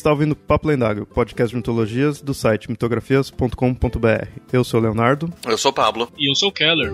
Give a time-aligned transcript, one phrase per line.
[0.00, 4.28] está ouvindo Papo Lendário, podcast de mitologias do site mitografias.com.br.
[4.52, 5.30] Eu sou o Leonardo.
[5.46, 6.10] Eu sou o Pablo.
[6.16, 6.90] E eu sou o Keller.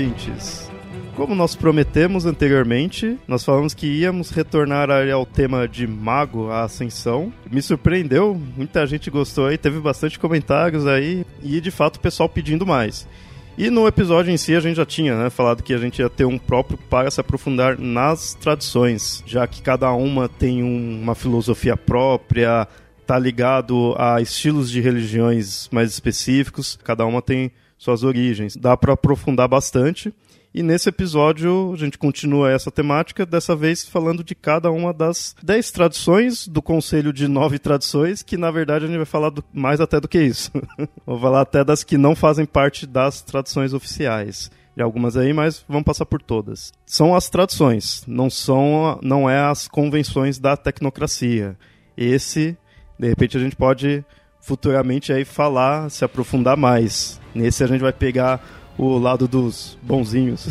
[0.00, 0.70] Ouvintes.
[1.14, 7.32] Como nós prometemos anteriormente, nós falamos que íamos retornar ao tema de Mago, a Ascensão.
[7.50, 12.28] Me surpreendeu, muita gente gostou aí, teve bastante comentários aí e de fato o pessoal
[12.28, 13.08] pedindo mais.
[13.56, 16.10] E no episódio em si a gente já tinha né, falado que a gente ia
[16.10, 21.14] ter um próprio para se aprofundar nas tradições, já que cada uma tem um- uma
[21.14, 22.68] filosofia própria,
[23.06, 28.56] tá ligado a estilos de religiões mais específicos, cada uma tem suas origens.
[28.56, 30.12] Dá para aprofundar bastante.
[30.54, 35.36] E nesse episódio a gente continua essa temática, dessa vez falando de cada uma das
[35.42, 39.44] 10 tradições do Conselho de Nove Tradições, que na verdade a gente vai falar do-
[39.52, 40.50] mais até do que isso.
[41.04, 44.50] Vou falar até das que não fazem parte das tradições oficiais.
[44.74, 46.72] De algumas aí, mas vamos passar por todas.
[46.86, 51.56] São as tradições, não são não é as convenções da tecnocracia.
[51.96, 52.56] Esse,
[52.98, 54.04] de repente a gente pode
[54.46, 57.20] futuramente aí falar, se aprofundar mais.
[57.34, 58.40] Nesse a gente vai pegar
[58.78, 60.46] o lado dos bonzinhos.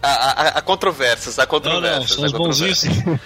[0.00, 2.10] Há, há, há controvérsias, há Não, controvérsias.
[2.10, 2.84] não, são os bonzinhos.
[2.84, 3.20] controvérsias.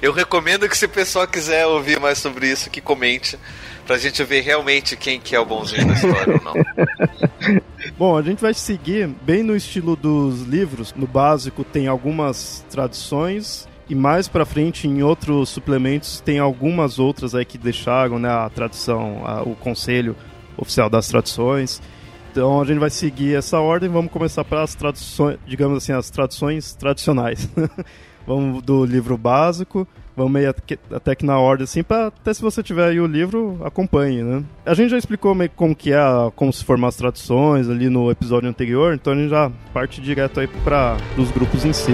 [0.00, 3.36] Eu recomendo que se o pessoal quiser ouvir mais sobre isso, que comente,
[3.84, 6.54] pra gente ver realmente quem que é o bonzinho da história ou não.
[7.98, 10.94] Bom, a gente vai seguir bem no estilo dos livros.
[10.96, 17.34] No básico tem algumas tradições e mais pra frente em outros suplementos tem algumas outras
[17.34, 20.14] aí que deixaram, né, a tradição, a- o conselho
[20.56, 21.82] oficial das tradições.
[22.30, 26.74] Então a gente vai seguir essa ordem, vamos começar pelas tradições, digamos assim, as tradições
[26.74, 27.48] tradicionais.
[28.26, 30.54] vamos do livro básico, vamos meio
[30.94, 34.44] até que- na ordem assim, para até se você tiver aí o livro, acompanhe, né?
[34.64, 35.98] A gente já explicou meio como que é,
[36.36, 40.38] como se formar as tradições ali no episódio anterior, então a gente já parte direto
[40.38, 41.92] aí para os grupos em si.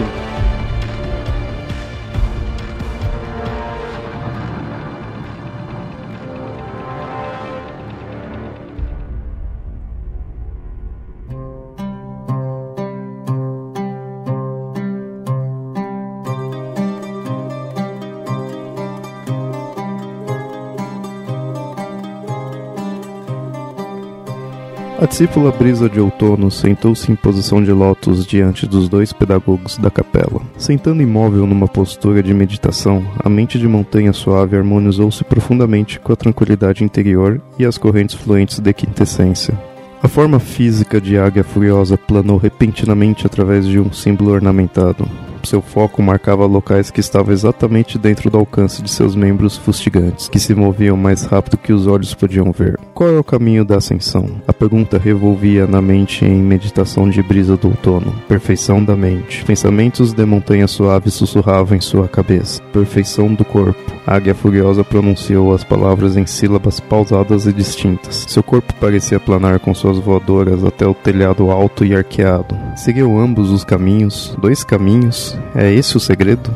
[25.17, 30.43] Discípula Brisa de Outono sentou-se em posição de lótus diante dos dois pedagogos da capela.
[30.59, 36.17] Sentando imóvel numa postura de meditação, a mente de montanha suave harmonizou-se profundamente com a
[36.17, 39.59] tranquilidade interior e as correntes fluentes de quintessência.
[40.03, 45.09] A forma física de águia furiosa planou repentinamente através de um símbolo ornamentado.
[45.47, 50.41] Seu foco marcava locais que estavam exatamente dentro do alcance de seus membros fustigantes, que
[50.41, 52.77] se moviam mais rápido que os olhos podiam ver.
[52.93, 54.29] Qual é o caminho da ascensão?
[54.49, 58.13] A pergunta revolvia na mente em meditação de brisa do outono.
[58.27, 59.45] Perfeição da mente.
[59.45, 62.61] Pensamentos de montanha suave sussurravam em sua cabeça.
[62.73, 63.79] Perfeição do corpo.
[64.05, 68.25] A águia furiosa pronunciou as palavras em sílabas pausadas e distintas.
[68.29, 72.57] Seu corpo parecia planar com suas voadoras até o telhado alto e arqueado.
[72.77, 75.36] Seguiu ambos os caminhos, dois caminhos.
[75.55, 76.55] É esse o segredo?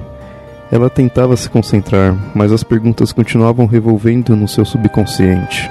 [0.70, 5.70] Ela tentava se concentrar, mas as perguntas continuavam revolvendo no seu subconsciente.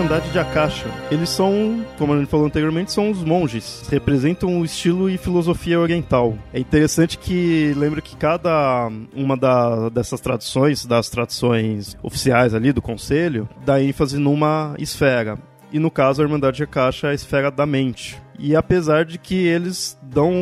[0.00, 0.86] Irmandade de Akasha.
[1.10, 3.86] Eles são, como a gente falou anteriormente, são os monges.
[3.90, 6.36] Representam o estilo e filosofia oriental.
[6.54, 12.80] É interessante que lembra que cada uma da- dessas tradições, das tradições oficiais ali do
[12.80, 15.38] conselho, dá ênfase numa esfera.
[15.70, 18.18] E no caso, a Irmandade de Akasha é a esfera da mente.
[18.38, 20.32] E apesar de que eles dão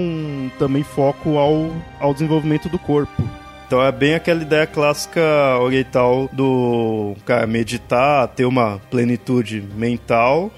[0.57, 3.23] também foco ao, ao desenvolvimento do corpo.
[3.69, 5.21] Então é bem aquela ideia clássica
[5.61, 10.51] oriental do cara meditar, ter uma plenitude mental,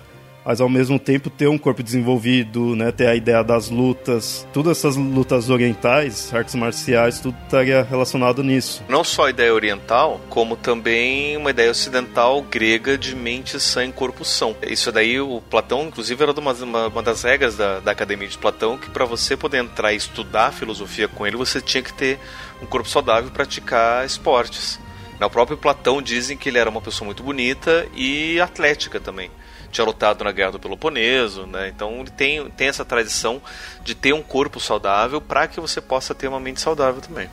[0.45, 4.79] mas ao mesmo tempo ter um corpo desenvolvido, né, ter a ideia das lutas, todas
[4.79, 8.83] essas lutas orientais, artes marciais, tudo estaria relacionado nisso.
[8.89, 14.25] Não só a ideia oriental, como também uma ideia ocidental grega de mente, sangue, corpo,
[14.25, 14.57] são.
[14.67, 18.39] Isso daí o Platão, inclusive, era uma, uma, uma das regras da, da academia de
[18.39, 22.19] Platão, que para você poder entrar e estudar filosofia com ele, você tinha que ter
[22.63, 24.79] um corpo saudável e praticar esportes.
[25.21, 29.31] O próprio Platão dizem que ele era uma pessoa muito bonita e atlética também
[29.71, 31.69] tinha lutado na guerra do Peloponeso, né?
[31.69, 33.41] Então ele tem, tem essa tradição
[33.85, 37.29] de ter um corpo saudável para que você possa ter uma mente saudável também.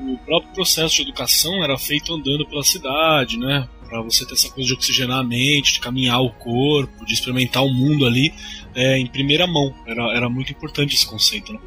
[0.00, 3.68] O próprio processo de educação era feito andando pela cidade, né?
[3.88, 7.62] Para você ter essa coisa de oxigenar a mente, de caminhar o corpo, de experimentar
[7.62, 8.32] o mundo ali
[8.74, 9.72] é, em primeira mão.
[9.86, 11.60] Era, era muito importante esse conceito, né?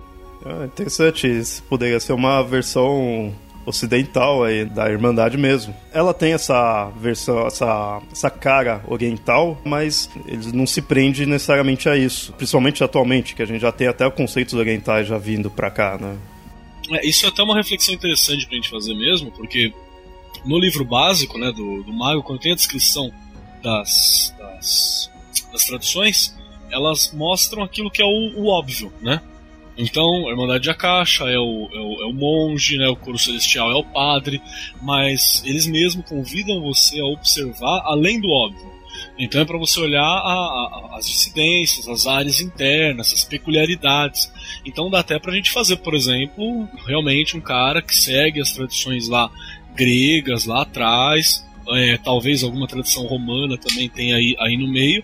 [0.45, 1.27] Ah, interessante.
[1.27, 3.33] Isso poderia ser uma versão
[3.65, 5.75] ocidental aí, da Irmandade mesmo.
[5.91, 11.97] Ela tem essa versão, essa, essa cara oriental, mas eles não se prende necessariamente a
[11.97, 12.33] isso.
[12.33, 16.17] Principalmente atualmente, que a gente já tem até conceitos orientais já vindo pra cá, né?
[16.91, 19.73] É, isso é até uma reflexão interessante pra gente fazer mesmo, porque
[20.45, 23.11] no livro básico né, do, do Mago, quando tem a descrição
[23.63, 25.11] das, das,
[25.51, 26.35] das tradições,
[26.69, 29.21] elas mostram aquilo que é o, o óbvio, né?
[29.77, 33.17] Então, a Irmandade de Akasha é o, é o, é o monge, né, o coro
[33.17, 34.41] celestial é o padre,
[34.81, 38.75] mas eles mesmos convidam você a observar além do óbvio.
[39.17, 44.31] Então é para você olhar a, a, as dissidências, as áreas internas, as peculiaridades.
[44.65, 48.51] Então dá até para a gente fazer, por exemplo, realmente um cara que segue as
[48.51, 49.29] tradições lá
[49.75, 55.03] gregas lá atrás, é, talvez alguma tradição romana também tem aí, aí no meio,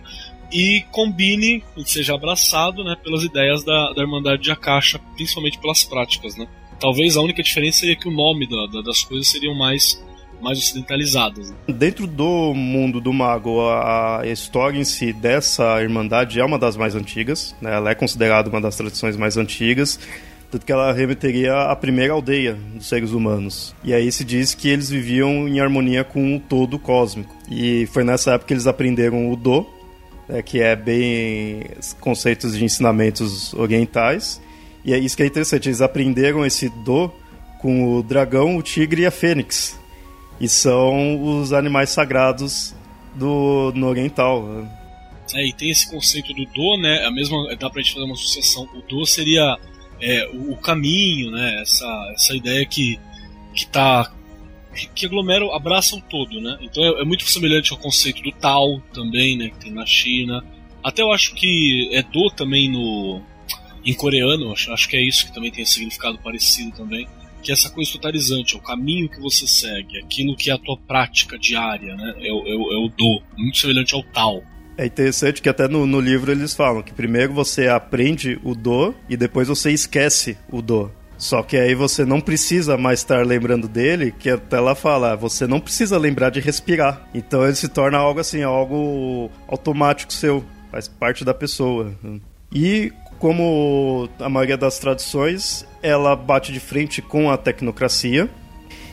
[0.52, 5.82] e combine e seja abraçado né, pelas ideias da, da Irmandade de Akasha, principalmente pelas
[5.82, 6.36] práticas.
[6.36, 6.46] Né?
[6.78, 10.02] Talvez a única diferença seria que o nome da, da, das coisas seriam mais,
[10.42, 11.50] mais ocidentalizadas.
[11.50, 11.56] Né?
[11.68, 16.94] Dentro do mundo do mago, a história em si dessa Irmandade é uma das mais
[16.94, 17.74] antigas, né?
[17.74, 19.98] ela é considerada uma das tradições mais antigas
[20.52, 23.74] tanto que ela remeteria à primeira aldeia dos seres humanos.
[23.82, 27.34] E aí se diz que eles viviam em harmonia com o todo cósmico.
[27.50, 29.66] E foi nessa época que eles aprenderam o Do,
[30.28, 31.64] né, que é bem
[32.00, 34.40] conceitos de ensinamentos orientais.
[34.84, 37.10] E é isso que é interessante, eles aprenderam esse do
[37.60, 39.78] com o dragão, o tigre e a fênix.
[40.40, 42.74] E são os animais sagrados
[43.14, 44.66] do no oriental.
[45.34, 47.04] É, e tem esse conceito do do, né?
[47.06, 48.68] A mesma dá pra gente fazer uma associação.
[48.74, 49.56] O do seria
[50.00, 51.62] é, o, o, caminho, né?
[51.62, 52.98] Essa, essa ideia que
[53.54, 54.10] que tá
[54.94, 56.58] que aglomeram, abraçam todo, né?
[56.60, 59.50] Então é, é, muito semelhante ao conceito do Tao também, né?
[59.50, 60.44] Que tem na China.
[60.82, 63.22] Até eu acho que é do também no
[63.84, 67.08] em coreano, acho, acho que é isso que também tem significado parecido também,
[67.42, 70.58] que é essa coisa totalizante, é o caminho que você segue, aquilo que é a
[70.58, 72.14] tua prática diária, né?
[72.18, 74.44] É, é, é o do, muito semelhante ao Tao.
[74.76, 78.94] É interessante que até no, no livro eles falam que primeiro você aprende o do
[79.08, 80.90] e depois você esquece o do.
[81.16, 85.46] Só que aí você não precisa mais estar lembrando dele, que até ela fala, você
[85.46, 87.08] não precisa lembrar de respirar.
[87.14, 91.92] Então ele se torna algo assim, algo automático seu, faz parte da pessoa.
[92.52, 98.28] E como a maioria das tradições, ela bate de frente com a tecnocracia.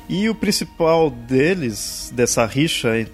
[0.08, 3.08] E o principal deles, dessa rixa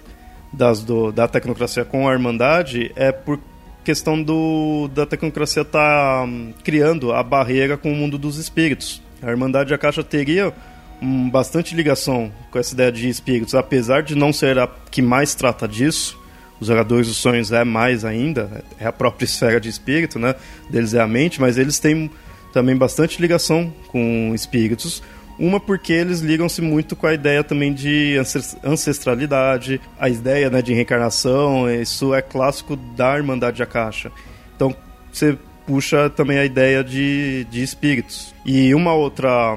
[0.52, 3.38] das, do, da tecnocracia com a Irmandade, é por
[3.86, 9.00] questão do, da tecnocracia estar tá, hum, criando a barreira com o mundo dos espíritos.
[9.22, 10.52] A Irmandade da Caixa teria
[11.00, 15.36] um, bastante ligação com essa ideia de espíritos, apesar de não ser a que mais
[15.36, 16.18] trata disso.
[16.58, 20.34] Os jogadores dos sonhos é mais ainda, é a própria esfera de espírito, né?
[20.68, 22.10] Deles é a mente, mas eles têm
[22.52, 25.00] também bastante ligação com espíritos.
[25.38, 28.16] Uma porque eles ligam-se muito com a ideia também de
[28.64, 34.10] ancestralidade, a ideia né, de reencarnação, isso é clássico da Irmandade da Caixa.
[34.54, 34.74] Então,
[35.12, 38.34] você puxa também a ideia de, de espíritos.
[38.44, 39.56] E uma outra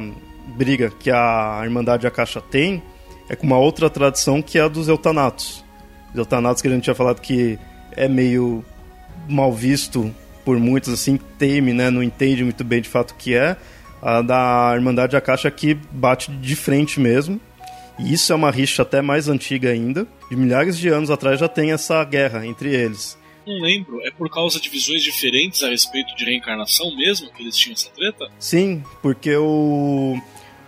[0.58, 2.84] briga que a Irmandade Akasha tem
[3.30, 5.64] é com uma outra tradição que é a dos eutanatos.
[6.12, 7.60] Os eutanatos que a gente tinha falado que
[7.96, 8.66] é meio
[9.28, 13.36] mal visto por muitos, assim, teme, né, não entende muito bem de fato o que
[13.36, 13.56] é.
[14.02, 17.40] A da Irmandade Akasha que bate de frente mesmo.
[18.00, 20.08] E isso é uma rixa até mais antiga ainda.
[20.30, 24.00] De milhares de anos atrás já tem essa guerra entre eles não lembro.
[24.02, 27.90] É por causa de visões diferentes a respeito de reencarnação mesmo que eles tinham essa
[27.90, 28.30] treta?
[28.38, 30.22] Sim, porque o.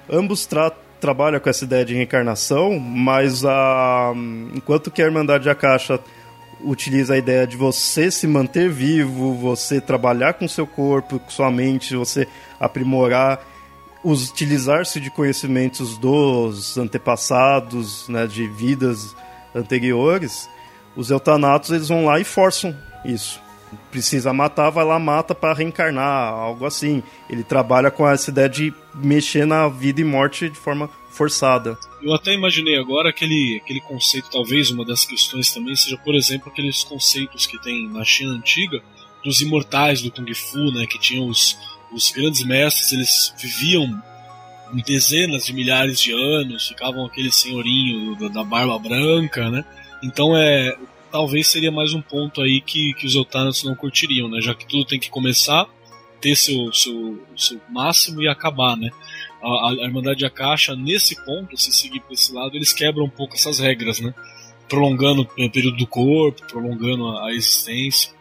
[0.10, 4.14] Ambos tra trabalham com essa ideia de reencarnação, mas a.
[4.56, 6.00] Enquanto que a Irmandade Akasha
[6.64, 11.50] utiliza a ideia de você se manter vivo, você trabalhar com seu corpo, com sua
[11.50, 12.28] mente, você
[12.62, 13.44] aprimorar,
[14.06, 19.16] utilizar-se de conhecimentos dos antepassados, né, de vidas
[19.54, 20.48] anteriores,
[20.96, 23.42] os eutanatos eles vão lá e forçam isso.
[23.90, 27.02] precisa matar, vai lá mata para reencarnar, algo assim.
[27.30, 31.78] Ele trabalha com essa ideia de mexer na vida e morte de forma forçada.
[32.02, 36.52] Eu até imaginei agora aquele, aquele conceito, talvez uma das questões também seja, por exemplo,
[36.52, 38.82] aqueles conceitos que tem na China antiga
[39.24, 41.58] dos imortais do Kung Fu, né, que tinham os,
[41.92, 44.02] os grandes mestres, eles viviam
[44.86, 49.66] dezenas de milhares de anos, ficavam aquele senhorinho da barba branca, né?
[50.02, 50.78] Então é
[51.12, 54.40] talvez seria mais um ponto aí que, que os Eutanas não curtiriam, né?
[54.42, 55.68] Já que tudo tem que começar,
[56.22, 58.90] ter seu, seu, seu máximo e acabar, né?
[59.44, 63.36] A, a Irmandade Akasha, nesse ponto, se seguir por esse lado, eles quebram um pouco
[63.36, 64.14] essas regras, né?
[64.70, 68.14] Prolongando o período do corpo, prolongando a, a existência.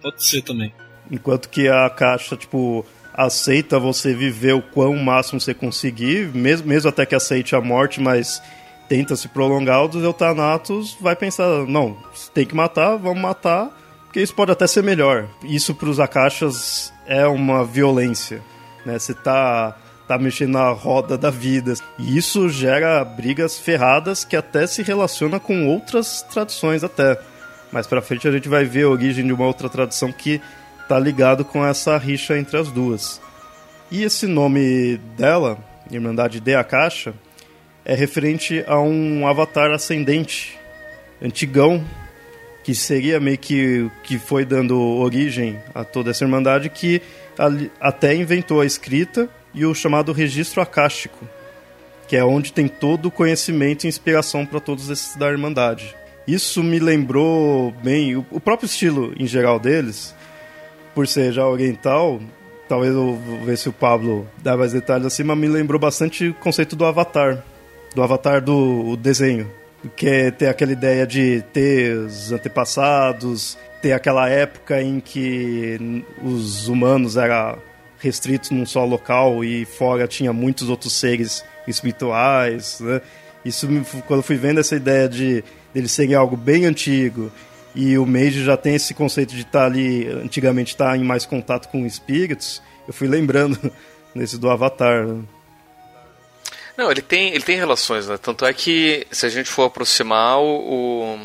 [0.00, 0.72] Pode ser também.
[1.10, 2.86] Enquanto que a Akasha, tipo,
[3.18, 8.00] aceita você viver o quão máximo você conseguir, mesmo, mesmo até que aceite a morte,
[8.00, 8.40] mas
[8.88, 11.96] tenta se prolongar, o dos Eutanatos vai pensar, não,
[12.32, 15.26] tem que matar, vamos matar, porque isso pode até ser melhor.
[15.42, 18.40] Isso para os Akashas é uma violência,
[18.86, 18.96] né?
[18.96, 21.74] Você tá tá mexendo na roda da vida.
[21.98, 27.20] E isso gera brigas ferradas que até se relaciona com outras tradições até.
[27.70, 30.40] Mais para frente a gente vai ver a origem de uma outra tradição que
[30.88, 33.20] tá ligado com essa rixa entre as duas.
[33.90, 35.58] E esse nome dela,
[35.90, 37.14] Irmandade de Akasha,
[37.84, 40.58] é referente a um avatar ascendente,
[41.22, 41.84] antigão,
[42.64, 47.00] que seria meio que que foi dando origem a toda essa irmandade que
[47.80, 51.26] até inventou a escrita e o chamado registro acástico,
[52.06, 55.94] que é onde tem todo o conhecimento e inspiração para todos esses da irmandade.
[56.26, 60.14] Isso me lembrou bem o próprio estilo em geral deles,
[60.98, 62.20] por ser já oriental,
[62.68, 66.34] talvez eu ver se o Pablo dá mais detalhes assim, mas me lembrou bastante o
[66.34, 67.44] conceito do Avatar,
[67.94, 69.48] do Avatar do desenho,
[69.94, 76.66] que é ter aquela ideia de ter os antepassados, ter aquela época em que os
[76.66, 77.58] humanos eram
[78.00, 83.00] restritos num só local e fora tinha muitos outros seres espirituais, né?
[83.44, 83.68] Isso,
[84.08, 87.30] quando eu fui vendo essa ideia de eles serem algo bem antigo
[87.74, 91.04] e o Meiji já tem esse conceito de estar tá ali, antigamente estar tá em
[91.04, 93.58] mais contato com espíritos, eu fui lembrando
[94.14, 95.06] nesse do Avatar.
[95.06, 95.24] Né?
[96.76, 98.16] Não, ele tem, ele tem relações, né?
[98.16, 101.18] Tanto é que se a gente for aproximar o,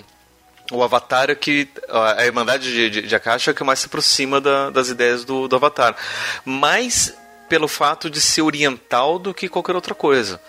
[0.71, 1.69] o, o Avatar é que.
[1.89, 5.47] A Irmandade de, de, de Akasha é que mais se aproxima da, das ideias do,
[5.47, 5.95] do Avatar.
[6.43, 7.15] Mais
[7.47, 10.41] pelo fato de ser oriental do que qualquer outra coisa.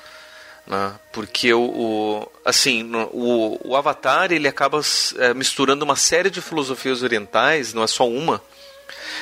[0.66, 0.94] Né?
[1.12, 4.80] Porque o, o assim o, o, Avatar ele acaba
[5.18, 8.42] é, misturando uma série de filosofias orientais, não é só uma.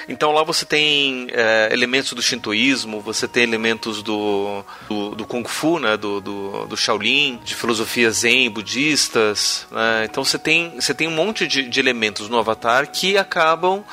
[0.08, 5.46] Então lá você tem é, elementos do shintoísmo, você tem elementos do, do, do kung
[5.46, 9.66] fu, né, do, do, do, Shaolin, de filosofias zen, budistas.
[9.70, 10.04] Né?
[10.04, 13.84] Então você tem, você tem um monte de, de elementos no Avatar que acabam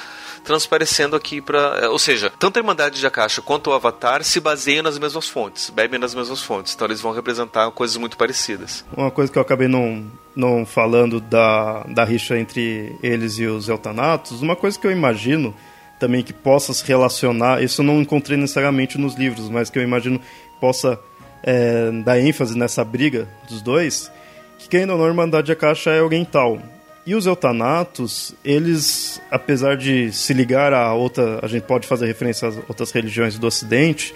[0.49, 4.39] transparecendo aqui para, é, ou seja, tanto a Irmandade de Akasha quanto o Avatar se
[4.39, 8.83] baseiam nas mesmas fontes, bebem nas mesmas fontes, então eles vão representar coisas muito parecidas.
[8.97, 10.03] Uma coisa que eu acabei não,
[10.35, 15.53] não falando da, da rixa entre eles e os Eltanatos, uma coisa que eu imagino
[15.99, 19.83] também que possa se relacionar, isso eu não encontrei necessariamente nos livros, mas que eu
[19.83, 20.19] imagino
[20.59, 20.99] possa
[21.43, 24.11] é, dar ênfase nessa briga dos dois,
[24.57, 26.59] que quem não, a Irmandade de Akasha é oriental.
[27.05, 32.47] E os eutanatos, eles, apesar de se ligar a outra, a gente pode fazer referência
[32.47, 34.13] às outras religiões do Ocidente,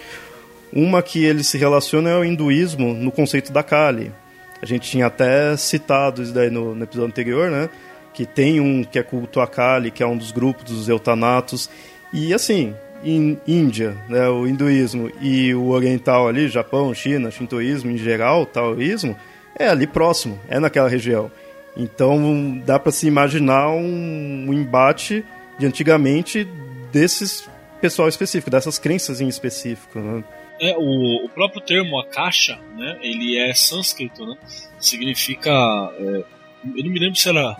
[0.72, 4.12] uma que eles se relacionam é o hinduísmo no conceito da Kali.
[4.60, 7.68] A gente tinha até citado isso daí no, no episódio anterior, né?
[8.12, 11.70] Que tem um que é culto a Kali, que é um dos grupos dos eutanatos.
[12.12, 12.74] E assim,
[13.04, 19.16] em Índia, né, o hinduísmo e o oriental ali, Japão, China, shintoísmo em geral, taoísmo,
[19.56, 21.30] é ali próximo, é naquela região.
[21.76, 25.24] Então dá para se imaginar um, um, embate
[25.58, 26.44] de antigamente
[26.92, 27.48] desses
[27.80, 29.98] pessoal específico, dessas crenças em específico.
[29.98, 30.24] Né?
[30.60, 34.36] É, o, o, próprio termo akasha, né, ele é sânscrito, né?
[34.78, 36.24] Significa, é,
[36.76, 37.56] eu não me lembro se era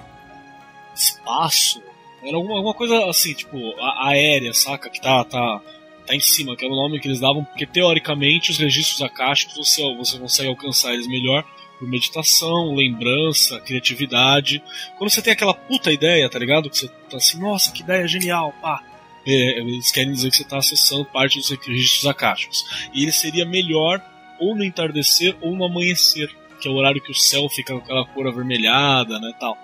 [0.94, 1.82] espaço,
[2.22, 4.88] era alguma, alguma coisa assim, tipo a, aérea, saca?
[4.88, 5.60] Que tá, tá,
[6.06, 9.56] tá em cima, que era o nome que eles davam, porque teoricamente os registros akáshicos
[9.56, 11.44] você, você consegue alcançar eles melhor
[11.84, 14.62] por meditação, lembrança, criatividade.
[14.96, 16.70] Quando você tem aquela puta ideia, tá ligado?
[16.70, 18.82] Que você tá assim, nossa, que ideia genial, pá.
[19.26, 22.64] É, eles querem dizer que você está acessando parte dos registros acásticos.
[22.92, 24.02] E ele seria melhor
[24.40, 27.78] ou no entardecer ou no amanhecer, que é o horário que o céu fica com
[27.78, 29.56] aquela cor avermelhada, né, tal.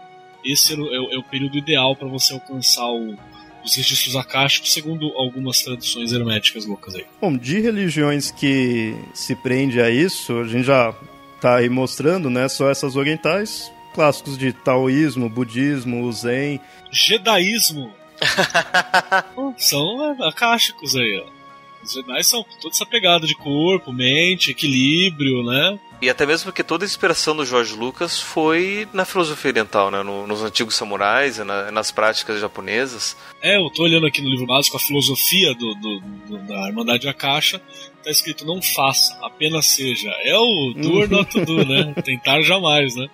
[0.44, 3.14] Esse é o, é o período ideal para você alcançar o,
[3.62, 7.04] os registros acásticos, segundo algumas tradições herméticas loucas aí.
[7.20, 10.94] Bom, de religiões que se prende a isso, a gente já
[11.40, 17.92] tá aí mostrando, né, só essas orientais, clássicos de taoísmo, budismo, zen, jedaísmo.
[19.56, 21.40] são acásticos aí, ó.
[21.82, 25.78] Os Jedi são toda essa pegada de corpo, mente, equilíbrio, né?
[26.02, 30.02] E até mesmo porque toda a inspiração do George Lucas foi na filosofia oriental, né?
[30.02, 33.16] No, nos antigos samurais e na, nas práticas japonesas.
[33.42, 37.08] É, eu tô olhando aqui no livro básico a filosofia do, do, do da Irmandade
[37.08, 37.60] Akasha.
[38.02, 40.10] Tá escrito não faça, apenas seja.
[40.24, 41.94] É o do or not do, né?
[42.02, 43.06] Tentar jamais, né?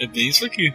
[0.00, 0.72] É bem isso aqui.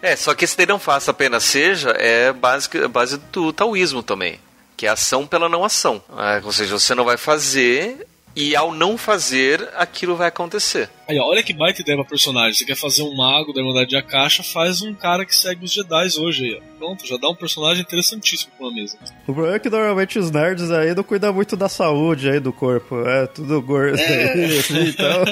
[0.00, 4.38] É, só que esse daí não faça, apenas seja é base, base do taoísmo também
[4.80, 6.02] que é ação pela não ação.
[6.16, 10.88] É, ou seja, você não vai fazer e ao não fazer, aquilo vai acontecer.
[11.08, 12.54] Aí, olha que baita ideia pra personagem.
[12.54, 15.72] Você quer fazer um mago da Irmandade de Akasha, faz um cara que segue os
[15.72, 16.70] Jedi hoje aí, ó.
[16.78, 18.96] Pronto, já dá um personagem interessantíssimo pra uma mesa.
[19.26, 22.52] O problema é que normalmente os nerds aí não cuidam muito da saúde aí do
[22.52, 23.00] corpo.
[23.06, 24.32] É tudo gordo é.
[24.32, 25.24] aí, assim, então.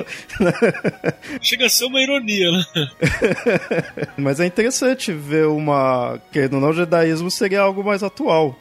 [1.40, 2.64] Chega a ser uma ironia, né?
[4.18, 6.20] Mas é interessante ver uma.
[6.32, 8.58] que no não jedaísmo seria algo mais atual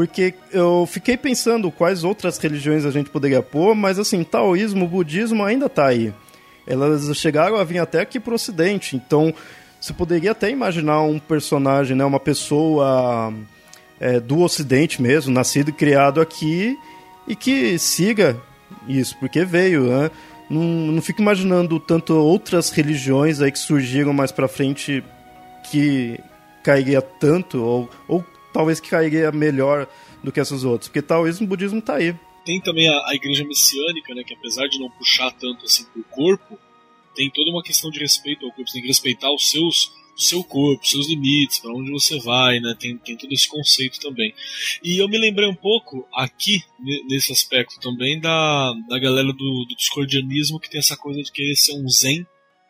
[0.00, 5.44] porque eu fiquei pensando quais outras religiões a gente poderia pôr, mas assim, taoísmo, budismo
[5.44, 6.10] ainda tá aí.
[6.66, 9.34] Elas chegaram a vir até aqui pro ocidente, então
[9.78, 13.30] você poderia até imaginar um personagem, né, uma pessoa
[14.00, 16.78] é, do ocidente mesmo, nascido e criado aqui,
[17.28, 18.40] e que siga
[18.88, 20.10] isso, porque veio, né?
[20.48, 25.04] Não, não fico imaginando tanto outras religiões aí que surgiram mais pra frente
[25.70, 26.18] que
[26.62, 29.88] cairia tanto, ou, ou talvez que cairia melhor
[30.22, 32.14] do que essas outras, porque taoísmo e budismo tá aí.
[32.44, 36.02] Tem também a, a, igreja messiânica, né, que apesar de não puxar tanto assim pro
[36.04, 36.58] corpo,
[37.14, 40.22] tem toda uma questão de respeito ao corpo, você tem que respeitar os seus o
[40.22, 42.76] seu corpo, seus limites, para onde você vai, né?
[42.78, 44.34] Tem, tem todo esse conceito também.
[44.84, 46.62] E eu me lembrei um pouco aqui,
[47.08, 51.56] nesse aspecto também, da, da galera do, do discordianismo que tem essa coisa de querer
[51.56, 52.26] ser um zen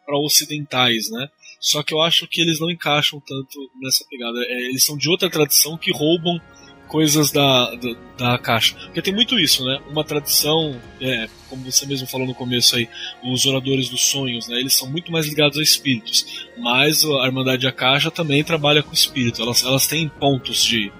[0.07, 1.29] para ocidentais, né?
[1.61, 4.39] Só que eu acho que eles não encaixam tanto nessa pegada.
[4.43, 6.41] É, eles são de outra tradição que roubam
[6.89, 8.75] coisas da, da, da, caixa.
[8.87, 9.79] Porque tem muito isso, né?
[9.89, 12.89] Uma tradição, é, como você mesmo falou no começo aí,
[13.23, 14.59] os oradores dos sonhos, né?
[14.59, 16.49] Eles são muito mais ligados a espíritos.
[16.59, 19.41] Mas a Irmandade da Caixa também trabalha com espírito.
[19.41, 20.91] Elas, elas têm pontos de,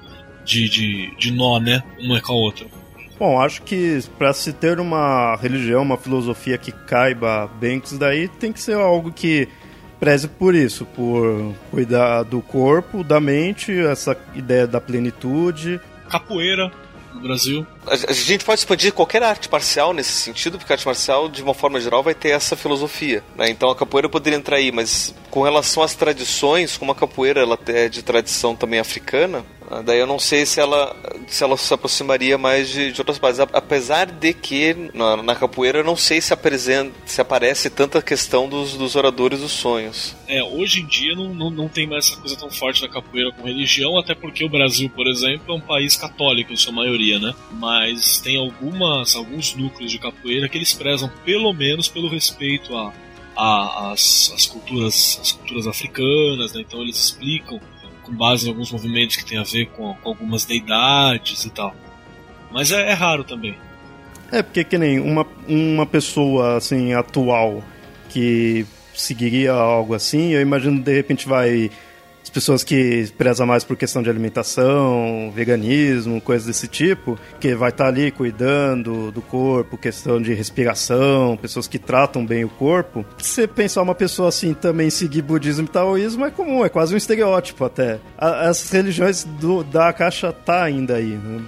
[0.45, 1.83] de, de, de nó, né?
[1.99, 2.67] Uma com a outra.
[3.19, 7.99] Bom, acho que para se ter uma religião, uma filosofia que caiba bem com isso
[7.99, 9.47] daí, tem que ser algo que
[10.01, 15.79] preze por isso, por cuidar do corpo, da mente, essa ideia da plenitude.
[16.09, 16.73] Capoeira
[17.15, 17.67] no Brasil.
[17.87, 21.55] A, gente pode expandir qualquer arte marcial nesse sentido, porque a arte marcial, de uma
[21.55, 23.23] forma geral, vai ter essa filosofia.
[23.37, 23.51] Né?
[23.51, 27.59] Então a capoeira poderia entrar aí, mas com relação às tradições, como a capoeira ela
[27.67, 29.45] é de tradição também africana,
[29.85, 30.97] daí eu não sei se ela
[31.29, 33.41] se, ela se aproximaria mais de, de outras bases.
[33.53, 38.49] Apesar de que na, na, capoeira eu não sei se, apresenta, se aparece tanta questão
[38.49, 40.17] dos, dos oradores dos sonhos.
[40.27, 43.33] É, hoje em dia não, não, não tem mais essa coisa tão forte da capoeira
[43.33, 47.19] com religião, até porque o Brasil, por exemplo, é um país católico em sua maioria,
[47.19, 47.33] né?
[47.53, 52.93] Mas tem algumas, alguns núcleos de capoeira que eles prezam pelo menos pelo respeito a,
[53.37, 56.63] a, as, as, culturas, as culturas africanas, né?
[56.63, 57.61] Então eles explicam
[58.11, 61.75] com base em alguns movimentos que tem a ver com, com algumas deidades e tal.
[62.51, 63.57] Mas é, é, raro também.
[64.33, 67.63] É, porque que nem uma, uma pessoa assim atual
[68.09, 71.71] que seguiria algo assim, eu imagino de repente vai
[72.31, 77.71] as pessoas que prezam mais por questão de alimentação, veganismo, coisas desse tipo, que vai
[77.71, 83.05] estar tá ali cuidando do corpo, questão de respiração, pessoas que tratam bem o corpo.
[83.19, 86.97] Você pensar uma pessoa assim também seguir budismo e taoísmo é comum, é quase um
[86.97, 87.99] estereótipo até.
[88.17, 91.17] As religiões do, da caixa tá ainda aí.
[91.17, 91.43] Né?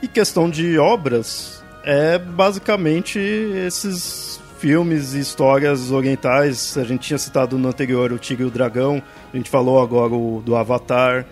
[0.00, 6.76] E questão de obras, é basicamente esses filmes e histórias orientais.
[6.76, 10.12] A gente tinha citado no anterior o Tigre e o Dragão, a gente falou agora
[10.12, 11.26] o, do Avatar.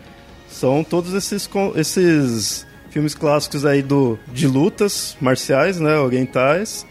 [0.49, 6.87] São todos esses, esses filmes clássicos aí do, de lutas marciais, né, orientais,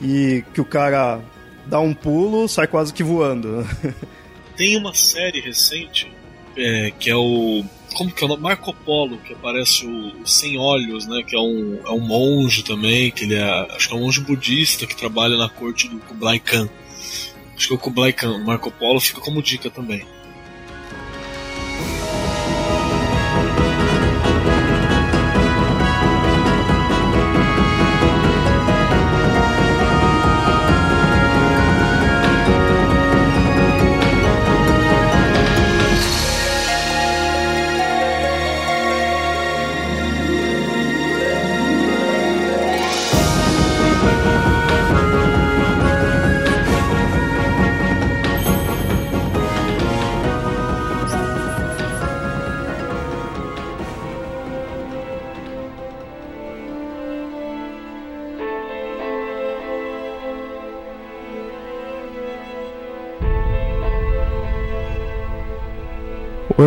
[0.00, 1.20] e que o cara
[1.66, 3.66] dá um pulo, sai quase que voando.
[4.56, 6.10] Tem uma série recente
[6.56, 8.42] é, que é o como que é o nome?
[8.42, 11.22] Marco Polo, que aparece o, Sem Olhos, né?
[11.26, 13.42] Que é um, é um monge também, que ele é.
[13.74, 16.68] Acho que é um monge budista que trabalha na corte do Kublai Khan.
[17.56, 20.06] Acho que é o Kublai Khan, o Marco Polo fica como dica também.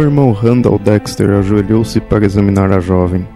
[0.04, 3.28] Irmão Randall Dexter ajoelhou-se para examinar a jovem.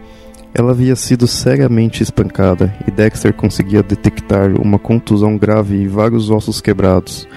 [0.54, 6.60] Ela havia sido seriamente espancada e Dexter conseguia detectar uma contusão grave e vários ossos
[6.60, 7.28] quebrados.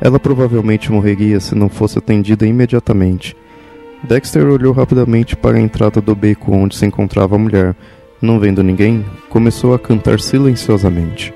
[0.00, 3.36] Ela provavelmente morreria se não fosse atendida imediatamente.
[4.02, 7.74] Dexter olhou rapidamente para a entrada do beco onde se encontrava a mulher.
[8.20, 11.32] Não vendo ninguém, começou a cantar silenciosamente.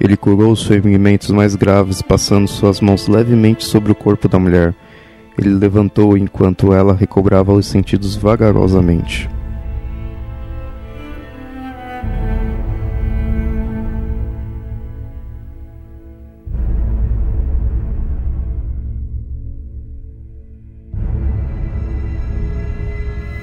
[0.00, 4.74] Ele curou os ferimentos mais graves, passando suas mãos levemente sobre o corpo da mulher.
[5.40, 9.26] Ele levantou enquanto ela recobrava os sentidos vagarosamente.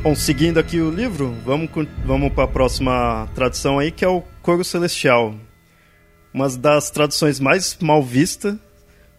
[0.04, 1.68] Bom, seguindo aqui o livro, vamos,
[2.06, 5.34] vamos para a próxima tradução aí, que é o Coro Celestial.
[6.32, 8.56] Uma das traduções mais mal vistas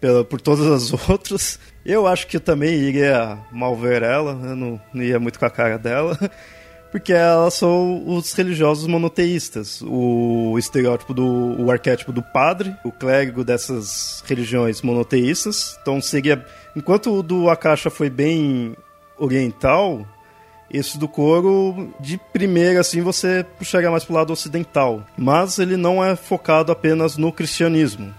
[0.01, 1.59] pela, por todas as outras.
[1.85, 5.51] Eu acho que eu também iria mal ver ela, não, não ia muito com a
[5.51, 6.19] cara dela,
[6.93, 9.83] porque elas são os religiosos monoteístas.
[9.83, 15.79] O estereótipo do o arquétipo do padre, o clérigo dessas religiões monoteístas.
[15.83, 16.45] Então seria.
[16.77, 18.77] Enquanto o do Akasha foi bem
[19.19, 20.07] oriental,
[20.71, 25.05] esse do couro, de primeira, assim, você puxaria mais pro lado ocidental.
[25.17, 28.15] Mas ele não é focado apenas no cristianismo.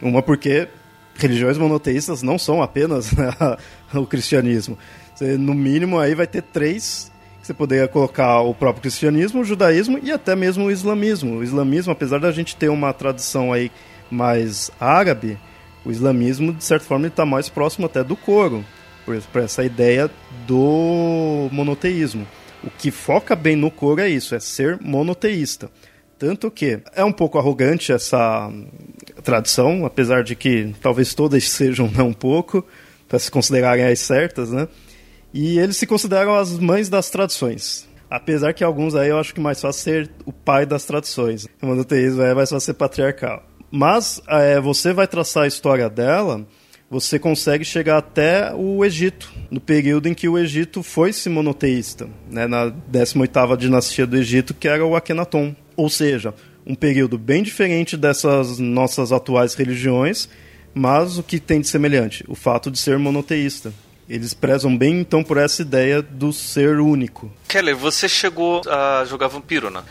[0.00, 0.68] Uma porque
[1.14, 3.30] religiões monoteístas não são apenas né,
[3.94, 4.78] o cristianismo.
[5.14, 7.12] Você, no mínimo, aí vai ter três
[7.44, 11.36] você poderia colocar o próprio cristianismo, o judaísmo e até mesmo o islamismo.
[11.36, 13.70] O islamismo, apesar da gente ter uma tradição aí
[14.10, 15.38] mais árabe,
[15.84, 18.64] o islamismo, de certa forma, está mais próximo até do coro
[19.04, 20.10] por, essa ideia
[20.46, 22.26] do monoteísmo.
[22.62, 25.70] O que foca bem no coro é isso, é ser monoteísta.
[26.18, 28.50] Tanto que é um pouco arrogante essa
[29.24, 32.64] tradição, apesar de que talvez todas sejam não pouco,
[33.08, 34.68] para se considerarem as certas, né?
[35.32, 37.88] E eles se consideram as mães das tradições.
[38.08, 41.48] Apesar que alguns aí eu acho que mais fácil ser o pai das tradições.
[41.60, 43.42] O monoteísmo é mais fácil ser patriarcal.
[43.70, 46.46] Mas é, você vai traçar a história dela
[46.94, 52.46] você consegue chegar até o Egito, no período em que o Egito foi-se monoteísta, né,
[52.46, 55.56] na 18ª dinastia do Egito, que era o Akhenaton.
[55.76, 56.32] Ou seja,
[56.66, 60.28] um período bem diferente dessas nossas atuais religiões,
[60.72, 62.24] mas o que tem de semelhante?
[62.26, 63.72] O fato de ser monoteísta.
[64.08, 67.32] Eles prezam bem, então, por essa ideia do ser único.
[67.48, 69.82] Keller, você chegou a jogar vampiro, né?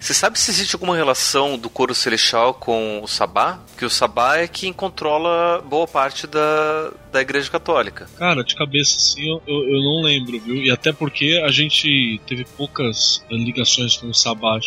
[0.00, 3.58] Você sabe se existe alguma relação do coro celestial com o Sabá?
[3.76, 8.08] Que o Sabá é quem controla boa parte da, da Igreja Católica.
[8.16, 10.54] Cara, de cabeça assim eu, eu, eu não lembro, viu?
[10.54, 14.60] E até porque a gente teve poucas ligações com o Sabá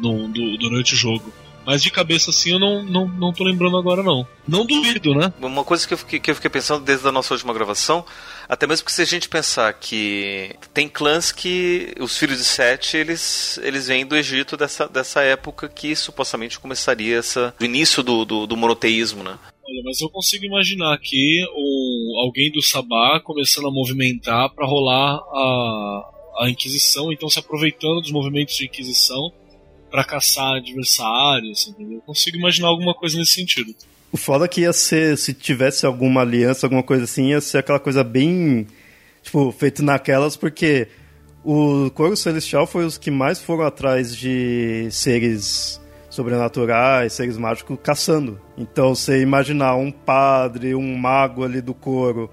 [0.00, 1.32] no, do, durante o jogo.
[1.68, 4.26] Mas de cabeça assim eu não, não, não tô lembrando agora, não.
[4.48, 5.30] Não duvido, né?
[5.38, 8.06] Uma coisa que eu, fiquei, que eu fiquei pensando desde a nossa última gravação,
[8.48, 12.96] até mesmo que se a gente pensar que tem clãs que os filhos de Sete,
[12.96, 18.24] eles, eles vêm do Egito dessa, dessa época que supostamente começaria essa, o início do,
[18.24, 19.38] do, do monoteísmo, né?
[19.62, 21.44] Olha, mas eu consigo imaginar aqui
[22.24, 26.10] alguém do Sabá começando a movimentar para rolar a,
[26.44, 29.30] a Inquisição, então se aproveitando dos movimentos de Inquisição
[29.90, 31.96] para caçar adversários, entendeu?
[31.96, 33.74] Eu consigo imaginar alguma coisa nesse sentido.
[34.10, 37.58] O foda é que ia ser, se tivesse alguma aliança, alguma coisa assim, ia ser
[37.58, 38.66] aquela coisa bem,
[39.22, 40.88] tipo, feito naquelas, porque
[41.44, 48.40] o Coro Celestial foi os que mais foram atrás de seres sobrenaturais, seres mágicos, caçando.
[48.56, 52.30] Então, você imaginar um padre, um mago ali do coro,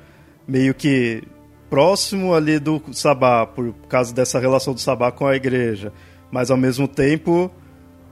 [0.47, 1.23] meio que
[1.69, 5.91] próximo ali do Sabá, por causa dessa relação do Sabá com a igreja,
[6.35, 7.49] mas ao mesmo tempo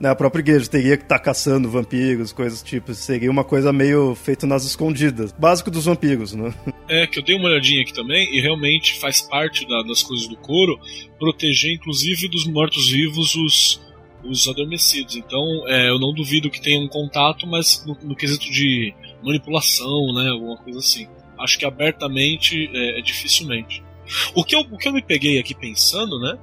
[0.00, 2.94] né, a própria igreja teria que estar tá caçando vampiros, coisas tipo.
[2.94, 5.30] Seria uma coisa meio feita nas escondidas.
[5.32, 6.54] Básico dos vampiros, né?
[6.88, 10.26] É, que eu dei uma olhadinha aqui também, e realmente faz parte da, das coisas
[10.26, 10.80] do coro
[11.18, 13.80] proteger, inclusive, dos mortos-vivos os,
[14.24, 15.16] os adormecidos.
[15.16, 20.14] Então, é, eu não duvido que tenha um contato, mas no, no quesito de manipulação,
[20.14, 21.06] né, alguma coisa assim.
[21.38, 23.82] Acho que abertamente é, é dificilmente.
[24.34, 26.38] O que, eu, o que eu me peguei aqui pensando, né,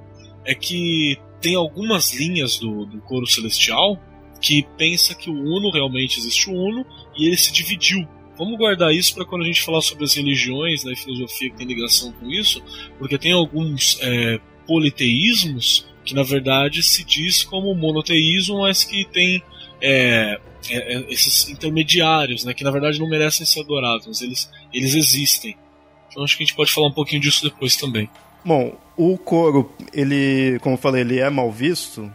[0.46, 4.00] é que tem algumas linhas do, do coro celestial
[4.40, 6.86] que pensa que o Uno realmente existe o Uno
[7.18, 8.08] e ele se dividiu.
[8.38, 11.58] Vamos guardar isso para quando a gente falar sobre as religiões né, e filosofia que
[11.58, 12.62] tem ligação com isso,
[12.98, 19.44] porque tem alguns é, politeísmos que na verdade se diz como monoteísmo, mas que tem
[19.80, 24.50] é, é, é, esses intermediários, né, que na verdade não merecem ser adorados, mas eles,
[24.74, 25.56] eles existem.
[26.10, 28.10] Então acho que a gente pode falar um pouquinho disso depois também.
[28.44, 32.12] Bom, o couro, ele, como eu falei, ele é mal visto,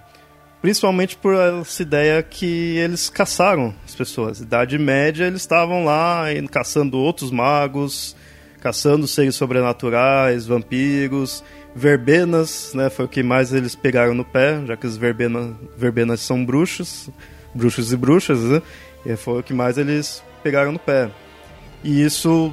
[0.60, 4.40] principalmente por essa ideia que eles caçaram as pessoas.
[4.40, 8.16] Idade Média, eles estavam lá caçando outros magos,
[8.60, 12.90] caçando seres sobrenaturais, vampiros, verbenas, né?
[12.90, 17.08] Foi o que mais eles pegaram no pé, já que os verbena, verbenas são bruxos,
[17.54, 18.62] bruxos e bruxas, né?
[19.04, 21.10] E foi o que mais eles pegaram no pé.
[21.84, 22.52] E isso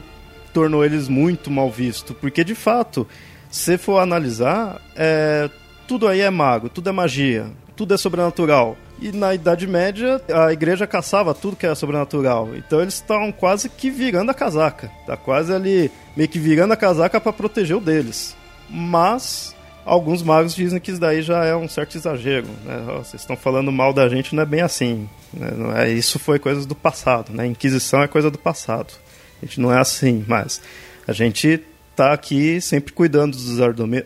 [0.53, 3.07] tornou eles muito mal vistos, porque de fato,
[3.54, 5.48] se for analisar, é,
[5.88, 8.76] tudo aí é mago, tudo é magia, tudo é sobrenatural.
[9.00, 12.50] E na Idade Média, a igreja caçava tudo que era sobrenatural.
[12.56, 14.89] Então eles estavam quase que virando a casaca.
[15.06, 18.36] Tá quase ali, meio que virando a casaca para proteger o deles.
[18.68, 22.48] Mas alguns magos dizem que isso daí já é um certo exagero.
[22.66, 22.84] Né?
[23.04, 25.08] vocês estão falando mal da gente, não é bem assim.
[25.32, 25.52] Né?
[25.56, 27.32] Não é, isso foi coisa do passado.
[27.32, 27.46] Né?
[27.46, 28.96] Inquisição é coisa do passado.
[29.39, 30.60] A gente não é assim, mas
[31.08, 31.62] a gente
[31.95, 33.60] tá aqui sempre cuidando dos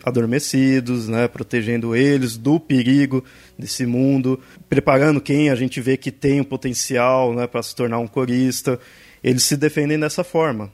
[0.04, 3.24] adormecidos, né, protegendo eles do perigo
[3.58, 7.98] desse mundo, preparando quem a gente vê que tem o potencial, né, para se tornar
[7.98, 8.78] um corista.
[9.22, 10.70] Eles se defendem dessa forma.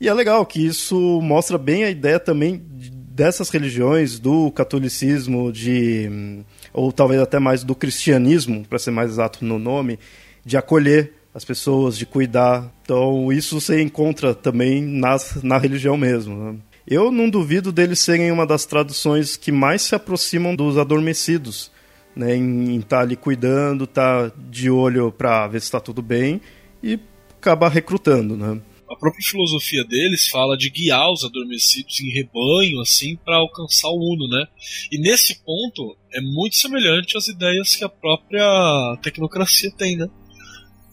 [0.00, 2.62] E é legal que isso mostra bem a ideia também
[3.18, 9.44] dessas religiões, do catolicismo, de ou talvez até mais do cristianismo, para ser mais exato
[9.44, 9.98] no nome,
[10.44, 12.70] de acolher as pessoas, de cuidar.
[12.82, 16.36] Então, isso você encontra também nas, na religião mesmo.
[16.36, 16.58] Né?
[16.86, 21.70] Eu não duvido deles serem uma das traduções que mais se aproximam dos adormecidos,
[22.14, 22.36] né?
[22.36, 26.40] em estar tá ali cuidando, tá de olho para ver se está tudo bem
[26.82, 26.98] e
[27.38, 28.36] acabar recrutando.
[28.36, 28.60] Né?
[28.90, 34.14] a própria filosofia deles fala de guiar os adormecidos em rebanho, assim, para alcançar o
[34.14, 34.46] uno, né?
[34.90, 40.08] E nesse ponto é muito semelhante às ideias que a própria tecnocracia tem, né?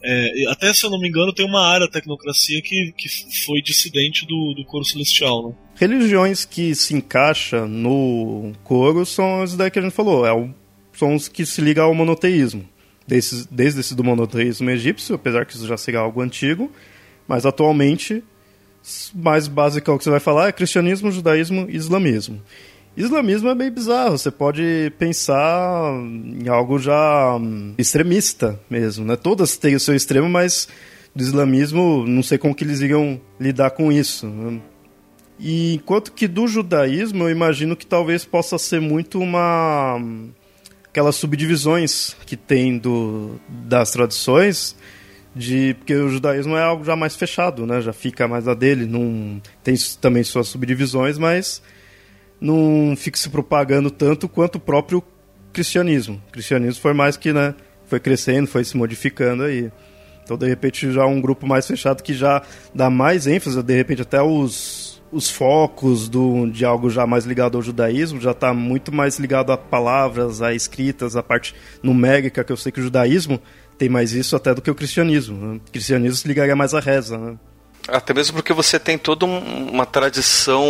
[0.08, 3.08] É, até se eu não me engano, tem uma área da tecnocracia que, que
[3.44, 5.54] foi dissidente do, do coro celestial, né?
[5.74, 10.48] Religiões que se encaixam no coro são as ideias que a gente falou, é o,
[10.92, 12.64] são os que se ligam ao monoteísmo.
[13.04, 16.70] Desde, desde esse do monoteísmo egípcio, apesar que isso já seja algo antigo,
[17.26, 18.22] mas atualmente,
[19.12, 22.40] mais básico que você vai falar é cristianismo, judaísmo e islamismo.
[22.96, 29.16] Islamismo é meio bizarro, você pode pensar em algo já hum, extremista mesmo, né?
[29.16, 30.66] Todas têm o seu extremo, mas
[31.14, 34.26] do islamismo, não sei como que eles iriam lidar com isso.
[34.26, 34.60] Né?
[35.38, 40.30] E enquanto que do judaísmo, eu imagino que talvez possa ser muito uma hum,
[40.84, 44.74] aquelas subdivisões que tem do, das tradições,
[45.34, 47.82] de porque o judaísmo é algo já mais fechado, né?
[47.82, 51.60] Já fica mais a dele, não tem também suas subdivisões, mas
[52.40, 55.02] não fica se propagando tanto quanto o próprio
[55.52, 56.22] cristianismo.
[56.28, 57.54] O cristianismo foi mais que, né,
[57.86, 59.70] foi crescendo, foi se modificando aí.
[60.22, 62.42] Então, de repente, já um grupo mais fechado que já
[62.74, 67.56] dá mais ênfase, de repente até os, os focos do, de algo já mais ligado
[67.56, 72.52] ao judaísmo, já está muito mais ligado a palavras, a escritas, a parte numérica, que
[72.52, 73.40] eu sei que o judaísmo
[73.78, 75.38] tem mais isso até do que o cristianismo.
[75.38, 75.60] Né?
[75.66, 77.38] O cristianismo se ligaria mais à reza, né?
[77.88, 80.66] Até mesmo porque você tem toda um, uma tradição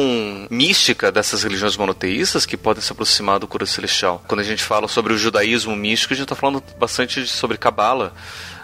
[0.51, 4.23] mística dessas religiões monoteístas que podem se aproximar do cura celestial.
[4.29, 8.13] Quando a gente fala sobre o judaísmo místico, a gente está falando bastante sobre Cabala.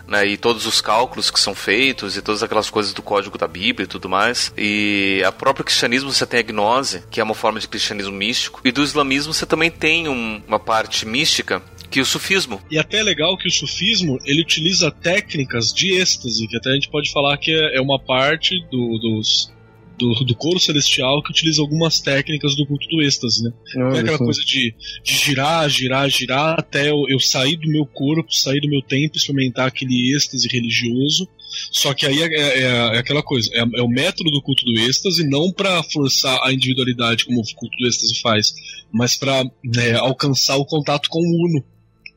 [0.04, 3.46] Né, e todos os cálculos que são feitos e todas aquelas coisas do código da
[3.46, 4.52] Bíblia e tudo mais.
[4.58, 8.60] E a própria cristianismo você tem a gnose, que é uma forma de cristianismo místico,
[8.64, 12.58] e do islamismo você também tem um, uma parte mística que o sufismo.
[12.70, 16.74] E até é legal que o sufismo ele utiliza técnicas de êxtase, que até a
[16.74, 19.52] gente pode falar que é, é uma parte do, dos,
[19.98, 23.52] do, do coro celestial que utiliza algumas técnicas do culto do êxtase, né?
[23.74, 24.74] Não é aquela coisa de,
[25.04, 29.16] de girar, girar, girar até eu, eu sair do meu corpo, sair do meu tempo,
[29.16, 31.28] experimentar aquele êxtase religioso.
[31.70, 34.80] Só que aí é, é, é aquela coisa, é, é, o método do culto do
[34.80, 38.54] êxtase, não para forçar a individualidade como o culto do êxtase faz,
[38.90, 41.71] mas para né, alcançar o contato com o Uno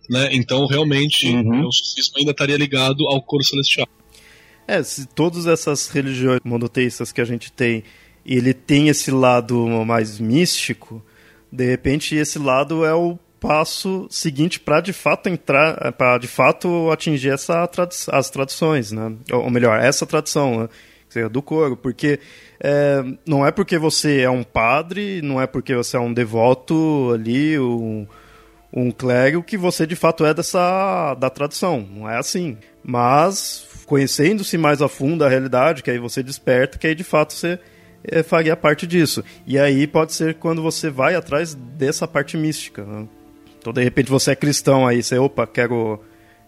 [0.10, 0.30] né?
[0.32, 1.68] Então, realmente, uhum.
[1.68, 3.88] o sufismo ainda estaria ligado ao coro celestial.
[4.68, 7.84] É, se todas essas religiões monoteístas que a gente tem,
[8.26, 11.04] ele tem esse lado mais místico,
[11.52, 16.90] de repente esse lado é o passo seguinte para de fato entrar, para de fato
[16.90, 19.14] atingir essa tradi as tradições, né?
[19.32, 20.70] Ou melhor, essa tradição, né?
[21.16, 22.20] seja, do coro, porque
[22.60, 27.12] é, não é porque você é um padre, não é porque você é um devoto
[27.14, 28.06] ali, um,
[28.76, 31.88] um clérigo que você de fato é dessa da tradição.
[31.90, 32.58] Não é assim.
[32.84, 37.34] Mas conhecendo-se mais a fundo a realidade, que aí você desperta, que aí de fato
[37.34, 37.60] você
[38.04, 39.24] é, faria parte disso.
[39.48, 42.84] E aí pode ser quando você vai atrás dessa parte mística.
[42.84, 43.08] Né?
[43.58, 46.02] Então de repente você é cristão aí, você, opa, quero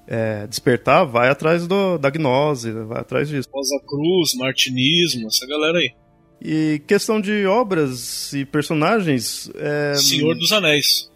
[0.07, 3.47] é, despertar, vai atrás do, da gnose, vai atrás disso.
[3.53, 5.91] Rosa Cruz, Martinismo, essa galera aí.
[6.41, 9.49] E questão de obras e personagens.
[9.55, 9.95] É...
[9.95, 11.09] Senhor dos Anéis.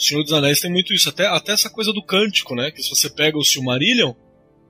[0.00, 2.70] Senhor dos Anéis tem muito isso, até, até essa coisa do cântico, né?
[2.70, 4.12] Que se você pega o Silmarillion,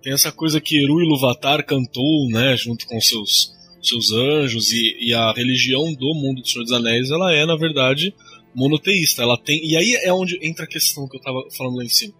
[0.02, 2.56] tem essa coisa que Eru Iluvatar cantou, né?
[2.56, 7.10] Junto com seus seus anjos e, e, a religião do mundo do Senhor dos Anéis,
[7.10, 8.14] ela é, na verdade,
[8.54, 9.22] monoteísta.
[9.22, 9.64] Ela tem.
[9.66, 12.12] E aí é onde entra a questão que eu estava falando lá em cima.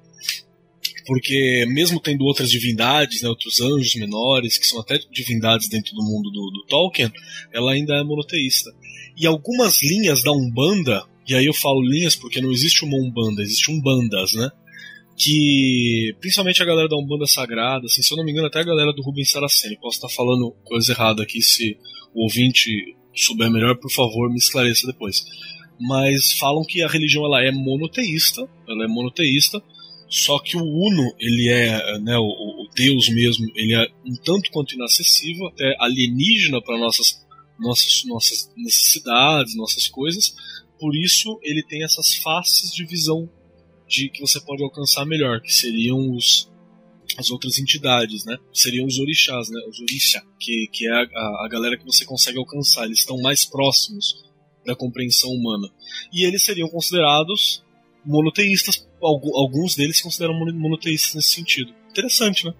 [1.06, 6.02] Porque mesmo tendo outras divindades, né, outros anjos menores, que são até divindades dentro do
[6.02, 7.12] mundo do, do Tolkien,
[7.52, 8.70] ela ainda é monoteísta.
[9.16, 13.42] E algumas linhas da Umbanda, e aí eu falo linhas porque não existe uma Umbanda,
[13.42, 14.50] existe Umbandas, né?
[15.20, 18.64] que principalmente a galera da Umbanda Sagrada, assim, se eu não me engano, até a
[18.64, 21.76] galera do Rubens Saraceni, posso estar falando coisa errada aqui, se
[22.14, 25.22] o ouvinte souber melhor, por favor, me esclareça depois.
[25.78, 29.62] Mas falam que a religião ela é monoteísta, ela é monoteísta,
[30.08, 34.50] só que o Uno, ele é, né, o, o Deus mesmo, ele é um tanto
[34.50, 37.22] quanto inacessível, até alienígena para nossas,
[37.58, 40.34] nossas, nossas necessidades, nossas coisas,
[40.80, 43.30] por isso ele tem essas faces de visão
[43.86, 46.50] de que você pode alcançar melhor, que seriam os
[47.18, 48.36] as outras entidades, né?
[48.52, 49.60] Seriam os orixás, né?
[49.68, 52.86] Os orixá, que, que é a, a, a galera que você consegue alcançar.
[52.86, 54.24] Eles estão mais próximos
[54.64, 55.68] da compreensão humana.
[56.12, 57.64] E eles seriam considerados
[58.04, 58.86] monoteístas.
[59.02, 61.74] Alguns deles se consideram monoteístas nesse sentido.
[61.90, 62.54] Interessante, né?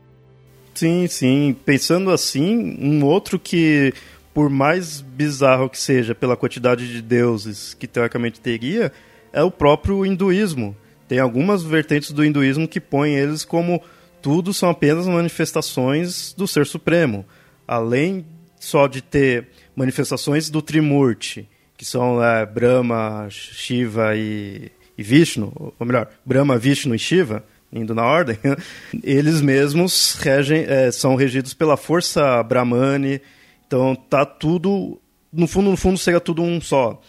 [0.74, 1.56] Sim, sim.
[1.64, 3.92] Pensando assim, um outro que,
[4.33, 8.93] por mais bizarro que seja pela quantidade de deuses que teoricamente teria,
[9.33, 10.77] é o próprio hinduísmo
[11.11, 13.83] tem algumas vertentes do hinduísmo que põem eles como
[14.23, 17.27] tudo são apenas manifestações do Ser Supremo.
[17.66, 18.25] Além
[18.61, 25.85] só de ter manifestações do Trimurti, que são é, Brahma, Shiva e, e Vishnu, ou
[25.85, 28.38] melhor, Brahma, Vishnu e Shiva, indo na ordem,
[29.03, 33.21] eles mesmos regem, é, são regidos pela força Brahmani.
[33.70, 35.00] Então tá tudo,
[35.33, 37.00] no fundo, no fundo seria tudo um só.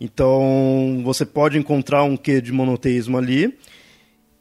[0.00, 3.56] Então, você pode encontrar um quê de monoteísmo ali.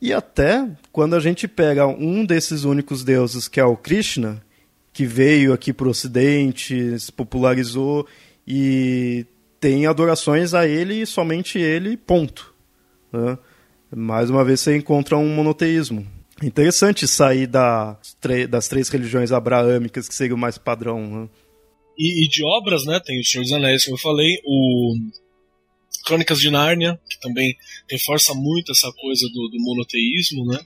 [0.01, 4.41] E até quando a gente pega um desses únicos deuses, que é o Krishna,
[4.91, 8.07] que veio aqui para o Ocidente, se popularizou
[8.47, 9.23] e
[9.59, 12.55] tem adorações a ele e somente ele, ponto.
[13.13, 13.37] Né?
[13.95, 16.07] Mais uma vez você encontra um monoteísmo.
[16.41, 17.95] Interessante sair da,
[18.49, 21.07] das três religiões abraâmicas, que seria o mais padrão.
[21.07, 21.29] Né?
[22.01, 22.99] E, e, de obras, né?
[22.99, 24.95] Tem o Senhor dos Anéis, como eu falei, o
[26.03, 27.55] Crônicas de Nárnia, que também
[27.87, 30.59] reforça muito essa coisa do, do monoteísmo, né?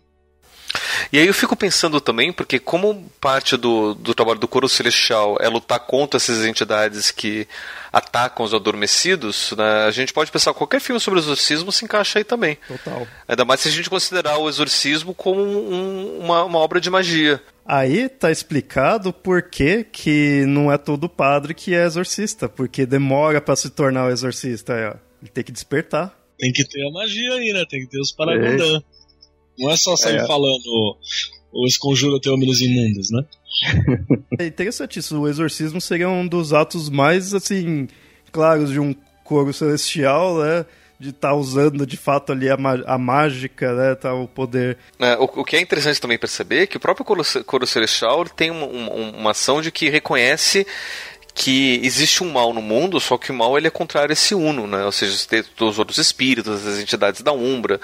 [1.12, 5.38] E aí eu fico pensando também, porque como parte do, do trabalho do coro celestial
[5.42, 7.48] é lutar contra essas entidades que
[7.92, 12.20] atacam os adormecidos, né, a gente pode pensar que qualquer filme sobre exorcismo se encaixa
[12.20, 12.58] aí também.
[12.68, 13.08] Total.
[13.28, 17.42] Ainda mais se a gente considerar o exorcismo como um, uma, uma obra de magia.
[17.66, 23.42] Aí tá explicado por que, que não é todo padre que é exorcista, porque demora
[23.42, 24.74] para se tornar o exorcista.
[24.76, 24.96] Aí, ó.
[25.22, 26.16] Ele tem que despertar.
[26.38, 27.66] Tem que ter a magia aí, né?
[27.68, 28.78] Tem que ter os paragondã.
[28.78, 28.82] É.
[29.58, 30.28] Não é só sair é.
[30.28, 30.98] falando
[31.52, 33.26] os conjura teu homens imundos, né?
[34.40, 35.20] é interessante isso.
[35.20, 37.88] O exorcismo seria um dos atos mais, assim,
[38.32, 40.66] claros de um coro celestial, né?
[41.00, 44.78] De estar tá usando de fato ali a, a mágica, né, tá, o poder.
[45.00, 48.52] É, o, o, que é interessante também perceber é que o próprio coro, celestial tem
[48.52, 50.66] uma ação de que reconhece
[51.36, 54.34] que existe um mal no mundo, só que o mal ele é contrário a esse
[54.34, 54.86] uno, né?
[54.86, 55.14] Ou seja,
[55.60, 57.80] os outros espíritos, as entidades da Umbra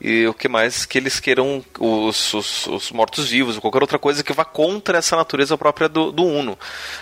[0.00, 4.22] e o que mais que eles queiram os, os, os mortos-vivos, ou qualquer outra coisa
[4.22, 6.58] que vá contra essa natureza própria do, do uno.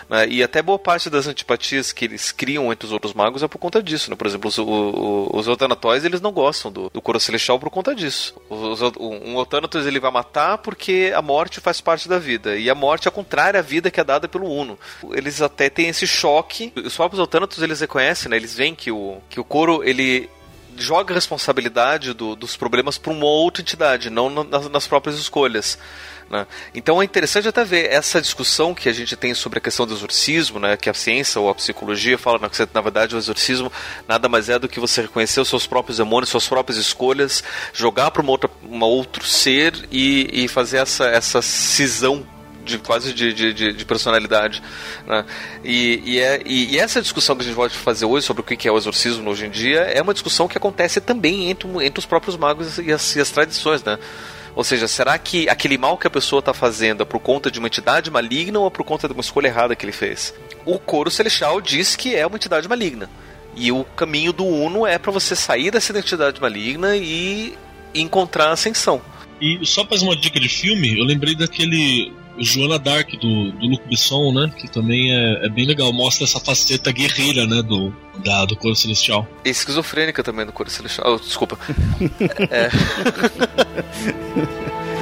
[0.09, 0.29] Né?
[0.29, 3.59] E até boa parte das antipatias que eles criam entre os outros magos é por
[3.59, 4.11] conta disso.
[4.11, 4.17] Né?
[4.17, 7.95] Por exemplo, os, os, os Eutanatóis, eles não gostam do, do coro celestial por conta
[7.95, 8.35] disso.
[8.49, 12.75] Os, um Eutanatos ele vai matar porque a morte faz parte da vida, e a
[12.75, 14.79] morte é contrária à vida que é dada pelo uno.
[15.13, 16.73] Eles até têm esse choque.
[16.77, 18.37] Os próprios Eutanatos eles reconhecem, né?
[18.37, 20.29] eles veem que o, que o coro ele
[20.77, 25.79] joga a responsabilidade do, dos problemas para uma outra entidade, não nas, nas próprias escolhas.
[26.31, 26.47] Né?
[26.75, 29.95] Então é interessante até ver essa discussão que a gente tem sobre a questão do
[29.95, 30.77] exorcismo, né?
[30.77, 33.71] que a ciência ou a psicologia fala né, que na verdade o exorcismo
[34.09, 38.11] nada mais é do que você reconhecer os seus próprios demônios, suas próprias escolhas, jogar
[38.11, 42.27] para uma outro ser e, e fazer essa, essa cisão
[42.65, 44.63] de quase de, de, de personalidade.
[45.07, 45.25] Né?
[45.63, 48.45] E, e, é, e, e, essa discussão que a gente pode fazer hoje sobre o
[48.45, 51.99] que é o exorcismo hoje em dia é uma discussão que acontece também entre, entre
[51.99, 53.83] os próprios magos e as, e as tradições.
[53.85, 53.99] Né?
[54.57, 57.59] Ou seja, será que aquele mal que a pessoa está fazendo é por conta de
[57.59, 60.33] uma entidade maligna ou é por conta de uma escolha errada que ele fez?
[60.65, 63.11] O coro celestial diz que é uma entidade maligna.
[63.57, 67.57] E o caminho do Uno é para você sair dessa identidade maligna e
[67.95, 69.01] encontrar a ascensão.
[69.45, 73.87] E só mais uma dica de filme, eu lembrei daquele Joana Dark do, do Luc
[73.87, 74.51] Besson, né?
[74.59, 77.61] Que também é, é, bem legal, mostra essa faceta guerreira, né?
[77.61, 79.29] Do, da, do Coro Celestial.
[79.45, 81.15] E esquizofrênica também do Coro Celestial.
[81.15, 81.59] Oh, desculpa.
[82.51, 82.71] é.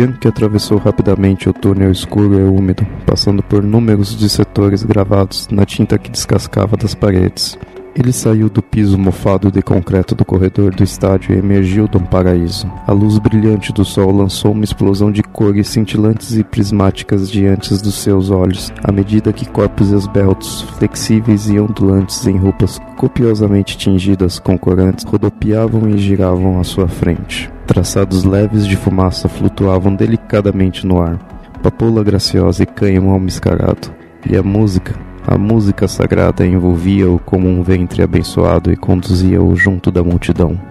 [0.00, 5.66] Junk atravessou rapidamente o túnel escuro e úmido, passando por números de setores gravados na
[5.66, 7.58] tinta que descascava das paredes.
[7.94, 12.04] Ele saiu do piso mofado de concreto do corredor do estádio e emergiu de um
[12.04, 12.70] paraíso.
[12.86, 17.94] A luz brilhante do sol lançou uma explosão de cores cintilantes e prismáticas diante dos
[17.94, 24.56] seus olhos, à medida que corpos esbeltos, flexíveis e ondulantes em roupas copiosamente tingidas com
[24.56, 27.50] corantes rodopiavam e giravam à sua frente.
[27.66, 31.18] Traçados leves de fumaça flutuavam delicadamente no ar.
[31.62, 33.92] Papoula graciosa e cânhamo almiscarado.
[34.28, 34.94] E a música,
[35.30, 40.69] a música sagrada envolvia-o como um ventre abençoado e conduzia-o junto da multidão.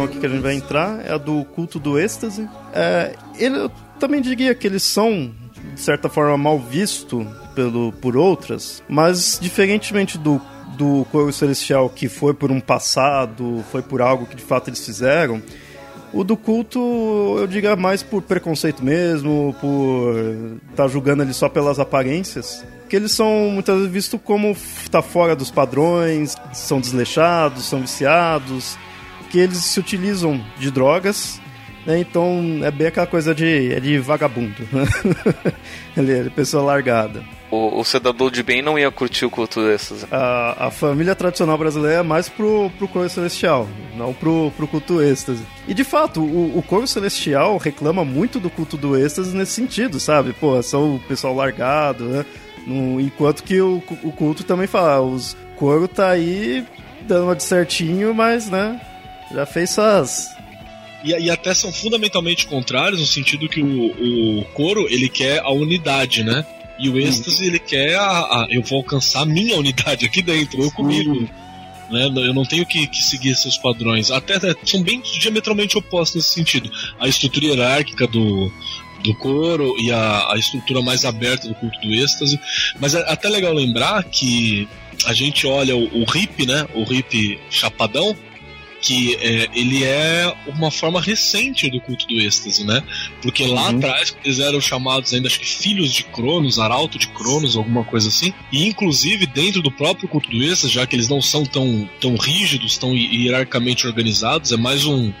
[0.00, 2.48] Aqui que a gente vai entrar é a do culto do êxtase.
[2.72, 5.32] É, ele, eu também diria que eles são,
[5.74, 10.40] de certa forma, mal vistos pelo, por outras, mas diferentemente do
[10.76, 14.82] do coro celestial que foi por um passado, foi por algo que de fato eles
[14.82, 15.42] fizeram,
[16.12, 20.14] o do culto, eu diria mais por preconceito mesmo, por
[20.70, 22.64] estar tá julgando ele só pelas aparências.
[22.88, 24.54] Que eles são muitas vezes vistos como
[24.90, 28.76] tá fora dos padrões, são desleixados, são viciados
[29.32, 31.40] que eles se utilizam de drogas,
[31.86, 31.98] né?
[31.98, 34.54] Então é bem aquela coisa de, é de vagabundo.
[35.96, 37.24] Ele é pessoa largada.
[37.50, 40.06] O, o cidadão de bem não ia curtir o culto desses.
[40.12, 43.66] A, a família tradicional brasileira é mais pro, pro coro celestial,
[43.96, 45.42] não pro, pro culto êxtase.
[45.66, 49.98] E de fato, o, o coro celestial reclama muito do culto do êxtase nesse sentido,
[49.98, 50.34] sabe?
[50.34, 52.26] Pô, são o pessoal largado, né?
[52.66, 56.64] No, enquanto que o, o culto também fala, os coro tá aí
[57.06, 58.80] dando uma de certinho, mas, né?
[59.32, 60.36] Já fez suas.
[61.04, 65.50] E, e, até são fundamentalmente contrários no sentido que o, o coro ele quer a
[65.50, 66.44] unidade, né?
[66.78, 70.62] E o êxtase ele quer a, a, eu vou alcançar a minha unidade aqui dentro,
[70.62, 71.28] eu comigo.
[71.90, 72.06] Né?
[72.06, 74.10] Eu não tenho que, que seguir seus padrões.
[74.10, 76.70] Até, até são bem diametralmente opostos nesse sentido.
[76.98, 78.50] A estrutura hierárquica do,
[79.04, 82.40] do coro e a, a estrutura mais aberta do culto do êxtase.
[82.80, 84.66] Mas é até legal lembrar que
[85.04, 86.66] a gente olha o, o hip, né?
[86.74, 88.16] O hip chapadão
[88.82, 92.82] que é, ele é uma forma recente do culto do êxtase, né?
[93.22, 93.78] Porque lá uhum.
[93.78, 98.08] atrás eles eram chamados ainda, acho que filhos de Cronos, arauto de Cronos, alguma coisa
[98.08, 98.34] assim.
[98.50, 102.16] E inclusive dentro do próprio culto do êxtase, já que eles não são tão, tão
[102.16, 105.12] rígidos, tão hierarquicamente organizados, é mais um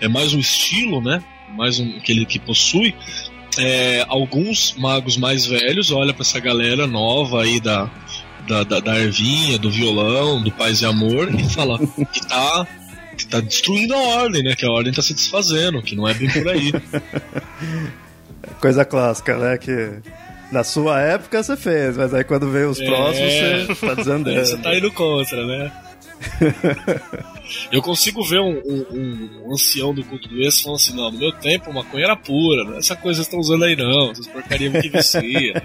[0.00, 1.22] é mais um estilo, né?
[1.50, 2.94] Mais um que ele que possui.
[3.58, 7.90] É, alguns magos mais velhos olham para essa galera nova aí da,
[8.48, 12.66] da, da, da ervinha, do violão, do paz e amor e fala que tá
[13.24, 14.54] que tá destruindo a ordem, né?
[14.54, 16.72] Que a ordem tá se desfazendo, que não é bem por aí.
[18.60, 19.58] Coisa clássica, né?
[19.58, 20.00] Que
[20.50, 22.84] na sua época você fez, mas aí quando veio os é...
[22.84, 23.32] próximos
[23.68, 24.46] você tá desandando.
[24.46, 25.72] Você tá indo contra, né?
[27.72, 31.18] Eu consigo ver um, um, um, ancião do culto do ex falando assim: não, no
[31.18, 34.12] meu tempo maconha era pura, não é essa coisa que vocês estão usando aí não,
[34.12, 35.62] essas porcarias que vicia.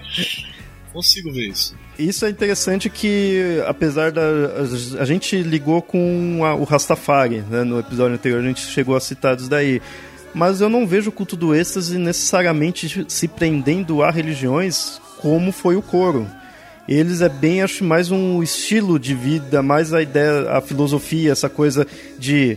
[0.92, 1.74] Consigo ver isso.
[1.98, 4.22] Isso é interessante que, apesar da.
[5.00, 7.64] A, gente ligou com a, o Rastafari, né?
[7.64, 9.80] No episódio anterior a gente chegou a citar isso daí.
[10.34, 15.74] Mas eu não vejo o culto do êxtase necessariamente se prendendo a religiões como foi
[15.74, 16.28] o coro.
[16.88, 21.48] Eles é bem, acho, mais um estilo de vida, mais a ideia, a filosofia, essa
[21.48, 21.86] coisa
[22.18, 22.56] de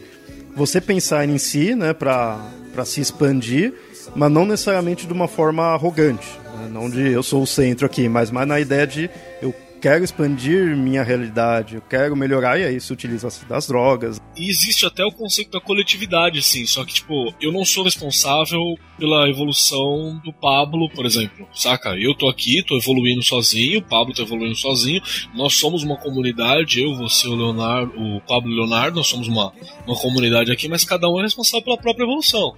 [0.55, 2.39] você pensar em si, né, para
[2.86, 3.73] se expandir,
[4.15, 6.27] mas não necessariamente de uma forma arrogante.
[6.55, 6.69] Né?
[6.71, 9.09] Não de eu sou o centro aqui, mas mais na ideia de
[9.41, 14.21] eu quero expandir minha realidade, eu quero melhorar, e aí se utiliza das drogas.
[14.37, 18.77] E existe até o conceito da coletividade, assim, só que, tipo, eu não sou responsável
[18.99, 21.97] pela evolução do Pablo, por exemplo, saca?
[21.97, 25.01] Eu tô aqui, tô evoluindo sozinho, o Pablo tá evoluindo sozinho,
[25.33, 29.27] nós somos uma comunidade, eu, você, o Leonardo, o Pablo e o Leonardo, nós somos
[29.27, 29.51] uma,
[29.87, 32.55] uma comunidade aqui, mas cada um é responsável pela própria evolução.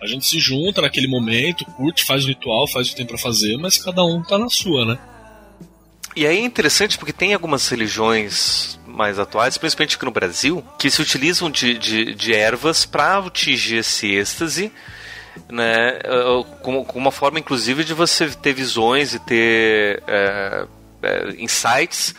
[0.00, 3.18] A gente se junta naquele momento, curte, faz o ritual, faz o que tem para
[3.18, 4.98] fazer, mas cada um tá na sua, né?
[6.16, 10.90] E aí é interessante porque tem algumas religiões mais atuais, principalmente aqui no Brasil, que
[10.90, 14.72] se utilizam de, de, de ervas para atingir esse êxtase,
[15.48, 16.00] né?
[16.62, 20.66] Com, com, uma forma, inclusive, de você ter visões e ter é,
[21.02, 22.14] é, insights.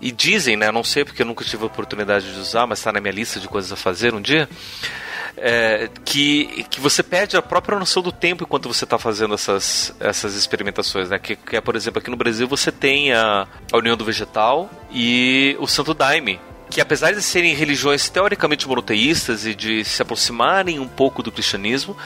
[0.00, 0.70] E dizem, né?
[0.70, 3.38] Não sei porque eu nunca tive a oportunidade de usar, mas está na minha lista
[3.38, 4.48] de coisas a fazer um dia
[5.36, 9.94] é, que, que você perde a própria noção do tempo enquanto você está fazendo essas,
[10.00, 11.18] essas experimentações, né?
[11.18, 14.70] Que, que é, por exemplo, aqui no Brasil você tem a, a União do Vegetal
[14.90, 20.78] e o Santo Daime, que apesar de serem religiões teoricamente monoteístas e de se aproximarem
[20.78, 21.96] um pouco do cristianismo,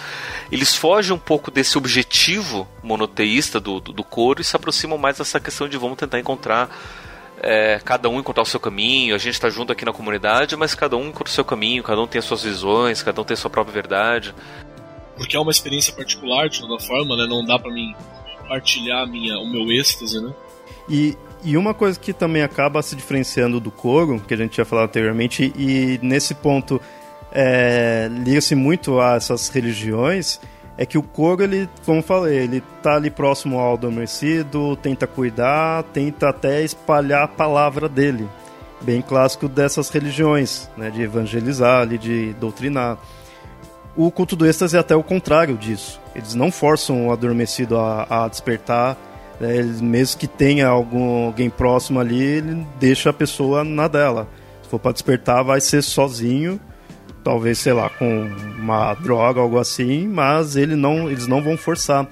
[0.51, 5.19] eles fogem um pouco desse objetivo monoteísta do, do, do coro e se aproximam mais
[5.19, 6.71] dessa questão de vamos tentar encontrar
[7.45, 10.75] é, cada um encontrar o seu caminho, a gente está junto aqui na comunidade, mas
[10.75, 13.35] cada um encontra o seu caminho, cada um tem as suas visões, cada um tem
[13.35, 14.35] a sua própria verdade.
[15.17, 17.27] Porque é uma experiência particular, de toda forma, né?
[17.29, 17.95] Não dá para mim
[18.49, 20.33] partilhar minha, o meu êxtase, né?
[20.89, 24.65] E, e uma coisa que também acaba se diferenciando do coro, que a gente tinha
[24.65, 26.81] falado anteriormente, e nesse ponto
[27.31, 30.41] é, liga-se muito a essas religiões,
[30.77, 35.85] é que o coro, ele, como falei, ele tá ali próximo ao adormecido, tenta cuidar,
[35.85, 38.29] tenta até espalhar a palavra dele.
[38.81, 42.99] Bem clássico dessas religiões, né, de evangelizar, ali, de doutrinar.
[43.97, 46.01] O culto do êxtase é até o contrário disso.
[46.15, 48.99] Eles não forçam o adormecido a, a despertar,
[49.41, 54.27] né, eles, mesmo que tenha algum, alguém próximo ali, ele deixa a pessoa na dela.
[54.63, 56.61] Se for para despertar, vai ser sozinho
[57.25, 58.27] talvez, sei lá, com
[58.59, 62.07] uma droga, algo assim, mas ele não, eles não vão forçar.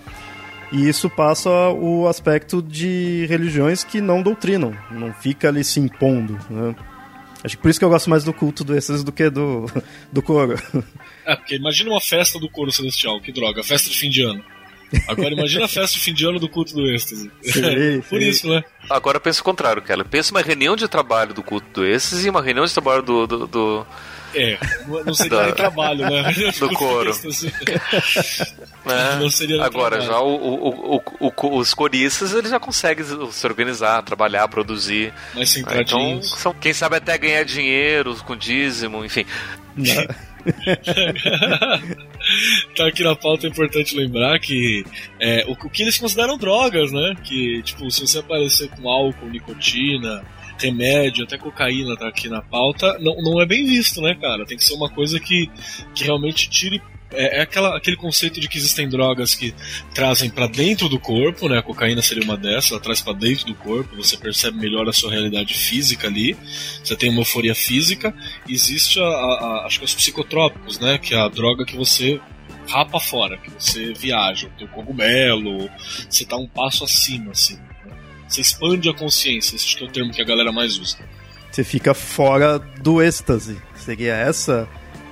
[0.72, 6.38] E isso passa o aspecto de religiões que não doutrinam, não fica ali se impondo.
[6.48, 6.74] Né?
[7.44, 9.66] Acho que por isso que eu gosto mais do culto desses do que do,
[10.10, 10.56] do coro.
[11.24, 14.42] É, porque imagina uma festa do coro celestial, que droga, festa de fim de ano.
[15.06, 17.30] Agora imagina a festa de fim de ano do culto do êxtase.
[17.42, 18.28] Sim, Por sim.
[18.28, 18.64] isso, né?
[18.90, 20.04] Agora pensa o contrário, Keller.
[20.04, 23.26] Pensa uma reunião de trabalho do culto do êxtase e uma reunião de trabalho do,
[23.28, 23.86] do, do
[24.34, 26.32] é, não seria da, trabalho, né?
[26.58, 27.10] Do couro.
[27.10, 27.50] Assim.
[28.84, 29.14] É.
[29.14, 30.10] Não seria Agora, trabalho.
[30.10, 35.14] já o, o, o, os coristas eles já conseguem se organizar, trabalhar, produzir.
[35.36, 39.24] Mais Então, são, quem sabe até ganhar dinheiro com dízimo, enfim.
[42.76, 44.84] tá aqui na pauta é importante lembrar que
[45.20, 47.14] é, o, o que eles consideram drogas, né?
[47.22, 50.24] Que, tipo, se você aparecer com álcool, nicotina,
[50.58, 54.46] remédio, até cocaína tá aqui na pauta, não, não é bem visto, né, cara?
[54.46, 55.50] Tem que ser uma coisa que,
[55.94, 56.80] que realmente tire
[57.14, 59.54] é, é aquela, aquele conceito de que existem drogas que
[59.94, 61.58] trazem para dentro do corpo, né?
[61.58, 64.92] A cocaína seria uma dessas, ela traz para dentro do corpo, você percebe melhor a
[64.92, 66.36] sua realidade física ali,
[66.82, 68.14] você tem uma euforia física.
[68.48, 70.98] Existe, a, a, acho que os psicotrópicos, né?
[70.98, 72.20] Que é a droga que você
[72.68, 75.68] rapa fora, que você viaja, tem o cogumelo,
[76.08, 77.58] você tá um passo acima, assim.
[78.28, 80.96] Você expande a consciência, esse é o termo que a galera mais usa.
[81.50, 83.60] Você fica fora do êxtase.
[83.74, 84.66] Seria essa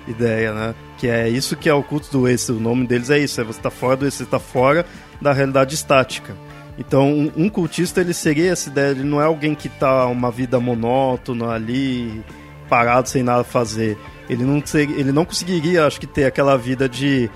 [0.09, 0.75] ideia, né?
[1.01, 2.59] Que é isso que é o culto do êxtase.
[2.59, 3.41] O nome deles é isso.
[3.41, 4.85] É você está fora do êxtase, está fora
[5.19, 6.37] da realidade estática.
[6.79, 8.91] Então, um, cultista ele seria essa ideia.
[8.91, 12.23] Ele não é alguém que está uma vida monótona ali,
[12.69, 13.97] parado sem nada fazer.
[14.29, 17.31] Ele não, ele não conseguiria, acho que, ter aquela vida de,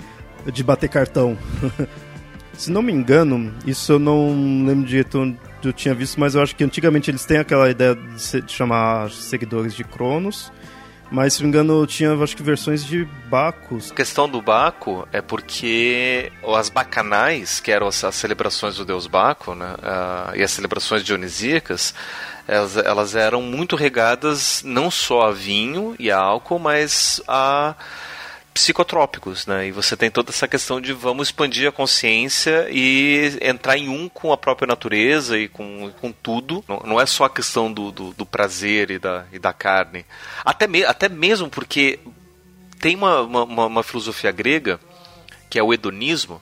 [0.53, 1.35] de bater cartão.
[2.53, 6.55] Se não me engano, isso eu não lembro direito eu tinha visto, mas eu acho
[6.55, 10.51] que antigamente eles têm aquela ideia de, se, de chamar seguidores de Cronos.
[11.11, 13.91] Mas, se não me engano, tinha acho que versões de Bacos.
[13.91, 19.07] A questão do Baco é porque as bacanais, que eram as, as celebrações do deus
[19.07, 21.93] Baco, né, uh, e as celebrações dionisíacas,
[22.47, 27.75] elas, elas eram muito regadas não só a vinho e a álcool, mas a
[28.55, 29.67] psicotrópicos, né?
[29.67, 34.07] E você tem toda essa questão de vamos expandir a consciência e entrar em um
[34.07, 36.63] com a própria natureza e com, com tudo.
[36.65, 40.05] Não, não é só a questão do, do, do, prazer e da, e da carne.
[40.45, 41.99] Até, me, até mesmo porque
[42.79, 44.79] tem uma, uma, uma filosofia grega,
[45.49, 46.41] que é o hedonismo,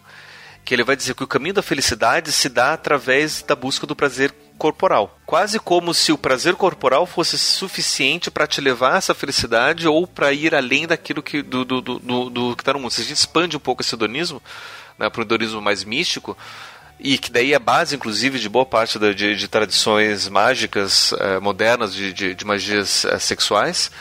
[0.63, 3.95] que ele vai dizer que o caminho da felicidade se dá através da busca do
[3.95, 4.31] prazer
[4.63, 5.19] corporal.
[5.25, 10.07] Quase como se o prazer corporal fosse suficiente para te levar a essa felicidade ou
[10.07, 12.91] para ir além daquilo que do, do, do, do, do que está no mundo.
[12.91, 14.41] Se a gente expande um pouco esse hedonismo
[14.97, 16.37] né, para um hedonismo mais místico,
[16.97, 21.39] e que daí é base, inclusive, de boa parte da, de, de, tradições mágicas eh,
[21.39, 23.91] modernas, de, de, de magias eh, sexuais,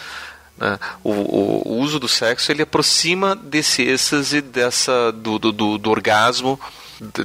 [0.57, 0.79] né?
[1.03, 5.91] o, o, o, uso do sexo ele aproxima desse êxtase, dessa, do, do, do, do
[5.91, 6.61] orgasmo,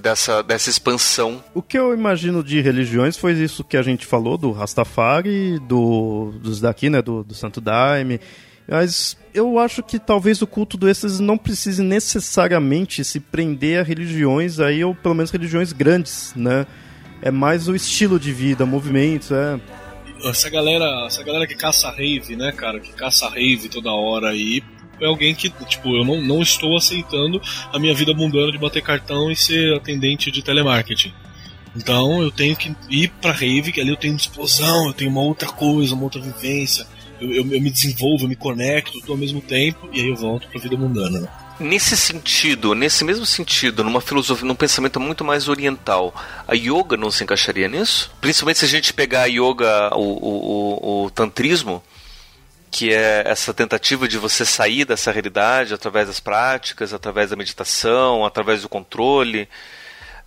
[0.01, 1.43] dessa, dessa expansão.
[1.53, 6.33] O que eu imagino de religiões foi isso que a gente falou, do Rastafari, do,
[6.41, 8.19] dos daqui, né, do, do Santo Daime.
[8.67, 14.59] Mas eu acho que talvez o culto desses não precise necessariamente se prender a religiões
[14.59, 16.65] aí, ou pelo menos religiões grandes, né?
[17.21, 19.59] É mais o estilo de vida, movimentos, é.
[20.25, 22.79] Essa galera, essa galera que caça rave, né, cara?
[22.79, 24.61] Que caça rave toda hora aí,
[25.01, 27.41] é alguém que, tipo, eu não, não estou aceitando
[27.71, 31.13] a minha vida mundana de bater cartão e ser atendente de telemarketing.
[31.75, 35.21] Então eu tenho que ir pra rave, que ali eu tenho explosão, eu tenho uma
[35.21, 36.87] outra coisa, uma outra vivência.
[37.21, 40.15] eu, eu, eu me desenvolvo, eu me conecto tudo ao mesmo tempo, e aí eu
[40.15, 41.27] volto pra vida mundana, né?
[41.59, 46.13] Nesse sentido, nesse mesmo sentido, numa filosofia, num pensamento muito mais oriental,
[46.47, 48.11] a yoga não se encaixaria nisso?
[48.21, 51.81] Principalmente se a gente pegar a yoga, o, o, o, o tantrismo,
[52.69, 58.25] que é essa tentativa de você sair dessa realidade através das práticas, através da meditação,
[58.25, 59.47] através do controle,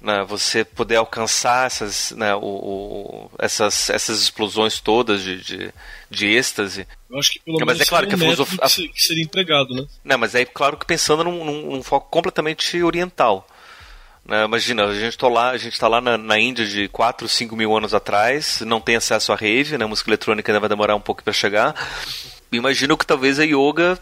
[0.00, 5.74] né, você poder alcançar essas, né, o, o, essas, essas explosões todas de, de,
[6.08, 6.86] de êxtase.
[7.10, 9.86] Eu acho que pelo menos mas é claro que a filosofia que seria empregado, né?
[10.02, 13.46] Não, mas é claro que pensando num, num, num foco completamente oriental.
[14.30, 17.28] Né, imagina, a gente está lá, a gente tá lá na, na, Índia de 4,
[17.28, 19.84] 5 mil anos atrás, não tem acesso à rave, né?
[19.84, 21.74] A música eletrônica ainda vai demorar um pouco para chegar.
[22.52, 23.98] Imagino que talvez a yoga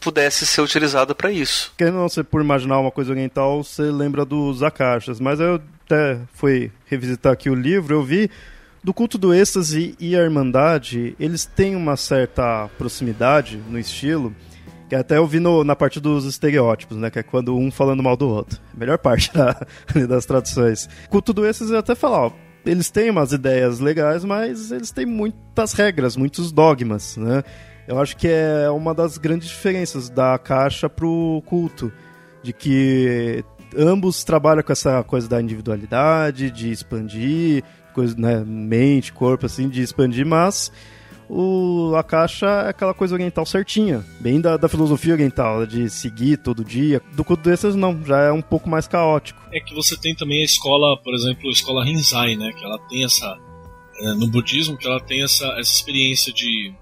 [0.00, 1.72] pudesse ser utilizada para isso.
[1.78, 6.18] Querendo não ser por imaginar uma coisa oriental, você lembra dos akashas, mas eu até
[6.34, 8.28] fui revisitar aqui o livro, eu vi
[8.82, 14.34] do culto do êxtase e a irmandade, eles têm uma certa proximidade no estilo,
[14.88, 17.10] que até eu vi no, na parte dos estereótipos, né?
[17.10, 18.58] Que é quando um falando mal do outro.
[18.74, 19.54] Melhor parte da,
[20.08, 20.88] das traduções.
[21.10, 22.32] Culto do êxtase até falar, ó,
[22.64, 27.42] eles têm umas ideias legais, mas eles têm muitas regras, muitos dogmas, né?
[27.86, 31.90] Eu acho que é uma das grandes diferenças da caixa pro culto,
[32.42, 33.42] de que
[33.76, 37.64] ambos trabalham com essa coisa da individualidade, de expandir,
[37.94, 40.70] coisa, né, mente, corpo, assim, de expandir, mas
[41.28, 46.38] o, a caixa é aquela coisa oriental certinha, bem da, da filosofia oriental, de seguir
[46.38, 47.02] todo dia.
[47.12, 49.40] Do culto desses, não, já é um pouco mais caótico.
[49.52, 52.78] É que você tem também a escola, por exemplo, a escola Rinzai, né, que ela
[52.88, 53.36] tem essa,
[54.00, 56.72] é, no budismo, que ela tem essa, essa experiência de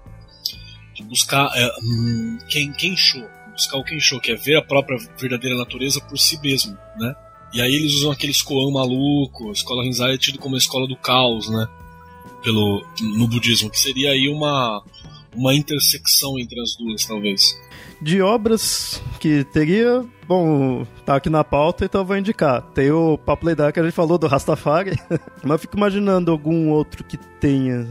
[0.97, 3.23] de buscar é, hum, quem Kensho,
[3.53, 7.15] buscar o Kensho, que é ver a própria verdadeira natureza por si mesmo, né?
[7.53, 10.87] E aí eles usam aquele koan maluco, a escola Rinzai é tido como a escola
[10.87, 11.67] do caos, né?
[12.47, 14.81] Pelo, no budismo, que seria aí uma,
[15.35, 17.59] uma intersecção entre as duas, talvez.
[18.01, 22.61] De obras que teria, bom, tá aqui na pauta, então eu vou indicar.
[22.73, 24.97] Tem o Papo Leidar que a gente falou do Rastafari,
[25.43, 27.85] mas fico imaginando algum outro que tenha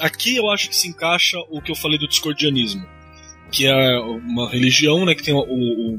[0.00, 2.86] Aqui eu acho que se encaixa o que eu falei do discordianismo,
[3.50, 5.94] que é uma religião né, que tem o, o,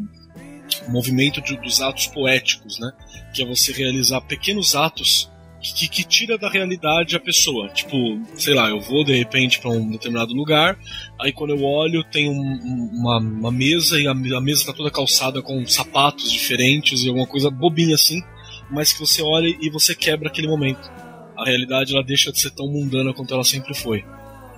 [0.87, 2.91] o movimento de, dos atos poéticos, né,
[3.33, 5.31] que é você realizar pequenos atos
[5.63, 7.69] que, que, tira da realidade a pessoa.
[7.69, 10.77] Tipo, sei lá, eu vou de repente para um determinado lugar,
[11.19, 14.91] aí quando eu olho tem um, uma, uma, mesa e a, a mesa está toda
[14.91, 18.21] calçada com sapatos diferentes e alguma coisa bobinha assim,
[18.69, 20.91] mas que você olha e você quebra aquele momento
[21.37, 24.03] a realidade ela deixa de ser tão mundana quanto ela sempre foi.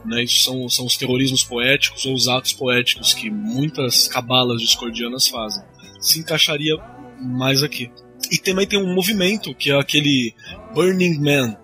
[0.05, 0.23] Né?
[0.23, 5.63] Isso são, são os terrorismos poéticos ou os atos poéticos que muitas cabalas discordianas fazem.
[5.99, 6.77] Se encaixaria
[7.19, 7.91] mais aqui.
[8.31, 10.33] E também tem um movimento que é aquele
[10.73, 11.57] Burning Man.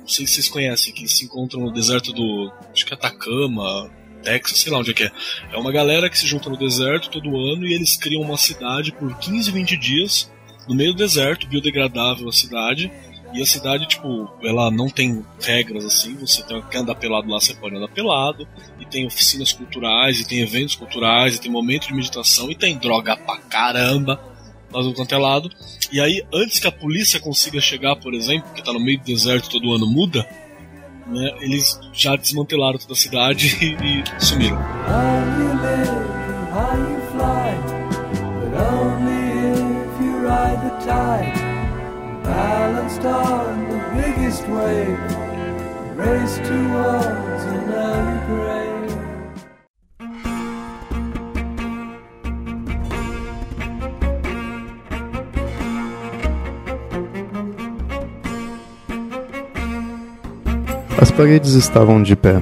[0.00, 2.52] Não sei se vocês conhecem, que se encontram no deserto do.
[2.72, 3.90] Acho que é Atacama,
[4.22, 5.12] Texas, sei lá onde é que é.
[5.52, 8.92] É uma galera que se junta no deserto todo ano e eles criam uma cidade
[8.92, 10.30] por 15, 20 dias
[10.68, 12.90] no meio do deserto, biodegradável a cidade,
[13.34, 17.40] e a cidade, tipo, ela não tem regras assim, você tem, quer andar pelado lá,
[17.40, 18.46] você pode andar pelado,
[18.78, 22.76] e tem oficinas culturais, e tem eventos culturais, e tem momento de meditação, e tem
[22.76, 24.31] droga pra caramba
[24.80, 25.50] do quanto é lado.
[25.92, 29.04] E aí, antes que a polícia consiga chegar, por exemplo, que tá no meio do
[29.04, 30.26] deserto todo ano muda,
[31.06, 34.58] né, eles já desmantelaram toda a cidade e, e sumiram.
[46.02, 47.12] Race towards.
[60.98, 62.40] As paredes estavam de pé,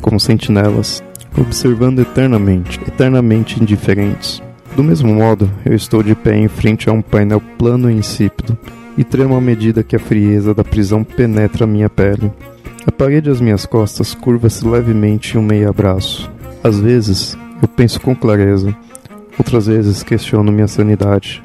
[0.00, 1.02] como sentinelas,
[1.38, 4.42] observando eternamente, eternamente indiferentes.
[4.74, 8.58] Do mesmo modo, eu estou de pé em frente a um painel plano e insípido,
[8.96, 12.32] e tremo à medida que a frieza da prisão penetra minha pele.
[12.86, 16.30] A parede às minhas costas curva-se levemente em um meio abraço.
[16.64, 18.74] Às vezes, eu penso com clareza,
[19.38, 21.42] outras vezes questiono minha sanidade.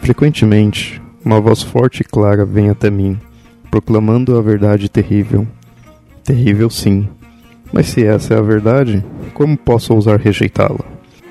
[0.00, 3.18] Frequentemente, uma voz forte e clara vem até mim,
[3.70, 5.46] proclamando a verdade terrível.
[6.24, 7.08] Terrível, sim.
[7.72, 9.04] Mas se essa é a verdade,
[9.34, 10.84] como posso ousar rejeitá-la?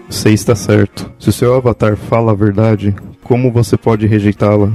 [0.09, 1.11] Você está certo.
[1.19, 4.71] Se o seu avatar fala a verdade, como você pode rejeitá-la?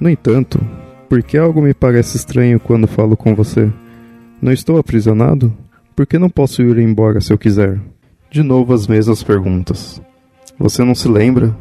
[0.00, 0.60] No entanto,
[1.08, 3.70] por que algo me parece estranho quando falo com você?
[4.40, 5.52] Não estou aprisionado?
[5.94, 7.78] Por que não posso ir embora se eu quiser?
[8.30, 10.00] De novo as mesmas perguntas.
[10.58, 11.54] Você não se lembra?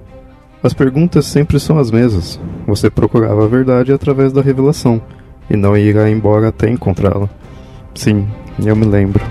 [0.64, 2.40] As perguntas sempre são as mesmas.
[2.66, 5.02] Você procurava a verdade através da revelação
[5.50, 7.30] e não irá embora até encontrá-la.
[7.96, 8.28] Sim,
[8.66, 9.22] eu me lembro.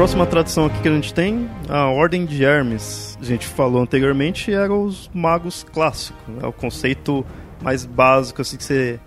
[0.00, 3.18] próxima tradição aqui que a gente tem, a Ordem de Hermes.
[3.20, 6.18] A gente falou anteriormente, era os magos clássicos.
[6.42, 7.22] É o conceito
[7.62, 8.98] mais básico assim, que, você,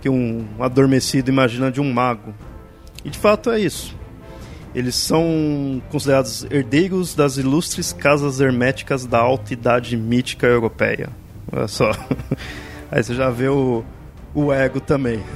[0.00, 2.32] que um adormecido imagina de um mago.
[3.06, 3.94] E de fato é isso.
[4.74, 11.08] Eles são considerados herdeiros das ilustres casas herméticas da alta idade mítica europeia.
[11.52, 11.92] Olha só.
[12.90, 13.84] Aí você já vê o,
[14.34, 15.22] o ego também.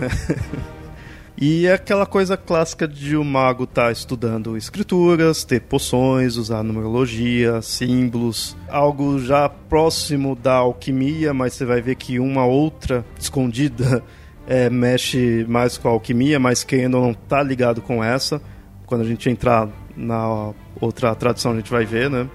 [1.43, 6.37] E é aquela coisa clássica de o um mago estar tá estudando escrituras, ter poções,
[6.37, 13.07] usar numerologia, símbolos, algo já próximo da alquimia, mas você vai ver que uma outra
[13.19, 14.05] escondida
[14.51, 18.43] é, mexe mais com alquimia, mas ainda não está ligado com essa,
[18.85, 22.29] quando a gente entrar na outra tradição a gente vai ver, né?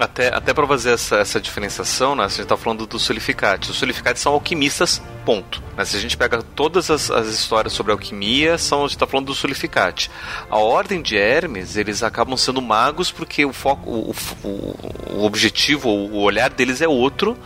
[0.00, 3.68] Até, até para fazer essa, essa diferenciação, né, a gente está falando dos solificates.
[3.68, 5.62] Os solificates são alquimistas, ponto.
[5.76, 5.84] Né?
[5.84, 9.26] Se a gente pega todas as, as histórias sobre alquimia, são, a gente está falando
[9.26, 10.10] do solificate.
[10.48, 15.88] A ordem de Hermes, eles acabam sendo magos porque o foco, o, o, o objetivo,
[15.88, 17.36] o olhar deles é outro.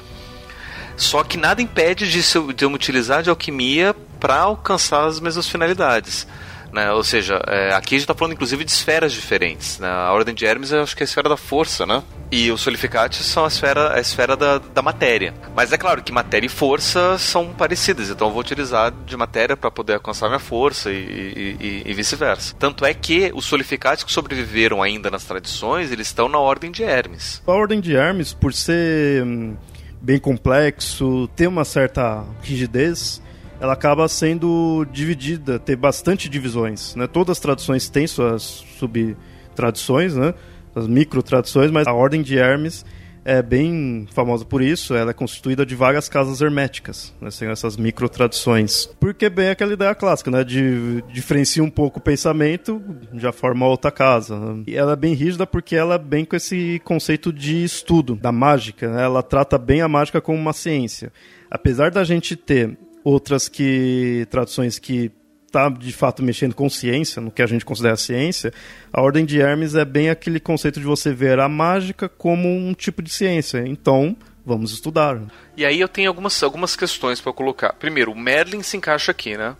[0.97, 2.23] Só que nada impede de,
[2.55, 3.95] de eu utilizar de alquimia
[4.25, 6.27] para alcançar as mesmas finalidades.
[6.73, 6.91] Né?
[6.91, 9.79] Ou seja, é, aqui a gente está falando inclusive de esferas diferentes.
[9.79, 9.87] Né?
[9.87, 12.03] A Ordem de Hermes eu acho que é a esfera da força, né?
[12.33, 15.35] E os solificates são a esfera, a esfera da, da matéria.
[15.55, 19.59] Mas é claro que matéria e força são parecidas, então eu vou utilizar de matéria
[19.59, 22.57] para poder alcançar minha força e, e, e, e vice-versa.
[22.59, 26.83] Tanto é que os solificates que sobreviveram ainda nas tradições, eles estão na Ordem de
[26.83, 27.43] Hermes.
[27.47, 29.55] A Ordem de Hermes, por ser hum,
[30.01, 33.23] bem complexo, ter uma certa rigidez,
[33.61, 37.07] ela acaba sendo dividida, ter bastante divisões, né?
[37.07, 40.35] Todas as traduções têm suas subtradições, né?
[40.75, 42.85] As micro-tradições, mas a Ordem de Hermes
[43.25, 47.77] é bem famosa por isso, ela é constituída de várias casas herméticas, né, sem essas
[47.77, 48.87] micro-tradições.
[49.01, 52.83] Porque bem aquela ideia clássica, né, de diferencia um pouco o pensamento,
[53.15, 54.39] já forma outra casa.
[54.39, 54.65] Né?
[54.67, 58.31] E ela é bem rígida porque ela é bem com esse conceito de estudo, da
[58.31, 59.03] mágica, né?
[59.03, 61.11] ela trata bem a mágica como uma ciência.
[61.51, 65.13] Apesar da gente ter outras que traduções que
[65.47, 68.53] está de fato mexendo com ciência, no que a gente considera ciência,
[68.93, 72.75] a Ordem de Hermes é bem aquele conceito de você ver a mágica como um
[72.75, 73.63] tipo de ciência.
[73.65, 75.21] Então, vamos estudar.
[75.57, 77.73] E aí eu tenho algumas, algumas questões para colocar.
[77.75, 79.55] Primeiro, o Merlin se encaixa aqui, né?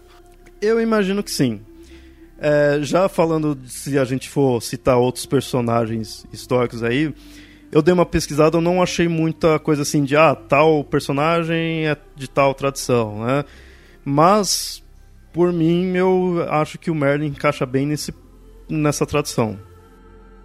[0.61, 1.61] Eu imagino que sim.
[2.39, 7.15] É, já falando, se a gente for citar outros personagens históricos aí,
[7.75, 11.97] eu dei uma pesquisada, eu não achei muita coisa assim de, ah, tal personagem é
[12.15, 13.45] de tal tradição, né?
[14.05, 14.81] Mas,
[15.33, 18.15] por mim, eu acho que o Merlin encaixa bem nesse,
[18.69, 19.59] nessa tradição.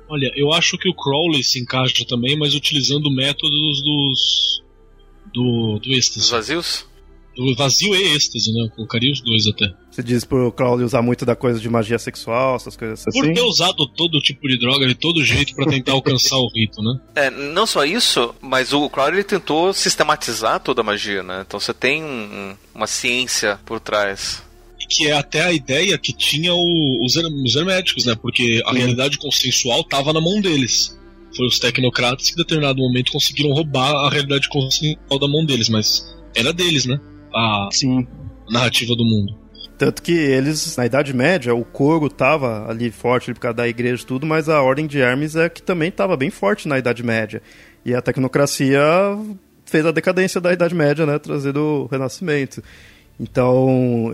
[0.08, 4.64] Olha, eu acho que o Crowley se encaixa também, mas utilizando métodos dos.
[5.32, 5.78] do.
[5.78, 6.22] do êxtase.
[6.22, 6.88] Dos vazios?
[7.56, 8.66] Vazio e êxtase, né?
[8.66, 9.74] Eu colocaria os dois até.
[9.92, 13.20] Você diz pro Crowley usar muito da coisa de magia sexual, essas coisas assim?
[13.20, 16.82] Por ter usado todo tipo de droga de todo jeito para tentar alcançar o rito,
[16.82, 17.00] né?
[17.16, 21.44] É, não só isso, mas o Crowley tentou sistematizar toda a magia, né?
[21.46, 24.44] Então você tem um, uma ciência por trás
[24.90, 28.16] que é até a ideia que tinha o, os, os herméticos, né?
[28.20, 28.78] Porque a Sim.
[28.78, 30.98] realidade consensual estava na mão deles.
[31.36, 35.70] Foi os tecnocratas que, em determinado momento, conseguiram roubar a realidade consensual da mão deles,
[35.70, 36.04] mas
[36.36, 37.00] era deles, né?
[37.34, 38.08] A Sim.
[38.50, 39.36] narrativa do mundo.
[39.78, 44.04] Tanto que eles, na Idade Média, o coro estava ali forte por causa da igreja
[44.04, 47.02] e tudo, mas a Ordem de Hermes é que também estava bem forte na Idade
[47.02, 47.42] Média.
[47.86, 48.82] E a tecnocracia
[49.66, 52.62] fez a decadência da Idade Média, né, trazendo o Renascimento.
[53.18, 54.12] Então,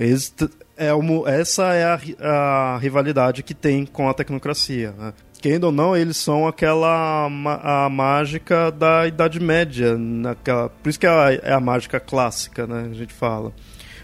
[0.77, 4.93] é uma, essa é a, a, rivalidade que tem com a tecnocracia.
[4.97, 5.13] Né?
[5.45, 11.05] Querendo ou não, eles são aquela a mágica da Idade Média, naquela, por isso que
[11.05, 13.53] é a, é a mágica clássica, né, a gente fala.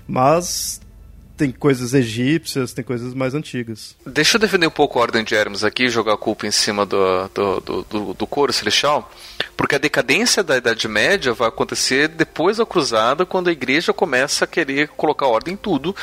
[0.08, 0.80] Mas
[1.36, 3.96] tem coisas egípcias, tem coisas mais antigas.
[4.06, 6.86] Deixa eu defender um pouco a Ordem de Hermes aqui, jogar a culpa em cima
[6.86, 9.12] do, do, do, do, do coro celestial,
[9.58, 14.46] porque a decadência da Idade Média vai acontecer depois da Cruzada, quando a igreja começa
[14.46, 15.96] a querer colocar ordem em tudo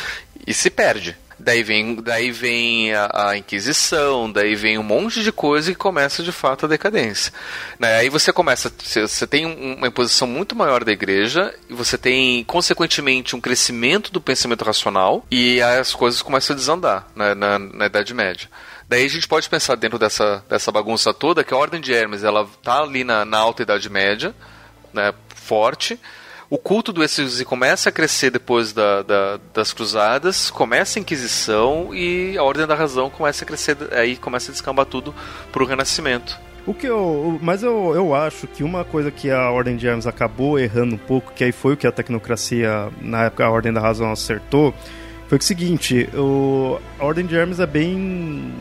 [0.45, 1.17] e se perde.
[1.39, 6.23] Daí vem, daí vem a, a, Inquisição, daí vem um monte de coisa e começa
[6.23, 7.33] de fato a decadência.
[7.79, 7.97] Né?
[7.97, 13.37] Aí você começa, você, tem uma imposição muito maior da igreja, e você tem, consequentemente,
[13.37, 17.35] um crescimento do pensamento racional, e as coisas começam a desandar né?
[17.35, 18.49] na, na Idade Média.
[18.89, 22.25] Daí a gente pode pensar dentro dessa, dessa bagunça toda que a Ordem de Hermes
[22.25, 24.35] ela tá ali na, na alta Idade Média,
[24.93, 26.01] né, forte,
[26.51, 31.95] o culto do êxtase começa a crescer depois da, da, das cruzadas, começa a Inquisição
[31.95, 35.15] e a Ordem da Razão começa a crescer, aí começa a descambar tudo
[35.53, 36.39] para o Renascimento.
[36.67, 37.39] O que eu.
[37.43, 40.99] Mas eu, eu acho que uma coisa que a Ordem de Hermes acabou errando um
[40.99, 44.75] pouco, que aí foi o que a tecnocracia, na época a Ordem da Razão acertou,
[45.29, 48.53] foi o seguinte: o, a Ordem de Hermes é bem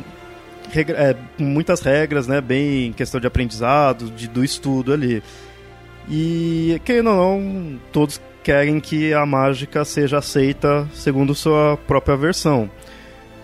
[0.71, 2.39] regra, é, muitas regras, né?
[2.39, 5.21] Bem questão de aprendizado, de, do estudo ali.
[6.09, 12.69] E, querendo ou não, todos querem que a mágica seja aceita segundo sua própria versão.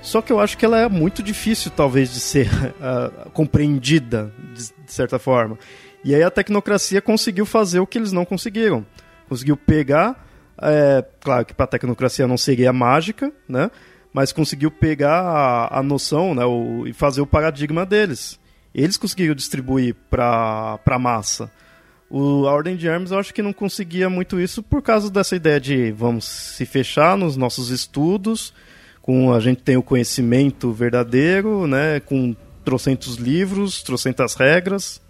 [0.02, 4.86] Só que eu acho que ela é muito difícil, talvez, de ser uh, compreendida, de,
[4.86, 5.58] de, certa forma.
[6.04, 8.86] E aí a tecnocracia conseguiu fazer o que eles não conseguiram.
[9.28, 10.26] Conseguiu pegar,
[10.62, 13.72] é, claro que para a tecnocracia não seria mágica, né?
[14.14, 18.40] Mas conseguiu pegar a, a noção né, o, e fazer o paradigma deles.
[18.76, 21.52] Eles conseguiram distribuir para a massa.
[22.16, 25.36] O, a Ordem de Hermes eu acho que não conseguia muito isso por causa dessa
[25.36, 28.54] ideia de vamos se fechar nos nossos estudos,
[29.02, 35.02] com a gente tem o conhecimento verdadeiro, né, com trocentos livros, trocentas regras.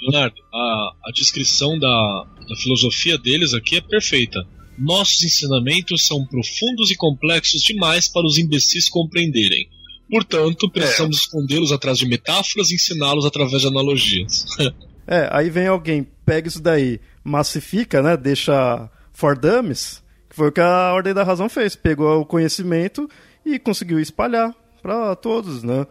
[0.00, 4.44] Leonardo, a, a descrição da, da filosofia deles aqui é perfeita.
[4.76, 9.68] Nossos ensinamentos são profundos e complexos demais para os imbecis compreenderem.
[10.10, 11.20] Portanto, precisamos é.
[11.20, 14.44] escondê-los atrás de metáforas e ensiná-los através de analogias.
[15.10, 18.16] É, aí vem alguém, pega isso daí, massifica, né?
[18.16, 21.74] Deixa for dummies, que foi o que a Ordem da Razão fez.
[21.74, 23.10] Pegou o conhecimento
[23.44, 25.84] e conseguiu espalhar para todos, né?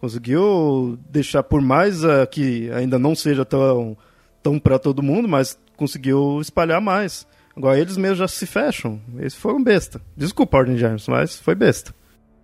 [0.00, 3.98] Conseguiu deixar, por mais uh, que ainda não seja tão,
[4.40, 7.26] tão para todo mundo, mas conseguiu espalhar mais.
[7.56, 9.00] Agora eles mesmos já se fecham.
[9.18, 10.00] Eles foram besta.
[10.16, 11.92] Desculpa, Ordem de James, mas foi besta.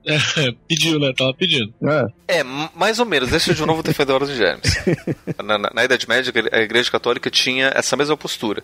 [0.07, 1.13] É, pediu, né?
[1.17, 1.75] Tava pedindo.
[2.29, 2.39] É.
[2.39, 3.29] é, mais ou menos.
[3.29, 4.77] Deixa eu de novo defender a Ordem de Germes.
[5.45, 8.63] Na, na, na, Idade Média, a Igreja Católica tinha essa mesma postura,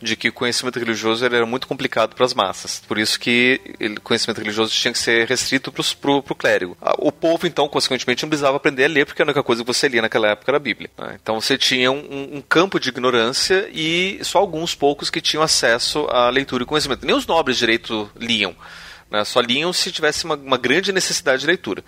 [0.00, 2.82] de que o conhecimento religioso era muito complicado para as massas.
[2.86, 6.76] Por isso que o conhecimento religioso tinha que ser restrito para o clérigo.
[6.98, 9.88] O povo, então, consequentemente, não precisava aprender a ler, porque a única coisa que você
[9.88, 10.90] lia naquela época era a Bíblia.
[10.98, 11.18] Né?
[11.22, 16.06] Então você tinha um, um campo de ignorância e só alguns poucos que tinham acesso
[16.10, 17.06] à leitura e conhecimento.
[17.06, 18.54] Nem os nobres direito liam.
[19.12, 19.22] Né?
[19.26, 21.84] Só liam se tivesse uma, uma grande necessidade de leitura.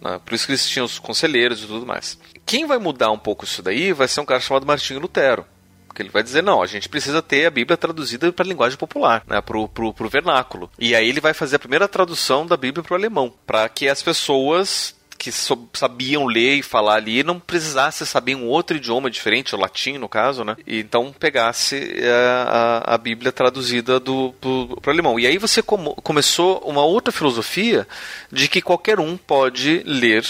[0.00, 0.20] Né?
[0.24, 2.16] Por isso que eles tinham os conselheiros e tudo mais.
[2.46, 5.44] Quem vai mudar um pouco isso daí vai ser um cara chamado Martinho Lutero.
[5.88, 8.78] Porque ele vai dizer, não, a gente precisa ter a Bíblia traduzida para a linguagem
[8.78, 10.70] popular, né, para o vernáculo.
[10.78, 13.88] E aí ele vai fazer a primeira tradução da Bíblia para o alemão, para que
[13.88, 19.54] as pessoas que sabiam ler e falar ali não precisasse saber um outro idioma diferente,
[19.54, 20.56] o latim no caso, né?
[20.66, 24.34] E então pegasse é, a, a Bíblia traduzida do
[24.80, 25.20] para alemão.
[25.20, 27.86] E aí você com, começou uma outra filosofia
[28.32, 30.24] de que qualquer um pode ler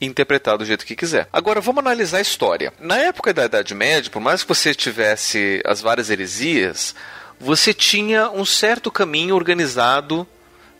[0.00, 1.28] interpretar do jeito que quiser.
[1.32, 2.72] Agora vamos analisar a história.
[2.78, 6.94] Na época da Idade Média, por mais que você tivesse as várias heresias,
[7.40, 10.24] você tinha um certo caminho organizado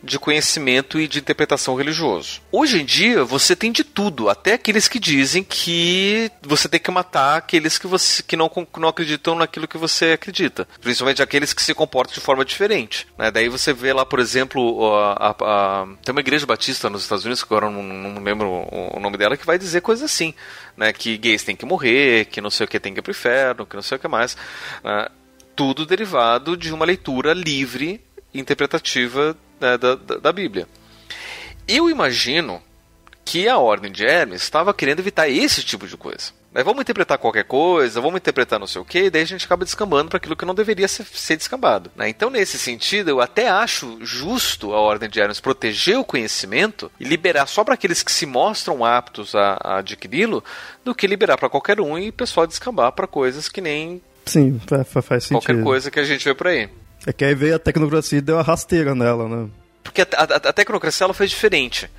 [0.03, 2.41] de conhecimento e de interpretação religioso.
[2.51, 6.91] Hoje em dia, você tem de tudo, até aqueles que dizem que você tem que
[6.91, 10.67] matar aqueles que, você, que não, não acreditam naquilo que você acredita.
[10.81, 13.07] Principalmente aqueles que se comportam de forma diferente.
[13.17, 13.29] Né?
[13.31, 17.25] Daí você vê lá, por exemplo, a, a, a, tem uma igreja batista nos Estados
[17.25, 20.33] Unidos, que agora não, não lembro o nome dela, que vai dizer coisas assim.
[20.77, 20.93] Né?
[20.93, 23.65] Que gays têm que morrer, que não sei o que tem que ir pro inferno,
[23.65, 24.37] que não sei o que mais.
[24.83, 25.07] Né?
[25.55, 28.01] Tudo derivado de uma leitura livre
[28.33, 30.67] interpretativa né, da, da, da Bíblia.
[31.67, 32.61] Eu imagino
[33.23, 36.31] que a Ordem de Hermes estava querendo evitar esse tipo de coisa.
[36.51, 36.63] Né?
[36.63, 39.63] Vamos interpretar qualquer coisa, vamos interpretar não sei o que, e daí a gente acaba
[39.63, 41.91] descambando para aquilo que não deveria ser, ser descambado.
[41.95, 42.09] Né?
[42.09, 47.03] Então, nesse sentido, eu até acho justo a Ordem de Hermes proteger o conhecimento e
[47.03, 50.43] liberar só para aqueles que se mostram aptos a, a adquiri-lo,
[50.83, 54.01] do que liberar para qualquer um e o pessoal descambar para coisas que nem.
[54.25, 55.41] Sim, faz sentido.
[55.45, 56.69] Qualquer coisa que a gente vê por aí.
[57.05, 59.49] É que aí veio a tecnocracia e deu a rasteira nela, né?
[59.83, 61.89] Porque a, a, a tecnocracia ela foi diferente.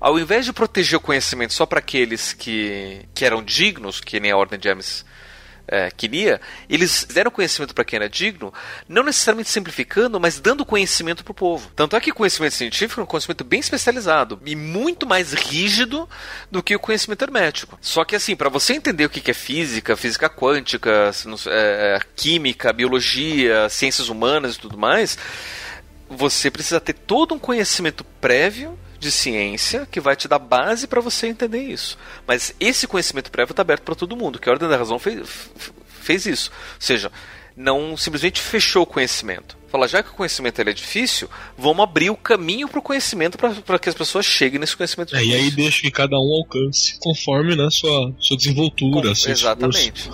[0.00, 4.30] Ao invés de proteger o conhecimento só para aqueles que, que eram dignos, que nem
[4.30, 5.04] a Ordem de Hermes
[5.68, 8.52] é, queria, eles deram conhecimento para quem era digno,
[8.88, 11.70] não necessariamente simplificando, mas dando conhecimento para o povo.
[11.74, 16.08] Tanto é que conhecimento científico é um conhecimento bem especializado e muito mais rígido
[16.50, 17.78] do que o conhecimento hermético.
[17.80, 21.10] Só que assim, para você entender o que é física, física quântica,
[21.48, 25.18] é, química, biologia, ciências humanas e tudo mais,
[26.08, 31.00] você precisa ter todo um conhecimento prévio de ciência que vai te dar base para
[31.00, 31.96] você entender isso.
[32.26, 35.28] Mas esse conhecimento prévio está aberto para todo mundo, que a Ordem da Razão fez,
[36.00, 36.50] fez isso.
[36.74, 37.12] Ou seja,
[37.56, 39.56] não simplesmente fechou o conhecimento.
[39.68, 43.78] Fala, já que o conhecimento é difícil, vamos abrir o caminho para o conhecimento para
[43.78, 45.40] que as pessoas cheguem nesse conhecimento é, difícil.
[45.40, 49.12] E aí deixa que cada um alcance conforme né, sua, sua desenvoltura.
[49.14, 50.10] Com, exatamente.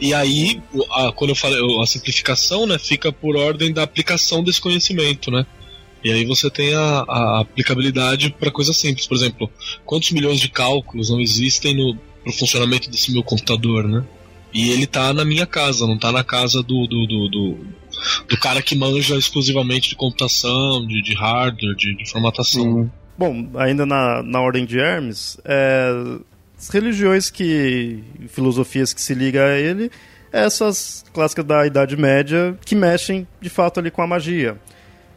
[0.00, 0.60] E aí,
[0.92, 5.46] a, quando eu falei a simplificação, né, fica por ordem da aplicação desse conhecimento, né?
[6.04, 9.06] E aí você tem a, a aplicabilidade para coisas simples.
[9.06, 9.50] Por exemplo,
[9.84, 11.96] quantos milhões de cálculos não existem no,
[12.32, 14.04] funcionamento desse meu computador, né?
[14.52, 17.58] E ele tá na minha casa, não tá na casa do, do, do, do,
[18.28, 22.90] do cara que manja exclusivamente de computação, de, de hardware, de, de formatação.
[23.16, 25.90] Bom, ainda na, na ordem de Hermes, é,
[26.58, 28.02] as religiões que.
[28.28, 29.90] filosofias que se ligam a ele,
[30.32, 34.56] essas clássicas da Idade Média que mexem de fato ali com a magia.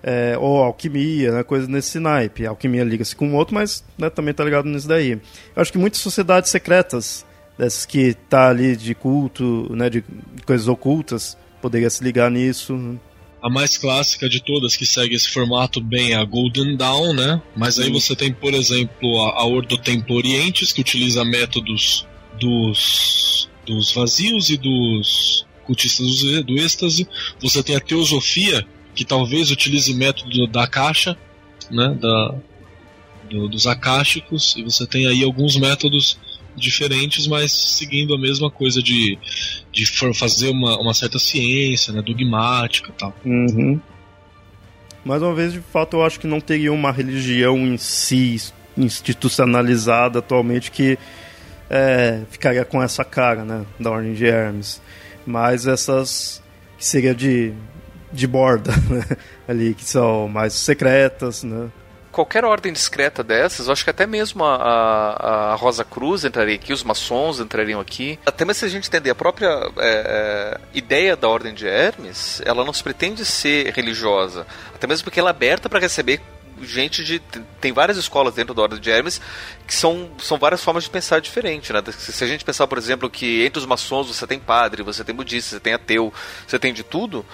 [0.07, 2.45] É, ou alquimia, né, coisa nesse naipe.
[2.45, 5.13] A alquimia liga-se com o outro, mas né, também está ligado nisso daí.
[5.13, 5.19] Eu
[5.55, 7.25] acho que muitas sociedades secretas,
[7.57, 10.03] dessas que tá ali de culto, né, de
[10.45, 12.73] coisas ocultas, poderia se ligar nisso.
[12.73, 12.99] Né.
[13.41, 17.41] A mais clássica de todas que segue esse formato bem é a Golden Dawn, né?
[17.55, 19.79] Mas aí você tem, por exemplo, a, a Ordo
[20.09, 22.07] Orientes, que utiliza métodos
[22.39, 27.07] dos, dos vazios e dos cultistas do, do êxtase.
[27.39, 31.17] Você tem a Teosofia, que talvez utilize método da caixa,
[31.69, 31.97] né?
[31.99, 32.35] Da,
[33.29, 34.55] do, dos acásticos.
[34.57, 36.17] E você tem aí alguns métodos
[36.55, 39.17] diferentes, mas seguindo a mesma coisa de,
[39.71, 43.13] de fazer uma, uma certa ciência, né, dogmática e tal.
[43.25, 43.79] Uhum.
[45.03, 48.41] Mais uma vez, de fato, eu acho que não teria uma religião em si
[48.77, 50.97] institucionalizada atualmente que
[51.69, 54.81] é, ficaria com essa cara, né, da Ordem de Hermes.
[55.25, 56.41] Mas essas
[56.77, 57.53] que seria de,
[58.15, 61.69] de borda, né, ali, que são mais secretas, né,
[62.15, 66.55] qualquer ordem discreta dessas, eu acho que até mesmo a, a, a Rosa Cruz entraria
[66.55, 68.17] aqui, os maçons entrariam aqui.
[68.25, 72.41] Até mesmo se a gente entender a própria é, é, ideia da ordem de Hermes,
[72.45, 74.47] ela não se pretende ser religiosa.
[74.73, 76.21] Até mesmo porque ela é aberta para receber
[76.61, 77.19] gente de.
[77.59, 79.19] Tem várias escolas dentro da Ordem de Hermes
[79.67, 81.83] que são, são várias formas de pensar diferente, né?
[81.91, 85.13] Se a gente pensar, por exemplo, que entre os maçons você tem padre, você tem
[85.13, 86.13] budista, você tem ateu,
[86.47, 87.25] você tem de tudo.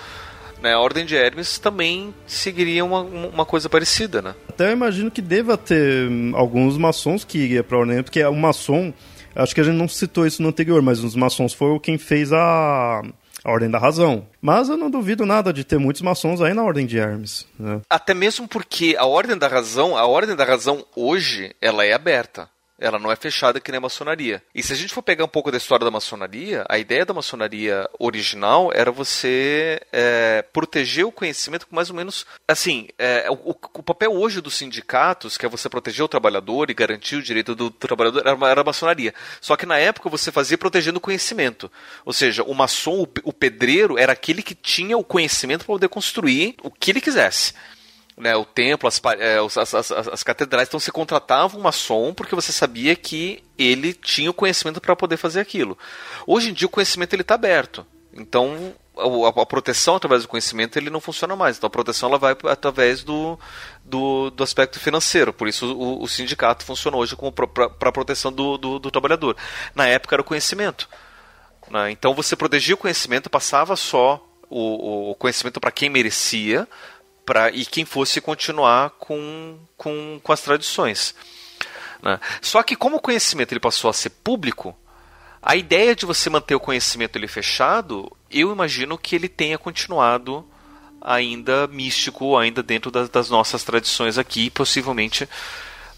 [0.61, 4.35] Né, a Ordem de Hermes também seguiria uma, uma coisa parecida, né?
[4.47, 8.23] Até eu imagino que deva ter hum, alguns maçons que iria para a Ordem, porque
[8.23, 8.93] o maçom,
[9.35, 12.31] acho que a gente não citou isso no anterior, mas os maçons foram quem fez
[12.31, 13.01] a,
[13.43, 14.27] a Ordem da Razão.
[14.39, 17.47] Mas eu não duvido nada de ter muitos maçons aí na Ordem de Hermes.
[17.57, 17.81] Né?
[17.89, 22.47] Até mesmo porque a Ordem da Razão, a Ordem da Razão hoje, ela é aberta.
[22.81, 24.43] Ela não é fechada que nem a maçonaria.
[24.53, 27.13] E se a gente for pegar um pouco da história da maçonaria, a ideia da
[27.13, 32.25] maçonaria original era você é, proteger o conhecimento com mais ou menos.
[32.47, 36.73] Assim, é, o, o, papel hoje dos sindicatos, que é você proteger o trabalhador e
[36.73, 39.13] garantir o direito do, do trabalhador, era, era a maçonaria.
[39.39, 41.71] Só que na época você fazia protegendo o conhecimento.
[42.03, 45.89] Ou seja, o maçom, o, o pedreiro, era aquele que tinha o conhecimento para poder
[45.89, 47.53] construir o que ele quisesse
[48.17, 52.35] né, o templo, as, é, as, as, as, catedrais, então você contratava um maçom porque
[52.35, 55.77] você sabia que ele tinha o conhecimento para poder fazer aquilo.
[56.27, 60.77] Hoje em dia o conhecimento ele está aberto, então a, a, proteção através do conhecimento
[60.77, 61.57] ele não funciona mais.
[61.57, 63.39] Então a proteção ela vai através do,
[63.83, 65.33] do, do aspecto financeiro.
[65.33, 69.35] Por isso o, o sindicato funciona hoje para a proteção do, do, do, trabalhador.
[69.73, 70.89] Na época era o conhecimento.
[71.69, 71.91] Né?
[71.91, 76.67] Então você protegia o conhecimento, passava só o, o conhecimento para quem merecia
[77.53, 81.15] e quem fosse continuar com, com, com as tradições.
[82.01, 82.19] Né?
[82.41, 84.75] Só que como o conhecimento ele passou a ser público,
[85.41, 90.45] a ideia de você manter o conhecimento ele fechado, eu imagino que ele tenha continuado
[91.01, 95.27] ainda místico, ainda dentro das, das nossas tradições aqui, possivelmente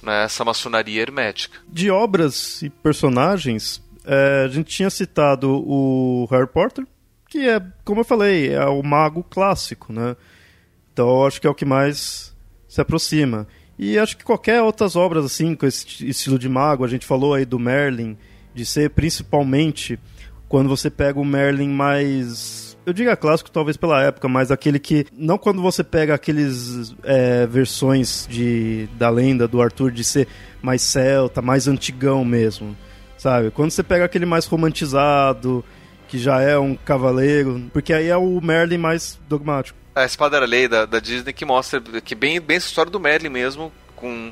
[0.02, 1.60] nessa maçonaria hermética.
[1.68, 6.86] De obras e personagens, é, a gente tinha citado o Harry Potter,
[7.30, 10.16] que é, como eu falei, é o mago clássico, né?
[10.94, 12.34] Então acho que é o que mais
[12.68, 13.48] se aproxima.
[13.78, 17.34] E acho que qualquer outras obras assim, com esse estilo de mago, a gente falou
[17.34, 18.16] aí do Merlin,
[18.54, 20.00] de ser principalmente
[20.48, 22.78] quando você pega o Merlin mais.
[22.86, 25.08] Eu digo clássico, talvez pela época, mas aquele que.
[25.12, 30.28] Não quando você pega aqueles é, versões de, da lenda do Arthur de ser
[30.62, 32.78] mais celta, mais antigão mesmo.
[33.18, 33.50] Sabe?
[33.52, 35.66] Quando você pega aquele mais romantizado,
[36.08, 40.46] que já é um cavaleiro, porque aí é o Merlin mais dogmático a Espada era
[40.46, 44.32] Lei da, da Disney que mostra que bem, bem essa história do Merlin mesmo, com,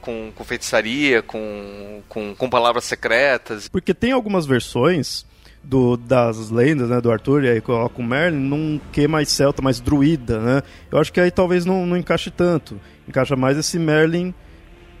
[0.00, 3.68] com, com feitiçaria, com, com, com palavras secretas.
[3.68, 5.24] Porque tem algumas versões
[5.62, 9.60] do, das lendas, né, do Arthur, e aí coloca o Merlin num que mais celta,
[9.60, 10.62] mais druida, né?
[10.90, 12.80] Eu acho que aí talvez não, não encaixe tanto.
[13.08, 14.32] Encaixa mais esse Merlin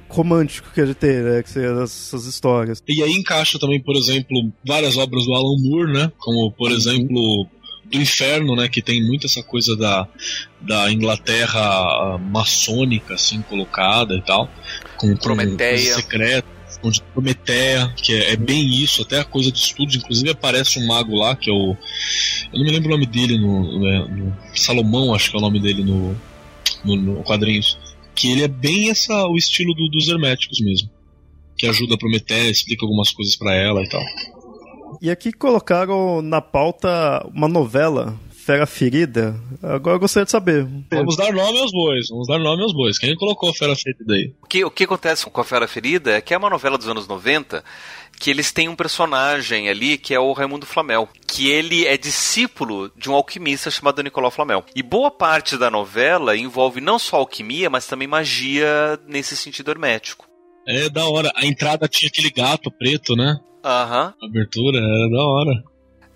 [0.08, 1.42] romântico que a gente tem, né?
[1.42, 2.82] Que são essas histórias.
[2.86, 6.12] E aí encaixa também, por exemplo, várias obras do Alan Moore, né?
[6.18, 6.76] Como, por uhum.
[6.76, 7.46] exemplo,
[7.90, 10.08] do inferno, né, que tem muito essa coisa da,
[10.60, 14.50] da Inglaterra ah, maçônica, assim, colocada e tal,
[14.96, 15.94] com, Prometeia.
[15.94, 20.30] com secretas, com Prometeia, que é, é, bem isso, até a coisa de estudos, inclusive
[20.30, 21.76] aparece um mago lá, que é o,
[22.52, 25.42] eu não me lembro o nome dele, no, né, no Salomão, acho que é o
[25.42, 26.16] nome dele no,
[26.84, 27.78] no, no quadrinhos,
[28.14, 30.90] que ele é bem essa, o estilo do, dos herméticos mesmo,
[31.56, 34.02] que ajuda a Prometeia, explica algumas coisas para ela e tal.
[35.00, 39.34] E aqui colocaram na pauta uma novela Fera Ferida?
[39.62, 40.64] Agora eu gostaria de saber.
[40.90, 42.98] Vamos dar nome aos bois, vamos dar nome aos bois.
[42.98, 44.32] Quem colocou Fera Ferida aí?
[44.42, 46.88] O que, o que acontece com a Fera Ferida é que é uma novela dos
[46.88, 47.64] anos 90
[48.18, 52.90] que eles têm um personagem ali que é o Raimundo Flamel, que ele é discípulo
[52.96, 54.64] de um alquimista chamado Nicolau Flamel.
[54.74, 60.26] E boa parte da novela envolve não só alquimia, mas também magia nesse sentido hermético.
[60.66, 61.30] É da hora.
[61.36, 63.36] A entrada tinha aquele gato preto, né?
[63.66, 64.14] Aham.
[64.22, 65.64] A abertura era da hora.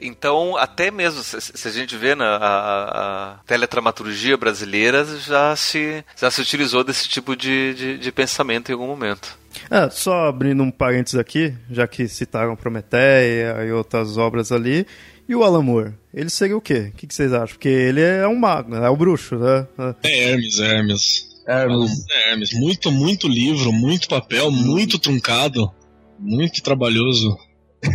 [0.02, 6.04] Então, até mesmo se, se a gente vê na a, a teletramaturgia brasileira, já se,
[6.16, 9.38] já se utilizou desse tipo de, de, de pensamento em algum momento.
[9.68, 14.86] É, só abrindo um parênteses aqui, já que citaram Prometeia e outras obras ali.
[15.28, 15.94] E o Alan Moore?
[16.14, 16.92] Ele seria o quê?
[16.92, 17.48] O que, vocês acham?
[17.48, 18.86] Porque ele é um mago, né?
[18.86, 19.66] É o bruxo, né?
[20.02, 21.28] É Hermes, Hermes.
[21.46, 22.06] Hermes.
[22.10, 22.52] É Hermes.
[22.52, 25.72] Muito, muito livro, muito papel, muito truncado,
[26.20, 27.36] muito trabalhoso.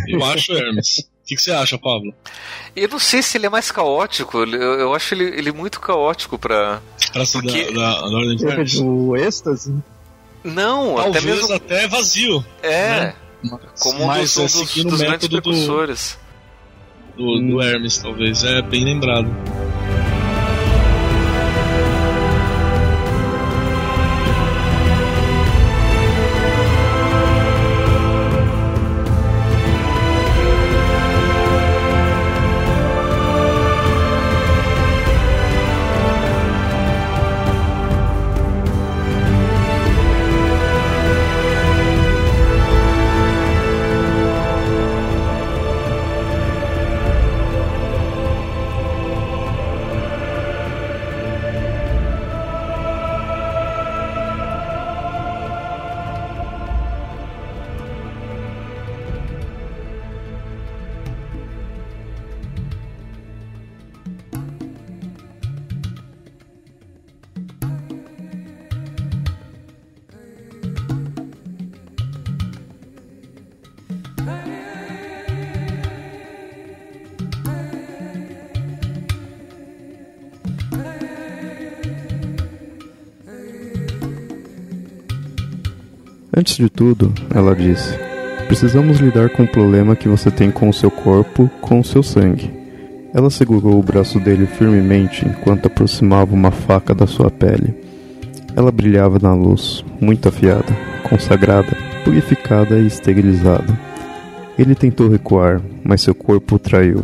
[0.07, 0.99] Eu acho Hermes.
[0.99, 2.13] O que, que, você acha, Pablo?
[2.75, 4.39] Eu não sei se ele é mais caótico.
[4.39, 6.81] Eu, eu acho ele, ele muito caótico pra.
[7.11, 7.71] Pra ser Porque...
[7.71, 8.79] da, da, da ordem de Hermes.
[8.79, 9.73] O êxtase?
[10.43, 11.53] Não, Talvez até mesmo.
[11.55, 12.45] até vazio.
[12.61, 12.89] É.
[12.99, 13.15] Né?
[13.79, 16.19] Como um Mas, dos, é, dos, dos grandes precursores.
[17.17, 18.43] Do, do, do Hermes, talvez.
[18.43, 19.27] É bem lembrado.
[86.45, 87.97] Antes de tudo, ela disse:
[88.47, 92.03] Precisamos lidar com o problema que você tem com o seu corpo, com o seu
[92.03, 92.53] sangue.
[93.11, 97.73] Ela segurou o braço dele firmemente enquanto aproximava uma faca da sua pele.
[98.55, 100.71] Ela brilhava na luz, muito afiada,
[101.09, 103.75] consagrada, purificada e esterilizada.
[104.55, 107.03] Ele tentou recuar, mas seu corpo o traiu.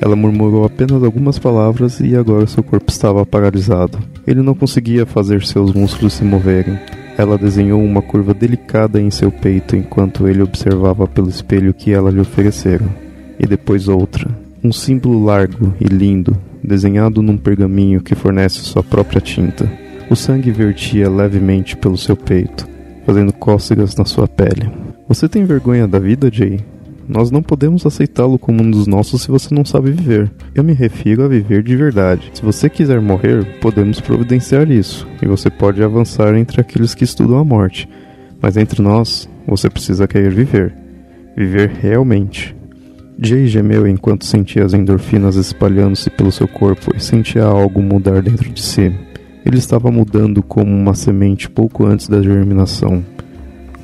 [0.00, 4.00] Ela murmurou apenas algumas palavras e agora seu corpo estava paralisado.
[4.26, 6.76] Ele não conseguia fazer seus músculos se moverem.
[7.16, 12.10] Ela desenhou uma curva delicada em seu peito enquanto ele observava pelo espelho que ela
[12.10, 12.84] lhe oferecera,
[13.38, 14.28] e depois outra,
[14.62, 19.70] um símbolo largo e lindo, desenhado num pergaminho que fornece sua própria tinta.
[20.10, 22.66] O sangue vertia levemente pelo seu peito,
[23.06, 24.70] fazendo cócegas na sua pele.
[25.08, 26.60] Você tem vergonha da vida, Jay?
[27.08, 30.30] Nós não podemos aceitá-lo como um dos nossos se você não sabe viver.
[30.54, 32.30] Eu me refiro a viver de verdade.
[32.32, 37.38] Se você quiser morrer, podemos providenciar isso, e você pode avançar entre aqueles que estudam
[37.38, 37.88] a morte.
[38.40, 40.74] Mas entre nós, você precisa querer viver.
[41.36, 42.56] Viver realmente.
[43.18, 48.50] Jay gemeu enquanto sentia as endorfinas espalhando-se pelo seu corpo e sentia algo mudar dentro
[48.50, 48.92] de si.
[49.44, 53.04] Ele estava mudando como uma semente pouco antes da germinação,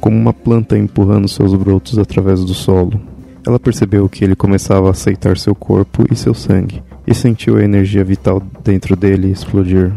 [0.01, 3.01] como uma planta empurrando seus brotos através do solo.
[3.47, 7.65] Ela percebeu que ele começava a aceitar seu corpo e seu sangue, e sentiu a
[7.65, 9.93] energia vital dentro dele explodir.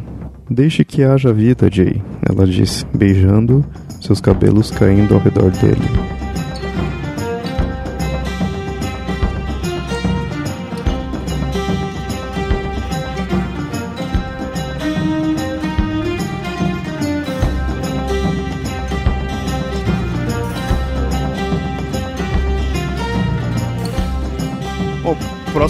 [0.49, 3.65] Deixe que haja vida, Jay, ela disse, beijando
[4.01, 6.22] seus cabelos caindo ao redor dele.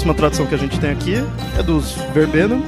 [0.03, 1.13] Próxima tradição que a gente tem aqui
[1.57, 2.61] é dos Verbena.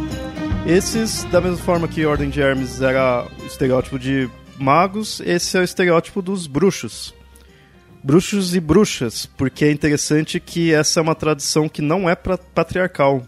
[0.66, 5.60] Esses, da mesma forma que Ordem de Hermes era o estereótipo de magos, esse é
[5.60, 7.14] o estereótipo dos bruxos.
[8.02, 13.22] Bruxos e bruxas, porque é interessante que essa é uma tradição que não é patriarcal.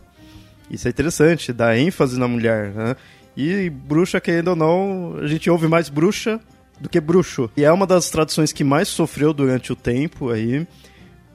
[0.71, 2.95] Isso é interessante, dá ênfase na mulher, né?
[3.35, 6.39] E bruxa, querendo ou não, a gente ouve mais bruxa
[6.79, 7.49] do que bruxo.
[7.57, 10.65] E é uma das tradições que mais sofreu durante o tempo aí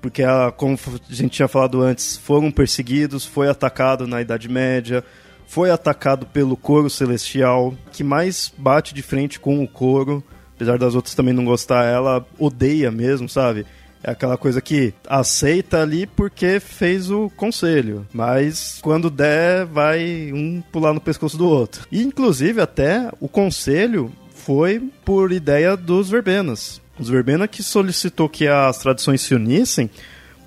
[0.03, 0.25] porque,
[0.57, 5.05] como a gente tinha falado antes, foram perseguidos, foi atacado na Idade Média,
[5.47, 10.23] foi atacado pelo coro celestial, que mais bate de frente com o coro,
[10.57, 13.65] apesar das outras também não gostar, ela odeia mesmo, sabe?
[14.03, 20.61] É aquela coisa que aceita ali porque fez o conselho, mas quando der, vai um
[20.73, 21.87] pular no pescoço do outro.
[21.93, 26.82] E, inclusive, até o conselho foi por ideia dos verbenas.
[27.03, 29.91] Os verbena que solicitou que as tradições se unissem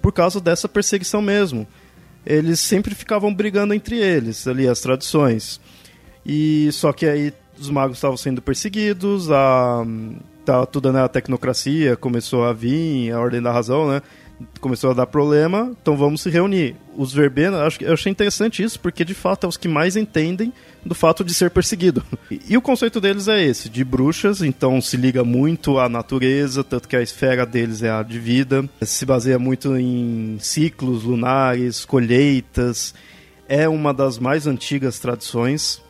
[0.01, 1.67] por causa dessa perseguição mesmo.
[2.25, 5.59] Eles sempre ficavam brigando entre eles, ali, as tradições.
[6.25, 9.85] E só que aí os magos estavam sendo perseguidos, a
[10.45, 14.01] tá tudo né, tecnocracia, começou a vir a ordem da razão, né?
[14.59, 16.75] Começou a dar problema, então vamos se reunir.
[16.95, 20.51] Os verbenas, acho eu achei interessante isso, porque de fato é os que mais entendem
[20.85, 22.03] do fato de ser perseguido.
[22.29, 26.63] E, e, o conceito deles é esse, de bruxas, então se liga muito à natureza,
[26.63, 31.85] tanto que a esfera deles é a de vida, se baseia muito em ciclos lunares,
[31.85, 32.93] colheitas,
[33.47, 35.83] é uma das mais antigas tradições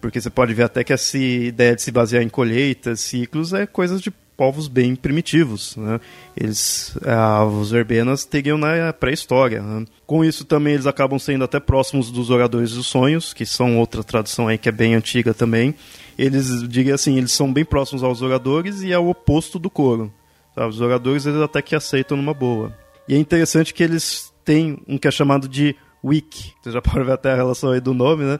[0.00, 3.66] porque você pode ver até que essa ideia de se basear em colheitas, ciclos, é
[3.66, 5.76] coisas de povos bem primitivos.
[5.76, 6.00] Né?
[6.36, 9.60] Eles, ah, os verbenas teriam na pré-história.
[9.60, 9.84] Né?
[10.06, 14.04] Com isso também eles acabam sendo até próximos dos oradores dos sonhos, que são outra
[14.04, 15.74] tradição aí que é bem antiga também.
[16.16, 20.12] Eles, diria assim, eles são bem próximos aos oradores e é o oposto do coro.
[20.54, 20.68] Sabe?
[20.68, 22.72] Os oradores eles até que aceitam numa boa.
[23.08, 26.52] E é interessante que eles têm um que é chamado de wiki.
[26.62, 28.38] Você já pode ver até a relação aí do nome, né?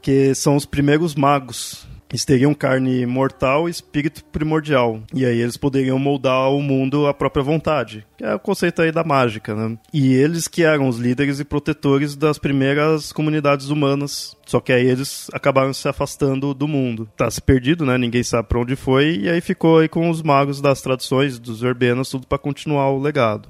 [0.00, 1.86] que são os primeiros magos.
[2.08, 5.00] Eles teriam carne mortal e espírito primordial.
[5.12, 8.06] E aí eles poderiam moldar o mundo à própria vontade.
[8.16, 9.76] Que é o conceito aí da mágica, né?
[9.92, 14.36] E eles que eram os líderes e protetores das primeiras comunidades humanas.
[14.46, 17.08] Só que aí eles acabaram se afastando do mundo.
[17.16, 17.98] Tá se perdido, né?
[17.98, 19.16] Ninguém sabe para onde foi.
[19.22, 23.00] E aí ficou aí com os magos das tradições, dos verbenas, tudo para continuar o
[23.00, 23.48] legado.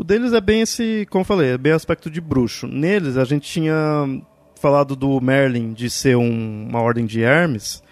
[0.00, 2.66] O deles é bem esse, como eu falei, é bem aspecto de bruxo.
[2.66, 4.22] Neles a gente tinha
[4.60, 7.82] falado do Merlin de ser um, uma ordem de Hermes,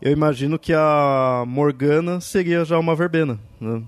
[0.00, 3.82] eu imagino que a Morgana seria já uma verbena, né?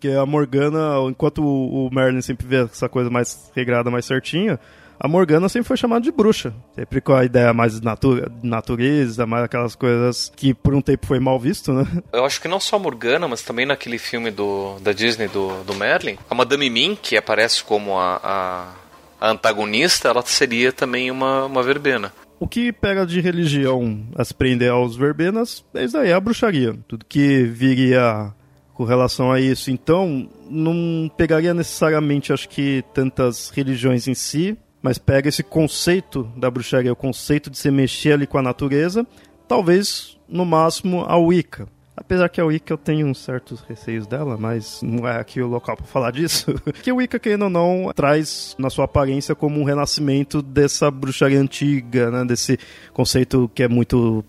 [0.00, 4.58] Que a Morgana, enquanto o, Merlin sempre vê essa coisa mais regrada, mais certinha,
[4.98, 6.54] a Morgana sempre foi chamada de bruxa.
[6.74, 11.06] Sempre com a ideia mais de natu natureza, mais aquelas coisas que por um tempo
[11.06, 11.86] foi mal visto, né?
[12.12, 15.62] Eu acho que não só a Morgana, mas também naquele filme do, da Disney do,
[15.64, 18.79] do Merlin, a Madame Mim, que aparece como a, a
[19.20, 22.12] a antagonista, ela seria também uma, uma verbena.
[22.38, 26.20] O que pega de religião a se prender aos verbenas, é isso aí, é a
[26.20, 26.74] bruxaria.
[26.88, 28.32] Tudo que viria
[28.72, 29.70] com relação a isso.
[29.70, 36.50] Então, não pegaria necessariamente, acho que, tantas religiões em si, mas pega esse conceito da
[36.50, 39.06] bruxaria, o conceito de se mexer ali com a natureza,
[39.46, 41.68] talvez, no máximo, a Wicca.
[42.00, 45.46] Apesar que a Wicca eu tenho uns certos receios dela, mas não é aqui o
[45.46, 46.46] local para falar disso.
[46.82, 51.38] que a Wicca, querendo ou não, traz na sua aparência como um renascimento dessa bruxaria
[51.38, 52.24] antiga, né?
[52.24, 52.58] Desse
[52.94, 54.24] conceito que é muito...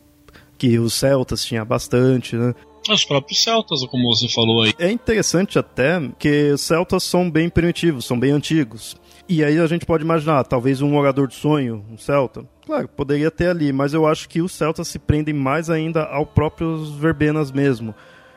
[0.58, 2.54] que os celtas tinham bastante, né?
[2.90, 4.74] Os próprios celtas, como você falou aí.
[4.78, 8.98] É interessante até que os celtas são bem primitivos, são bem antigos.
[9.34, 12.44] E aí a gente pode imaginar, talvez um orador de sonho, um celta.
[12.66, 16.26] Claro, poderia ter ali, mas eu acho que os celtas se prendem mais ainda ao
[16.26, 17.96] próprios verbenas mesmo.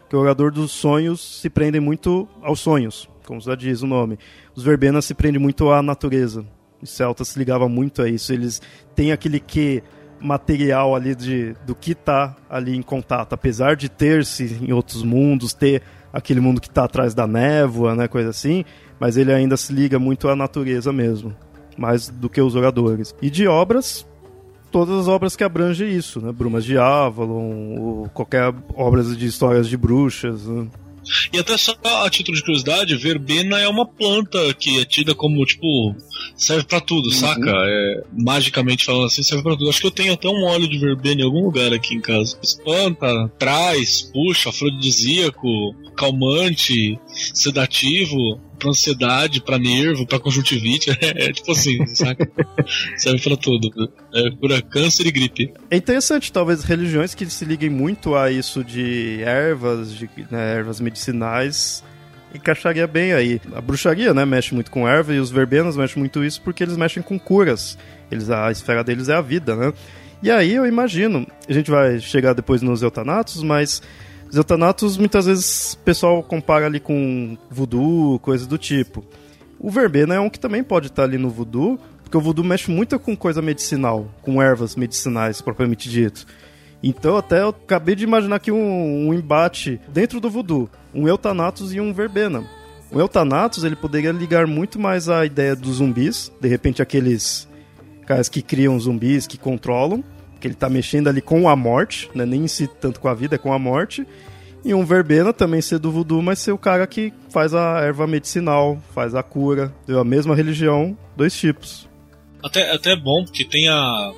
[0.08, 4.20] Que o orador dos sonhos se prende muito aos sonhos, como já diz o nome.
[4.54, 6.46] Os verbenas se prendem muito à natureza.
[6.80, 8.32] Os celtas se ligavam muito a isso.
[8.32, 8.62] Eles
[8.94, 9.82] têm aquele que
[10.20, 13.32] material ali de, do que está ali em contato.
[13.32, 18.06] Apesar de ter-se em outros mundos, ter aquele mundo que está atrás da névoa, né,
[18.06, 18.64] coisa assim,
[18.98, 21.34] mas ele ainda se liga muito à natureza mesmo,
[21.76, 23.14] mais do que os jogadores.
[23.20, 24.06] E de obras,
[24.70, 29.76] todas as obras que abrangem isso, né, Brumas de Avalon, qualquer obras de histórias de
[29.76, 30.68] bruxas, né?
[31.32, 35.44] E até só a título de curiosidade, verbena é uma planta que é tida como,
[35.44, 35.94] tipo,
[36.36, 37.12] serve para tudo, uhum.
[37.12, 37.50] saca?
[37.50, 39.68] É, magicamente falando assim, serve para tudo.
[39.68, 42.38] Acho que eu tenho até um óleo de verbena em algum lugar aqui em casa.
[42.42, 46.98] Espanta, traz, puxa, afrodisíaco, calmante,
[47.34, 50.91] sedativo, pra ansiedade, pra nervo, pra conjuntivite.
[51.05, 52.27] É, é tipo assim, saca?
[52.97, 53.70] Serve pra tudo.
[54.15, 55.53] É, cura câncer e gripe.
[55.70, 60.81] É interessante, talvez, religiões que se liguem muito a isso de ervas, de né, ervas
[60.81, 61.85] medicinais
[62.35, 63.41] encaixaria bem aí.
[63.55, 66.77] A bruxaria, né, mexe muito com erva e os verbenas mexem muito isso porque eles
[66.77, 67.78] mexem com curas.
[68.11, 69.73] Eles, a esfera deles é a vida, né?
[70.23, 73.82] E aí eu imagino, a gente vai chegar depois nos eutanatos, mas
[74.28, 79.05] os eutanatos muitas vezes o pessoal compara ali com voodoo, coisa do tipo.
[79.59, 82.70] O verbena é um que também pode estar ali no voodoo, porque o voodoo mexe
[82.70, 86.26] muito com coisa medicinal, com ervas medicinais propriamente dito.
[86.82, 91.72] Então até eu acabei de imaginar aqui um, um embate dentro do voodoo, um Eutanatos
[91.72, 92.44] e um Verbena.
[92.92, 97.48] O Eutanatos ele poderia ligar muito mais à ideia dos zumbis, de repente aqueles
[98.06, 100.05] caras que criam zumbis, que controlam,
[100.44, 102.26] que ele está mexendo ali com a morte, né?
[102.26, 104.06] nem em si tanto com a vida, é com a morte.
[104.62, 108.06] E um verbena também ser do voodoo, mas ser o cara que faz a erva
[108.06, 109.74] medicinal, faz a cura.
[109.86, 111.88] Deu a mesma religião, dois tipos.
[112.42, 114.12] Até, até é bom, porque tem a,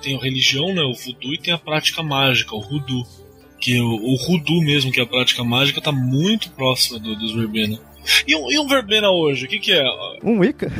[0.00, 3.04] tem a religião, né, o voodoo, e tem a prática mágica, o hoodoo.
[3.60, 7.34] Que o, o hoodoo mesmo, que é a prática mágica, tá muito próxima do, dos
[7.34, 7.76] verbena.
[8.24, 9.82] E um, e um verbena hoje, o que, que é?
[10.22, 10.72] Um Wicca?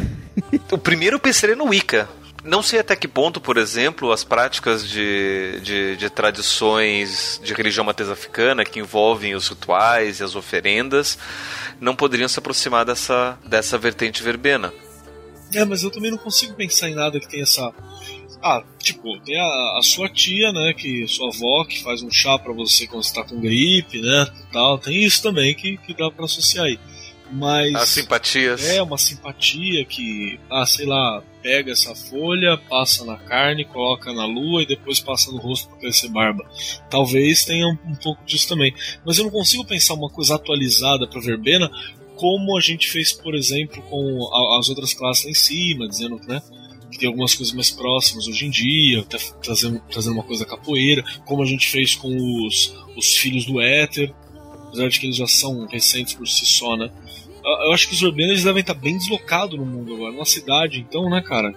[0.70, 2.08] o primeiro eu pensei no Wicca.
[2.44, 7.84] Não sei até que ponto, por exemplo, as práticas de, de, de, tradições de religião
[7.84, 11.16] matriz africana que envolvem os rituais e as oferendas
[11.80, 14.74] não poderiam se aproximar dessa, dessa vertente verbena.
[15.54, 17.72] É, mas eu também não consigo pensar em nada que tenha essa.
[18.42, 22.36] Ah, tipo, tem a, a sua tia, né, que sua avó que faz um chá
[22.38, 24.78] para você quando você tá com gripe, né, tal.
[24.78, 26.78] Tem isso também que, que dá para associar aí.
[27.30, 27.74] Mas.
[27.74, 28.68] As simpatias.
[28.68, 34.24] É, uma simpatia que, ah, sei lá, pega essa folha, passa na carne, coloca na
[34.24, 36.48] lua e depois passa no rosto para crescer barba.
[36.88, 38.72] Talvez tenha um, um, pouco disso também.
[39.04, 41.70] Mas eu não consigo pensar uma coisa atualizada para verbena
[42.16, 46.20] como a gente fez, por exemplo, com a, as outras classes lá em cima, dizendo,
[46.26, 46.40] né?
[46.90, 51.02] Que tem algumas coisas mais próximas hoje em dia, até trazendo, trazendo uma coisa capoeira,
[51.26, 52.14] como a gente fez com
[52.46, 54.14] os, os filhos do éter,
[54.68, 56.90] apesar de que eles já são recentes por si só, né?
[57.44, 61.10] Eu acho que os urbanos devem estar bem deslocados no mundo agora, na cidade, então,
[61.10, 61.52] né, cara?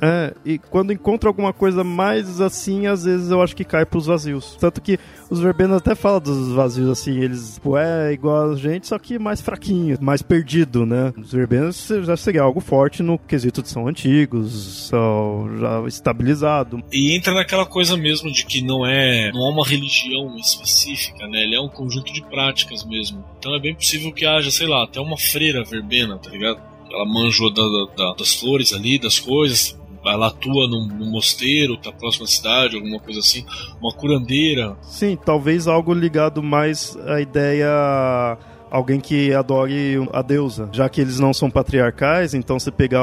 [0.00, 4.06] É, e quando encontra alguma coisa mais assim, às vezes eu acho que cai pros
[4.06, 4.56] vazios.
[4.58, 4.98] Tanto que
[5.28, 9.18] os verbenos até falam dos vazios assim, eles, tipo, é igual a gente, só que
[9.18, 11.12] mais fraquinho, mais perdido, né?
[11.16, 16.82] Os verbenos já seria algo forte no quesito de são antigos, são já estabilizado.
[16.92, 21.42] E entra naquela coisa mesmo de que não é, não é uma religião específica, né?
[21.42, 23.24] Ele é um conjunto de práticas mesmo.
[23.38, 26.60] Então é bem possível que haja, sei lá, até uma freira verbena, tá ligado?
[26.90, 27.62] Ela manjou da,
[27.96, 32.76] da, das flores ali, das coisas, ela atua num, num mosteiro, tá próximo à cidade,
[32.76, 33.44] alguma coisa assim,
[33.80, 34.76] uma curandeira.
[34.82, 38.38] Sim, talvez algo ligado mais à ideia
[38.70, 43.02] alguém que adore a deusa, já que eles não são patriarcais, então se pegar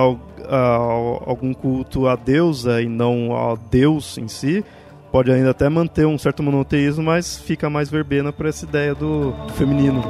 [1.26, 4.64] algum culto à deusa e não ao deus em si,
[5.12, 9.34] pode ainda até manter um certo monoteísmo, mas fica mais verbena para essa ideia do
[9.56, 10.02] feminino.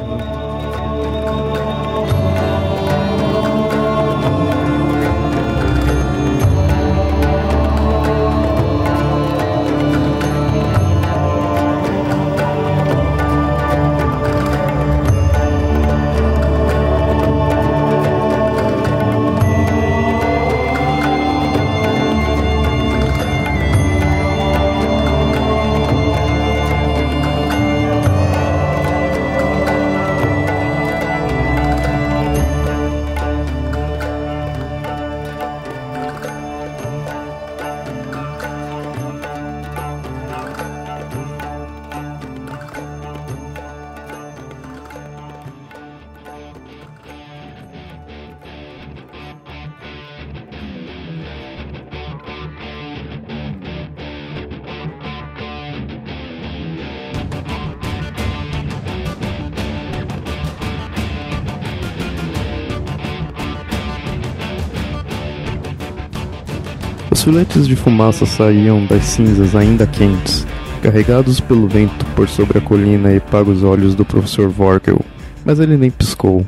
[67.28, 70.48] Filetes de fumaça saíam das cinzas ainda quentes,
[70.82, 75.02] carregados pelo vento por sobre a colina e para os olhos do professor Vorgel,
[75.44, 76.45] mas ele nem piscou,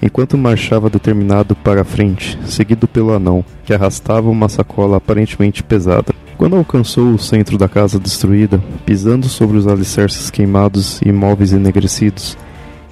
[0.00, 6.14] enquanto marchava determinado para a frente, seguido pelo anão, que arrastava uma sacola aparentemente pesada.
[6.38, 12.38] Quando alcançou o centro da casa destruída, pisando sobre os alicerces queimados e móveis enegrecidos,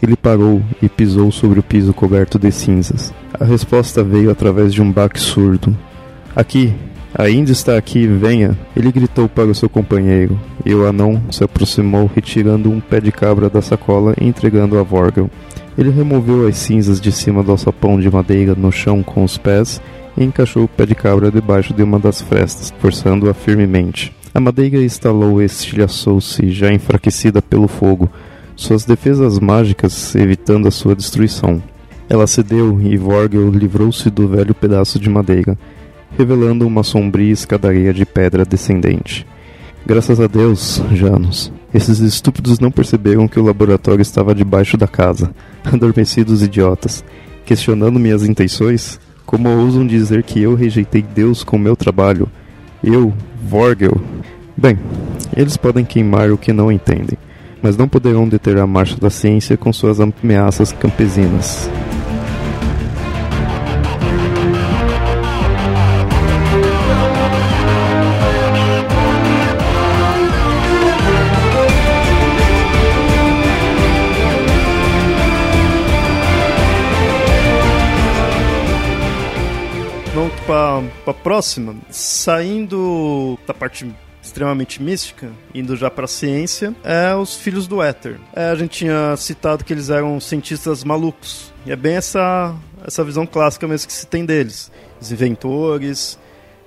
[0.02, 3.14] ele parou e pisou sobre o piso coberto de cinzas.
[3.32, 5.74] A resposta veio através de um baque surdo.
[6.36, 6.74] Aqui,
[7.14, 8.56] Ainda está aqui, venha!
[8.76, 13.10] Ele gritou para o seu companheiro, e o anão se aproximou, retirando um pé de
[13.10, 15.28] cabra da sacola e entregando a Vorgel.
[15.76, 19.80] Ele removeu as cinzas de cima do alçapão de madeira no chão com os pés
[20.16, 24.14] e encaixou o pé de cabra debaixo de uma das frestas, forçando-a firmemente.
[24.32, 28.08] A madeira estalou e estilhaçou-se, já enfraquecida pelo fogo,
[28.54, 31.60] suas defesas mágicas evitando a sua destruição.
[32.08, 35.58] Ela cedeu e Vorgel livrou-se do velho pedaço de madeira
[36.16, 39.26] revelando uma sombria escadaria de pedra descendente.
[39.86, 45.32] Graças a Deus, Janos, esses estúpidos não perceberam que o laboratório estava debaixo da casa.
[45.64, 47.04] Adormecidos idiotas,
[47.44, 52.28] questionando minhas intenções, como ousam dizer que eu rejeitei Deus com meu trabalho?
[52.82, 53.12] Eu,
[53.42, 54.00] Vorgel?
[54.56, 54.78] Bem,
[55.36, 57.16] eles podem queimar o que não entendem,
[57.62, 61.70] mas não poderão deter a marcha da ciência com suas ameaças campesinas.
[80.50, 81.76] Para a próxima.
[81.90, 83.88] Saindo da parte
[84.20, 88.18] extremamente mística, indo já para a ciência, é os filhos do éter.
[88.34, 91.52] É, a gente tinha citado que eles eram cientistas malucos.
[91.64, 92.52] E é bem essa,
[92.84, 94.72] essa visão clássica mesmo que se tem deles.
[95.00, 96.18] Os inventores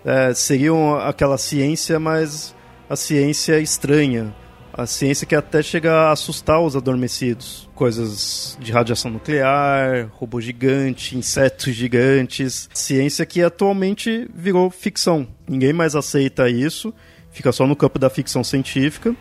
[0.05, 2.55] é, seriam aquela ciência, mas
[2.89, 4.33] a ciência estranha.
[4.73, 7.69] A ciência que até chega a assustar os adormecidos.
[7.75, 12.67] Coisas de radiação nuclear, robô gigante, insetos gigantes.
[12.73, 15.27] Ciência que atualmente virou ficção.
[15.47, 16.93] Ninguém mais aceita isso
[17.33, 19.13] fica só no campo da ficção científica.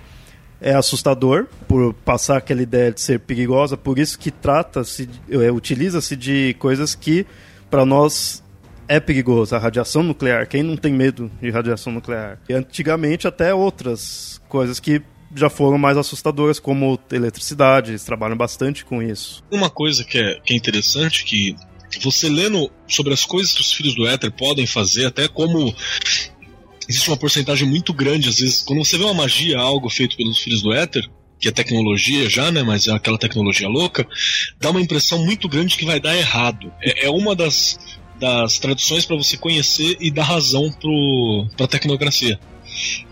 [0.60, 6.14] É assustador por passar aquela ideia de ser perigosa, por isso que trata-se, é, utiliza-se
[6.14, 7.26] de coisas que
[7.68, 8.44] para nós
[8.86, 9.56] é perigoso.
[9.56, 12.38] A radiação nuclear, quem não tem medo de radiação nuclear?
[12.48, 15.02] E antigamente até outras coisas que
[15.34, 19.42] já foram mais assustadoras, como eletricidade, eles trabalham bastante com isso.
[19.50, 21.56] Uma coisa que é, que é interessante, que
[22.00, 25.74] você lendo sobre as coisas que os filhos do éter podem fazer, até como
[26.88, 30.38] existe uma porcentagem muito grande, às vezes, quando você vê uma magia, algo feito pelos
[30.38, 32.62] filhos do éter, que é tecnologia já, né?
[32.62, 34.06] Mas é aquela tecnologia louca,
[34.60, 36.72] dá uma impressão muito grande que vai dar errado.
[36.80, 37.78] É, é uma das,
[38.18, 40.70] das traduções para você conhecer e dar razão
[41.56, 42.38] para a tecnocracia.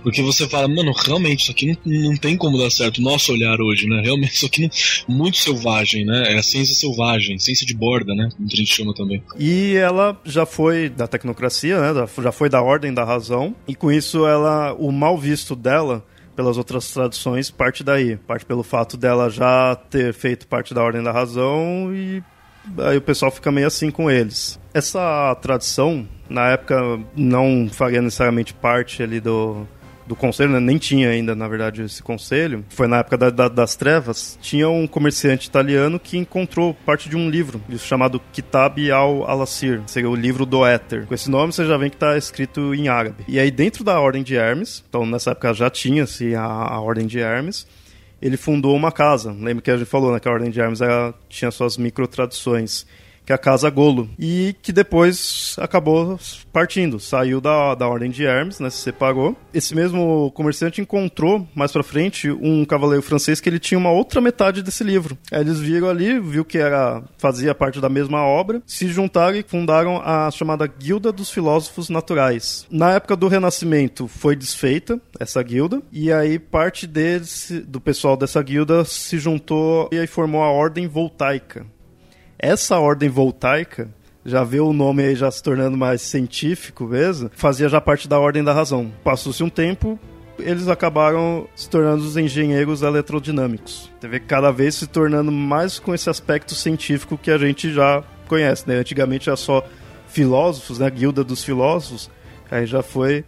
[0.03, 3.01] Porque você fala, mano, realmente isso aqui não, não tem como dar certo.
[3.01, 4.01] Nosso olhar hoje, né?
[4.03, 6.35] Realmente isso aqui não, muito selvagem, né?
[6.35, 8.28] É a ciência selvagem, ciência de borda, né?
[8.37, 9.23] Como a gente chama também.
[9.39, 12.07] E ela já foi da tecnocracia, né?
[12.23, 13.55] Já foi da ordem da razão.
[13.66, 16.05] E com isso ela, o mal visto dela
[16.35, 21.03] pelas outras traduções parte daí, parte pelo fato dela já ter feito parte da ordem
[21.03, 22.23] da razão e
[22.78, 24.59] aí o pessoal fica meio assim com eles.
[24.73, 29.66] Essa tradição, na época, não faria necessariamente parte ali do,
[30.07, 30.61] do conselho, né?
[30.61, 32.65] nem tinha ainda, na verdade, esse conselho.
[32.70, 34.39] Foi na época da, da, das trevas.
[34.40, 40.15] Tinha um comerciante italiano que encontrou parte de um livro chamado Kitab al-Alassir, seria o
[40.15, 41.07] livro do éter.
[41.07, 43.24] Com esse nome você já vê que está escrito em árabe.
[43.28, 47.07] E aí, dentro da Ordem de Hermes, então nessa época já tinha-se a, a Ordem
[47.07, 47.66] de Hermes,
[48.23, 49.32] ele fundou uma casa.
[49.32, 50.81] Lembra que a gente falou né, que a Ordem de Hermes
[51.28, 52.86] tinha suas micro-tradições
[53.31, 56.19] que é a Casa Golo, e que depois acabou
[56.52, 59.36] partindo, saiu da, da Ordem de Hermes, né, se separou.
[59.55, 64.20] Esse mesmo comerciante encontrou, mais pra frente, um cavaleiro francês que ele tinha uma outra
[64.20, 65.16] metade desse livro.
[65.31, 69.44] Aí eles viram ali, viu que era fazia parte da mesma obra, se juntaram e
[69.44, 72.66] fundaram a chamada Guilda dos Filósofos Naturais.
[72.69, 78.43] Na época do Renascimento foi desfeita essa guilda, e aí parte deles, do pessoal dessa
[78.43, 81.65] guilda se juntou e aí formou a Ordem Voltaica,
[82.43, 83.89] essa ordem voltaica
[84.25, 88.19] já vê o nome aí já se tornando mais científico mesmo, fazia já parte da
[88.19, 88.93] ordem da razão.
[89.03, 89.99] Passou-se um tempo,
[90.39, 93.91] eles acabaram se tornando os engenheiros eletrodinâmicos.
[94.01, 98.69] Vê cada vez se tornando mais com esse aspecto científico que a gente já conhece,
[98.69, 98.77] né?
[98.77, 99.67] Antigamente era só
[100.07, 100.87] filósofos, né?
[100.87, 102.11] A guilda dos filósofos,
[102.51, 103.25] aí já foi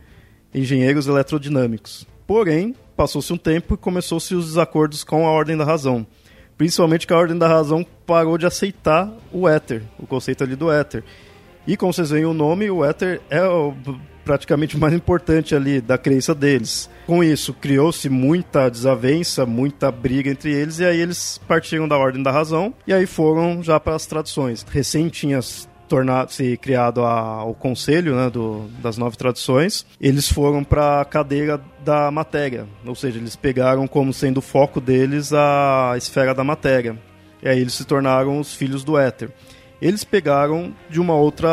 [0.54, 2.06] engenheiros eletrodinâmicos.
[2.26, 6.06] Porém, passou-se um tempo e começou-se os desacordos com a ordem da razão.
[6.56, 10.70] Principalmente que a Ordem da Razão parou de aceitar o éter, o conceito ali do
[10.70, 11.02] éter.
[11.66, 13.74] E como vocês veem o nome, o éter é o,
[14.24, 16.88] praticamente o mais importante ali da crença deles.
[17.06, 22.22] Com isso, criou-se muita desavença, muita briga entre eles, e aí eles partiram da Ordem
[22.22, 24.64] da Razão, e aí foram já para as tradições.
[24.70, 25.40] Recém tinha
[25.92, 31.04] tornado se criado a, o conselho né, do, das nove tradições, eles foram para a
[31.04, 36.42] cadeira da matéria, ou seja, eles pegaram como sendo o foco deles a esfera da
[36.42, 36.98] matéria.
[37.42, 39.30] E aí eles se tornaram os filhos do éter.
[39.82, 41.50] Eles pegaram de uma outra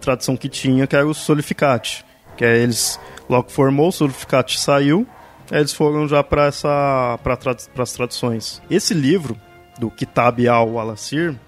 [0.00, 2.04] tradição que tinha, que era o solificate,
[2.36, 2.98] que é eles
[3.28, 5.06] logo formou, o solificate saiu,
[5.52, 8.60] aí eles foram já para essa para tra as tradições.
[8.68, 9.36] Esse livro
[9.78, 11.38] do Kitab al-Alassir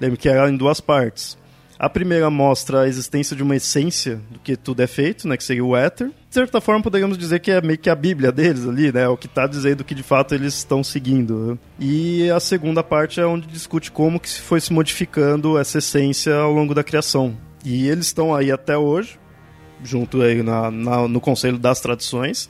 [0.00, 1.38] Lembre que era em duas partes.
[1.78, 5.42] A primeira mostra a existência de uma essência do que tudo é feito, né, que
[5.42, 6.08] seria o éter.
[6.08, 9.16] De certa forma, poderíamos dizer que é meio que a Bíblia deles ali, né, o
[9.16, 11.58] que está dizendo que de fato eles estão seguindo.
[11.78, 16.34] E a segunda parte é onde discute como que se foi se modificando essa essência
[16.34, 17.34] ao longo da criação.
[17.64, 19.18] E eles estão aí até hoje,
[19.82, 22.46] junto aí na, na, no Conselho das Tradições.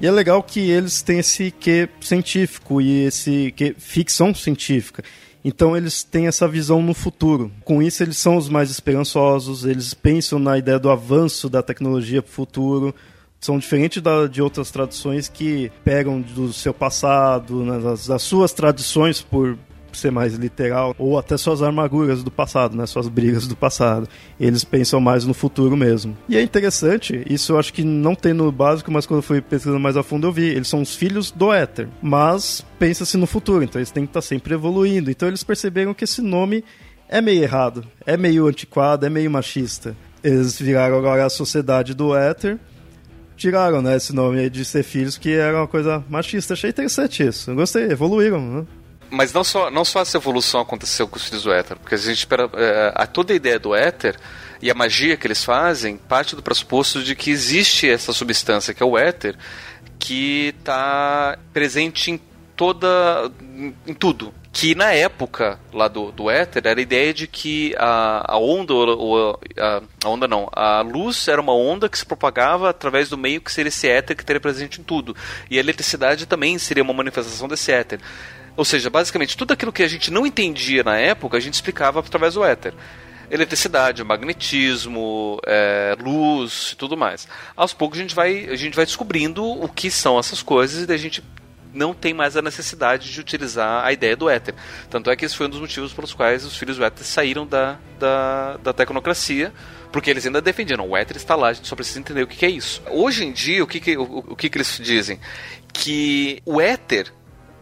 [0.00, 5.04] E é legal que eles têm esse que científico e esse que ficção científica.
[5.44, 7.50] Então eles têm essa visão no futuro.
[7.64, 12.22] Com isso, eles são os mais esperançosos, eles pensam na ideia do avanço da tecnologia
[12.22, 12.94] para o futuro.
[13.40, 18.52] São diferentes da, de outras tradições que pegam do seu passado, né, das, das suas
[18.52, 19.58] tradições por
[19.98, 22.86] ser mais literal, ou até suas armaduras do passado, né?
[22.86, 24.08] Suas brigas do passado.
[24.38, 26.16] Eles pensam mais no futuro mesmo.
[26.28, 29.40] E é interessante, isso eu acho que não tem no básico, mas quando eu fui
[29.40, 30.48] pesquisando mais a fundo eu vi.
[30.48, 34.22] Eles são os filhos do éter, mas pensa-se no futuro, então eles têm que estar
[34.22, 35.10] sempre evoluindo.
[35.10, 36.64] Então eles perceberam que esse nome
[37.08, 39.94] é meio errado, é meio antiquado, é meio machista.
[40.22, 42.58] eles viraram agora a Sociedade do Éter.
[43.36, 46.54] Tiraram, né, esse nome de ser filhos, que era uma coisa machista.
[46.54, 47.50] Achei interessante isso.
[47.50, 48.66] Eu gostei, evoluíram, né?
[49.12, 51.98] Mas não só, não só essa evolução aconteceu com os filhos do éter, porque a
[51.98, 52.48] gente espera.
[52.54, 54.16] É, a toda a ideia do éter
[54.62, 58.82] e a magia que eles fazem parte do pressuposto de que existe essa substância que
[58.82, 59.36] é o éter,
[59.98, 62.20] que está presente em
[62.56, 63.30] toda.
[63.86, 64.32] em tudo.
[64.50, 68.72] Que na época lá do, do éter era a ideia de que a, a onda,
[68.72, 73.18] ou a, a onda não, a luz era uma onda que se propagava através do
[73.18, 75.14] meio que seria esse éter que estaria presente em tudo.
[75.50, 78.00] E a eletricidade também seria uma manifestação desse éter.
[78.56, 82.00] Ou seja, basicamente, tudo aquilo que a gente não entendia na época, a gente explicava
[82.00, 82.74] através do éter.
[83.30, 87.26] Eletricidade, magnetismo, é, luz e tudo mais.
[87.56, 90.92] Aos poucos a gente, vai, a gente vai descobrindo o que são essas coisas e
[90.92, 91.22] a gente
[91.72, 94.54] não tem mais a necessidade de utilizar a ideia do éter.
[94.90, 97.46] Tanto é que esse foi um dos motivos pelos quais os filhos do éter saíram
[97.46, 99.52] da, da, da tecnocracia,
[99.90, 102.44] porque eles ainda defendiam, o éter está lá, a gente só precisa entender o que,
[102.44, 102.82] é isso.
[102.90, 105.18] Hoje em dia, o que, que, o, o que, que eles dizem?
[105.72, 107.12] Que o éter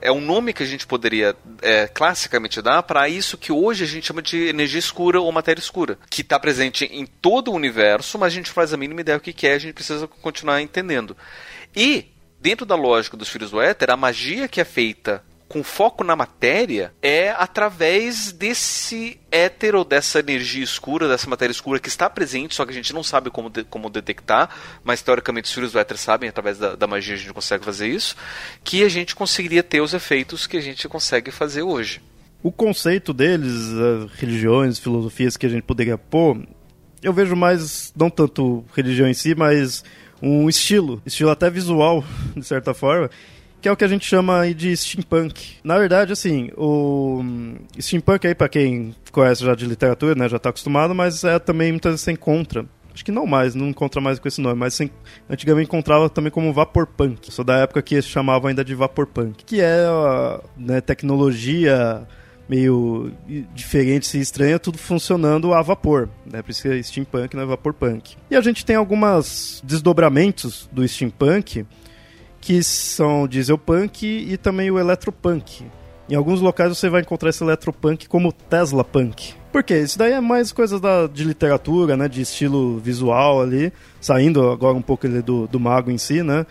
[0.00, 3.86] é um nome que a gente poderia é, classicamente dar para isso que hoje a
[3.86, 8.18] gente chama de energia escura ou matéria escura, que está presente em todo o universo,
[8.18, 11.16] mas a gente faz a mínima ideia do que é, a gente precisa continuar entendendo.
[11.74, 12.06] E
[12.40, 16.14] dentro da lógica dos filhos do éter, a magia que é feita com foco na
[16.14, 22.54] matéria é através desse éter ou dessa energia escura, dessa matéria escura que está presente,
[22.54, 24.48] só que a gente não sabe como, de, como detectar,
[24.84, 27.88] mas teoricamente os filhos do éter sabem, através da, da magia a gente consegue fazer
[27.88, 28.14] isso,
[28.62, 32.00] que a gente conseguiria ter os efeitos que a gente consegue fazer hoje.
[32.44, 33.50] O conceito deles,
[34.18, 36.46] religiões, filosofias que a gente poderia pôr,
[37.02, 39.82] eu vejo mais, não tanto religião em si, mas
[40.22, 42.04] um estilo, estilo até visual,
[42.36, 43.10] de certa forma,
[43.60, 45.56] que é o que a gente chama de steampunk.
[45.62, 47.22] Na verdade, assim, o
[47.78, 51.70] steampunk aí, para quem conhece já de literatura, né, já está acostumado, mas é também
[51.70, 52.64] muitas vezes você encontra.
[52.92, 54.78] Acho que não mais, não encontra mais com esse nome, mas
[55.28, 57.32] antigamente encontrava também como vaporpunk.
[57.32, 59.86] Sou da época que chamavam ainda de vaporpunk, que é
[60.56, 62.06] né, tecnologia
[62.48, 63.12] meio
[63.54, 66.42] diferente e estranha, tudo funcionando a vapor, né?
[66.42, 68.16] Por isso que é steampunk, não é vaporpunk.
[68.28, 71.64] E a gente tem alguns desdobramentos do steampunk
[72.40, 75.64] que são o dieselpunk e também o eletropunk.
[76.08, 79.34] Em alguns locais você vai encontrar esse eletropunk como Tesla Punk.
[79.52, 79.78] Por quê?
[79.80, 82.08] Isso daí é mais coisas da, de literatura, né?
[82.08, 83.72] De estilo visual ali.
[84.00, 86.46] Saindo agora um pouco do, do mago em si, né?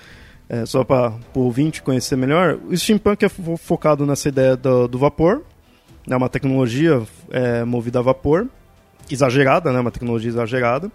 [0.48, 2.58] É, só para o ouvinte conhecer melhor.
[2.68, 5.44] O steampunk é fo focado nessa ideia do, do vapor.
[6.10, 8.48] É uma tecnologia é, movida a vapor.
[9.10, 9.80] Exagerada, né?
[9.80, 10.92] Uma tecnologia exagerada.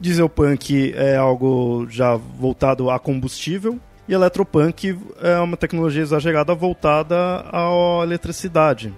[0.00, 3.78] Dieselpunk é algo já voltado a combustível.
[4.08, 8.92] E Eletropunk é uma tecnologia exagerada voltada à eletricidade.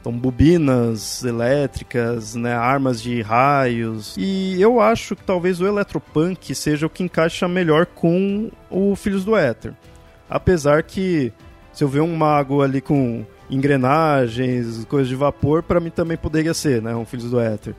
[0.00, 4.16] Então, bobinas elétricas, né, armas de raios.
[4.18, 9.24] E eu acho que talvez o Eletropunk seja o que encaixa melhor com o Filhos
[9.24, 9.72] do Éter.
[10.28, 11.32] Apesar que,
[11.72, 16.54] se eu ver um mago ali com engrenagens, coisas de vapor, para mim também poderia
[16.54, 17.74] ser, né, um Filhos do Éter.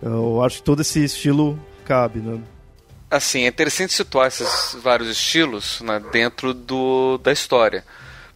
[0.00, 2.38] Eu acho que todo esse estilo cabe, né?
[3.10, 7.84] Assim, é interessante situar esses vários estilos né, dentro do, da história.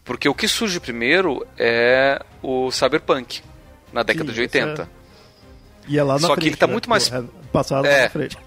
[0.04, 3.40] Porque o que surge primeiro é o cyberpunk,
[3.92, 4.82] na década Sim, de 80.
[4.82, 4.86] É...
[5.88, 6.72] E é lá na Só frente, que ele está né?
[6.72, 7.12] muito mais...
[7.12, 7.22] É
[7.52, 8.04] passado é.
[8.04, 8.38] na frente.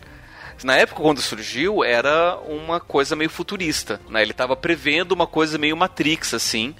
[0.62, 4.22] na época quando surgiu era uma coisa meio futurista, né?
[4.22, 6.74] Ele estava prevendo uma coisa meio Matrix assim,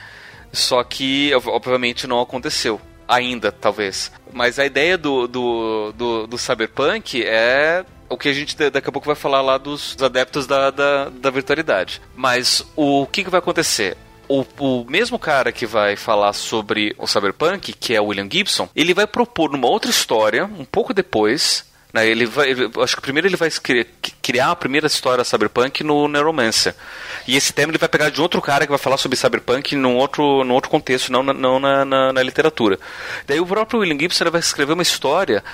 [0.53, 4.11] só que obviamente não aconteceu ainda, talvez.
[4.33, 8.93] Mas a ideia do, do, do, do cyberpunk é o que a gente daqui a
[8.93, 12.01] pouco vai falar lá dos adeptos da, da, da virtualidade.
[12.15, 13.97] Mas o que, que vai acontecer?
[14.29, 18.69] O, o, mesmo cara que vai falar sobre o Cyberpunk, que é o William Gibson,
[18.75, 22.49] ele vai propor numa outra história, um pouco depois, né, ele vai,
[22.83, 23.49] acho que primeiro ele vai
[24.21, 26.75] criar a primeira história Cyberpunk no Neuromancer.
[27.25, 29.95] E esse tema ele vai pegar de outro cara que vai falar sobre Cyberpunk num
[29.95, 32.81] outro, num outro contexto, não, na, não na, na, na literatura.
[33.29, 35.45] Daí o próprio William Gibson vai escrever uma história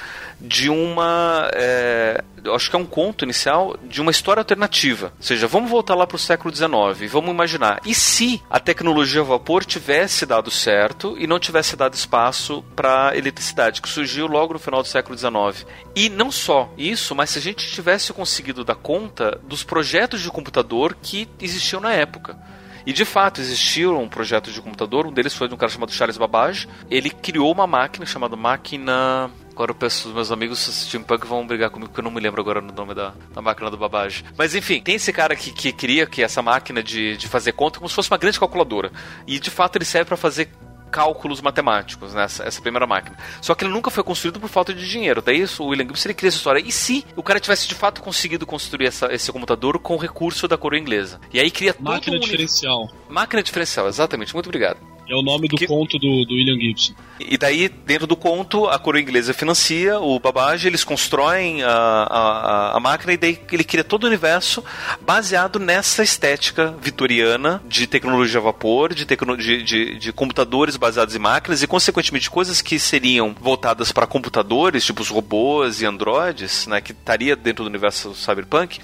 [0.41, 1.51] de uma.
[1.53, 5.13] É, acho que é um conto inicial de uma história alternativa.
[5.19, 7.81] Ou seja, vamos voltar lá para o século XIX e vamos imaginar.
[7.85, 13.13] E se a tecnologia a vapor tivesse dado certo e não tivesse dado espaço para
[13.15, 15.67] eletricidade, que surgiu logo no final do século XIX?
[15.95, 20.31] E não só isso, mas se a gente tivesse conseguido dar conta dos projetos de
[20.31, 22.39] computador que existiam na época.
[22.87, 25.93] E de fato existiram um projeto de computador, um deles foi de um cara chamado
[25.93, 26.67] Charles Babbage.
[26.91, 29.31] Ele criou uma máquina chamada máquina
[29.61, 32.41] Agora eu peço os meus amigos steampunk vão brigar comigo porque eu não me lembro
[32.41, 34.25] agora no nome da, da máquina do Babbage.
[34.35, 37.79] Mas enfim, tem esse cara que, que queria que essa máquina de, de fazer conta
[37.79, 38.91] como se fosse uma grande calculadora.
[39.27, 40.49] E de fato ele serve para fazer
[40.91, 43.17] cálculos matemáticos nessa essa primeira máquina.
[43.41, 45.23] Só que ele nunca foi construído por falta de dinheiro.
[45.23, 46.61] Daí o William Gibson ele cria essa história.
[46.61, 50.59] E se o cara tivesse de fato conseguido construir essa, esse computador com recurso da
[50.59, 51.21] coroa inglesa?
[51.33, 52.89] E aí cria Máquina todo um diferencial.
[53.09, 54.35] Máquina diferencial, exatamente.
[54.35, 54.90] Muito obrigado.
[55.11, 55.67] É o nome do que...
[55.67, 56.95] conto do, do, William Gibson.
[57.19, 62.77] E daí, dentro do conto, a coroa inglesa financia o Babbage, eles constroem a, a,
[62.77, 64.63] a, máquina e daí ele cria todo o universo
[65.01, 71.17] baseado nessa estética vitoriana de tecnologia a vapor, de, tecno, de, de, de computadores baseados
[71.17, 76.69] em máquinas e, consequentemente, coisas que seriam voltadas para computadores, tipo os robôs e androides,
[76.69, 78.79] né, que estaria dentro do universo cyberpunk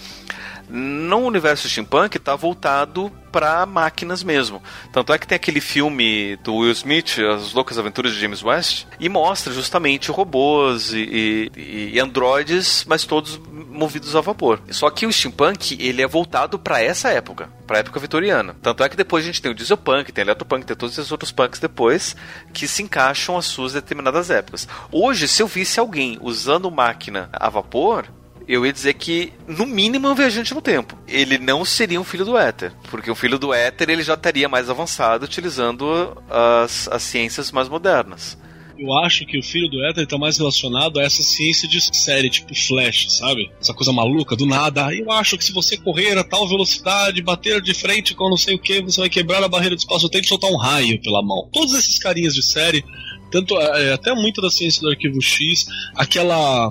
[0.69, 4.63] no universo steampunk está voltado para máquinas mesmo.
[4.93, 8.87] Tanto é que tem aquele filme do Will Smith, As Loucas Aventuras de James West,
[8.99, 13.39] e mostra justamente robôs e, e, e androides, mas todos
[13.77, 14.61] movidos a vapor.
[14.71, 18.57] Só que o steampunk, ele é voltado para essa época, para a época vitoriana.
[18.63, 21.13] Tanto é que depois a gente tem o dieselpunk, tem o eletropunk, tem todos esses
[21.13, 22.17] outros punks depois
[22.55, 24.67] que se encaixam às suas determinadas épocas.
[24.91, 28.07] Hoje, se eu visse alguém usando máquina a vapor,
[28.49, 30.97] eu ia dizer que, no mínimo, é um viajante no tempo.
[31.09, 34.49] Ele não seria um filho do éter, porque o filho do éter ele já estaria
[34.49, 38.39] mais avançado utilizando as, as ciências mais modernas.
[38.79, 42.29] Eu acho que o filho do Éter está mais relacionado a essa ciência de série,
[42.29, 43.51] tipo Flash, sabe?
[43.61, 44.95] Essa coisa maluca, do nada.
[44.95, 48.55] Eu acho que se você correr a tal velocidade, bater de frente com não sei
[48.55, 51.49] o que, você vai quebrar a barreira do espaço-tempo e soltar um raio pela mão.
[51.53, 52.85] Todos esses carinhas de série,
[53.31, 56.71] tanto é, até muito da ciência do arquivo X, aquela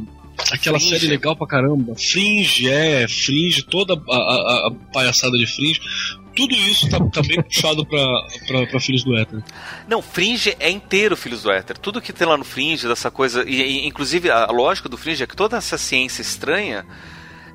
[0.52, 1.00] Aquela Fringe.
[1.00, 1.96] série legal pra caramba.
[1.96, 5.82] Fringe, é, Fringe, toda a, a, a palhaçada de Fringe.
[6.36, 8.06] Tudo isso tá, tá bem puxado pra,
[8.46, 9.42] pra, pra, Filhos do Éter.
[9.88, 11.78] Não, Fringe é inteiro Filhos do Éter.
[11.78, 13.44] Tudo que tem lá no Fringe, dessa coisa.
[13.48, 16.86] E, e, inclusive, a lógica do Fringe é que toda essa ciência estranha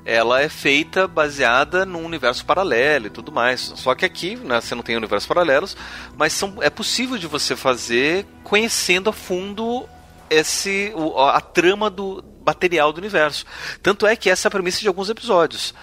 [0.03, 3.71] ela é feita baseada num universo paralelo e tudo mais.
[3.75, 5.77] Só que aqui né, você não tem universos paralelos,
[6.17, 9.87] mas são, é possível de você fazer conhecendo a fundo
[10.29, 13.45] esse a trama do, material do universo.
[13.81, 15.73] Tanto é que essa é a premissa de alguns episódios.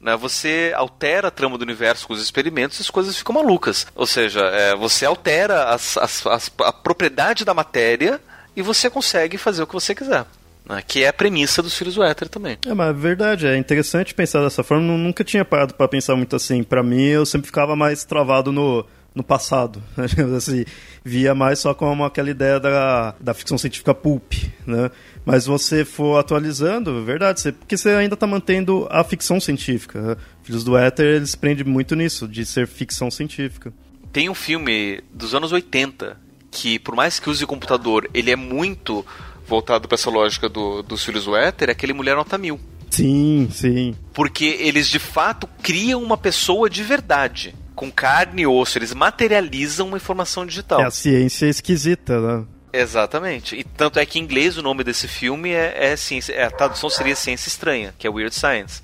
[0.00, 0.16] Né?
[0.16, 3.86] Você altera a trama do universo com os experimentos e as coisas ficam malucas.
[3.94, 8.20] Ou seja, é, você altera as, as, as, a propriedade da matéria
[8.56, 10.26] e você consegue fazer o que você quiser.
[10.66, 10.82] Né?
[10.86, 12.58] Que é a premissa dos filhos do éter também.
[12.66, 14.92] É, mas é verdade, é interessante pensar dessa forma.
[14.92, 16.62] Eu nunca tinha parado para pensar muito assim.
[16.64, 18.84] Para mim, eu sempre ficava mais travado no
[19.14, 19.82] no passado.
[20.36, 20.64] assim,
[21.04, 24.32] via mais só como aquela ideia da, da ficção científica pulp,
[24.66, 24.90] né?
[25.24, 30.00] Mas você for atualizando, verdade, você, porque você ainda está mantendo a ficção científica.
[30.00, 30.16] Né?
[30.42, 33.72] Filhos do Éter, eles prendem muito nisso, de ser ficção científica.
[34.12, 36.16] Tem um filme dos anos 80
[36.50, 39.06] que, por mais que use o computador, ele é muito
[39.46, 42.60] voltado para essa lógica do, dos Filhos do Éter, é aquele Mulher Nota Mil.
[42.90, 43.94] Sim, sim.
[44.12, 49.88] Porque eles de fato criam uma pessoa de verdade com carne e osso, eles materializam
[49.88, 50.80] uma informação digital.
[50.80, 52.44] É a ciência esquisita, né?
[52.72, 53.54] Exatamente.
[53.54, 56.32] E tanto é que em inglês o nome desse filme é, é ciência.
[56.32, 58.82] É, a tradução seria Ciência Estranha, que é Weird Science.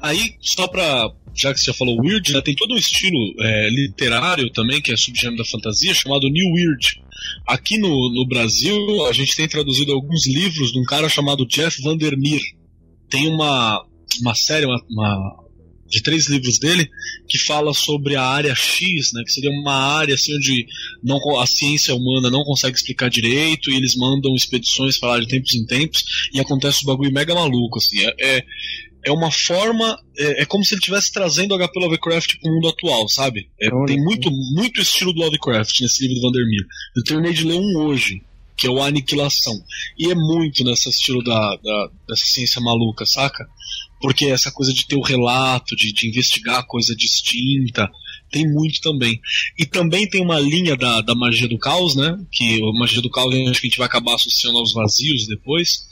[0.00, 1.10] Aí, só pra.
[1.32, 4.92] Já que você já falou weird, né, tem todo um estilo é, literário também, que
[4.92, 7.00] é subgênero da fantasia, chamado New Weird.
[7.46, 11.80] Aqui no, no Brasil, a gente tem traduzido alguns livros de um cara chamado Jeff
[11.82, 12.40] Vandermeer.
[13.08, 13.84] Tem uma,
[14.20, 15.44] uma série, uma, uma
[15.90, 16.88] de três livros dele
[17.28, 20.66] que fala sobre a área X, né, que seria uma área assim onde
[21.02, 25.26] não, a ciência humana não consegue explicar direito e eles mandam expedições para lá de
[25.26, 28.00] tempos em tempos e acontece um bagulho mega maluco assim.
[28.00, 28.44] É, é,
[29.04, 32.54] é uma forma, é, é, como se ele estivesse trazendo o HP Lovecraft para o
[32.54, 33.48] mundo atual, sabe?
[33.60, 36.64] É, tem muito muito estilo do Lovecraft nesse livro do Vandermeer.
[36.96, 38.22] Eu terminei de ler um hoje
[38.60, 39.54] que é o Aniquilação.
[39.98, 43.48] E é muito nesse estilo da, da, dessa ciência maluca, saca?
[44.00, 47.88] Porque essa coisa de ter o relato, de, de investigar coisa distinta,
[48.30, 49.20] tem muito também.
[49.58, 52.18] E também tem uma linha da, da magia do caos, né?
[52.30, 55.86] Que a magia do caos acho que a gente vai acabar associando aos vazios depois,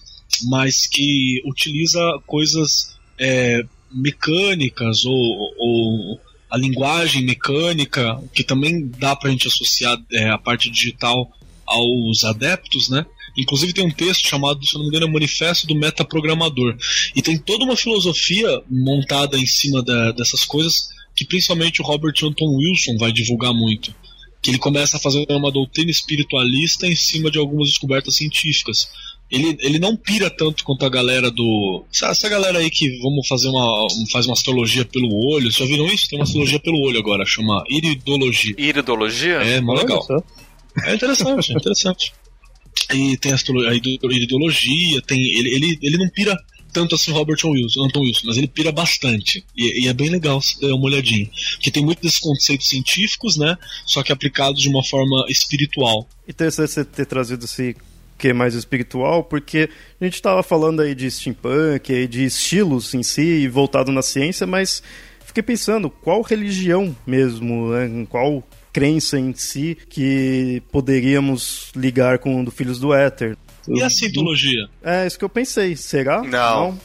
[0.44, 6.20] mas que utiliza coisas é, mecânicas ou, ou,
[6.50, 11.30] a linguagem mecânica, que também dá pra gente associar é, a parte digital
[11.66, 13.04] aos adeptos, né?
[13.38, 16.76] Inclusive tem um texto chamado, se não me engano, é Manifesto do Metaprogramador.
[17.14, 22.14] E tem toda uma filosofia montada em cima da, dessas coisas que principalmente o Robert
[22.22, 23.94] Anton Wilson vai divulgar muito.
[24.42, 28.88] Que ele começa a fazer uma doutrina espiritualista em cima de algumas descobertas científicas.
[29.30, 31.84] Ele, ele não pira tanto quanto a galera do.
[31.92, 33.86] Essa galera aí que vamos fazer uma.
[34.10, 35.52] faz uma astrologia pelo olho.
[35.52, 36.08] Vocês já viram isso?
[36.08, 38.54] Tem uma astrologia pelo olho agora, chama iridologia.
[38.56, 39.34] Iridologia?
[39.34, 40.06] É, mó legal.
[40.84, 42.12] É interessante, é interessante.
[42.94, 43.36] E tem a,
[43.74, 46.36] ideologia, tem ele, ele, ele não pira
[46.72, 49.44] tanto assim Robert Wilson, Anton Wilson, mas ele pira bastante.
[49.56, 51.28] E, e é bem legal dar uma olhadinha.
[51.54, 53.56] Porque tem muito desses conceitos científicos, né?
[53.86, 56.08] Só que aplicados de uma forma espiritual.
[56.28, 57.76] Interessante você ter trazido esse
[58.18, 62.92] que é mais espiritual, porque a gente estava falando aí de steampunk, aí de estilos
[62.92, 64.82] em si, voltado na ciência, mas
[65.24, 68.06] fiquei pensando, qual religião mesmo, né?
[68.10, 68.42] qual
[68.78, 73.36] crença em si que poderíamos ligar com o do Filhos do Éter?
[73.66, 74.68] E a cientologia?
[74.82, 75.74] É, isso que eu pensei.
[75.74, 76.22] Será?
[76.22, 76.28] Não.
[76.28, 76.80] Não.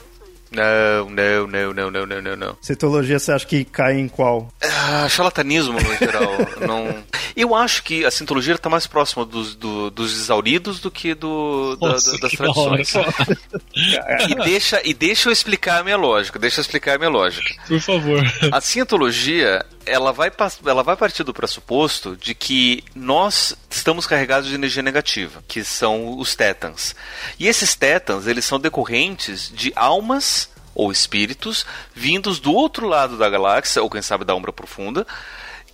[0.53, 2.57] Não, não, não, não, não, não, não, não.
[2.61, 4.53] Citologia você acha que cai em qual?
[4.61, 6.31] Ah, charlatanismo no geral.
[6.67, 7.03] não...
[7.35, 11.75] Eu acho que a sintologia está mais próxima dos, do, dos exauridos do que do,
[11.81, 12.93] Nossa, da, das que tradições.
[14.29, 16.37] e, deixa, e deixa eu explicar a minha lógica.
[16.37, 17.55] Deixa eu explicar a minha lógica.
[17.67, 18.21] Por favor.
[18.51, 20.31] A cientologia ela vai,
[20.65, 26.17] ela vai partir do pressuposto de que nós estamos carregados de energia negativa, que são
[26.17, 26.95] os tétans.
[27.39, 33.29] E esses tétans, eles são decorrentes de almas ou espíritos vindos do outro lado da
[33.29, 35.05] galáxia, ou quem sabe da umbra profunda,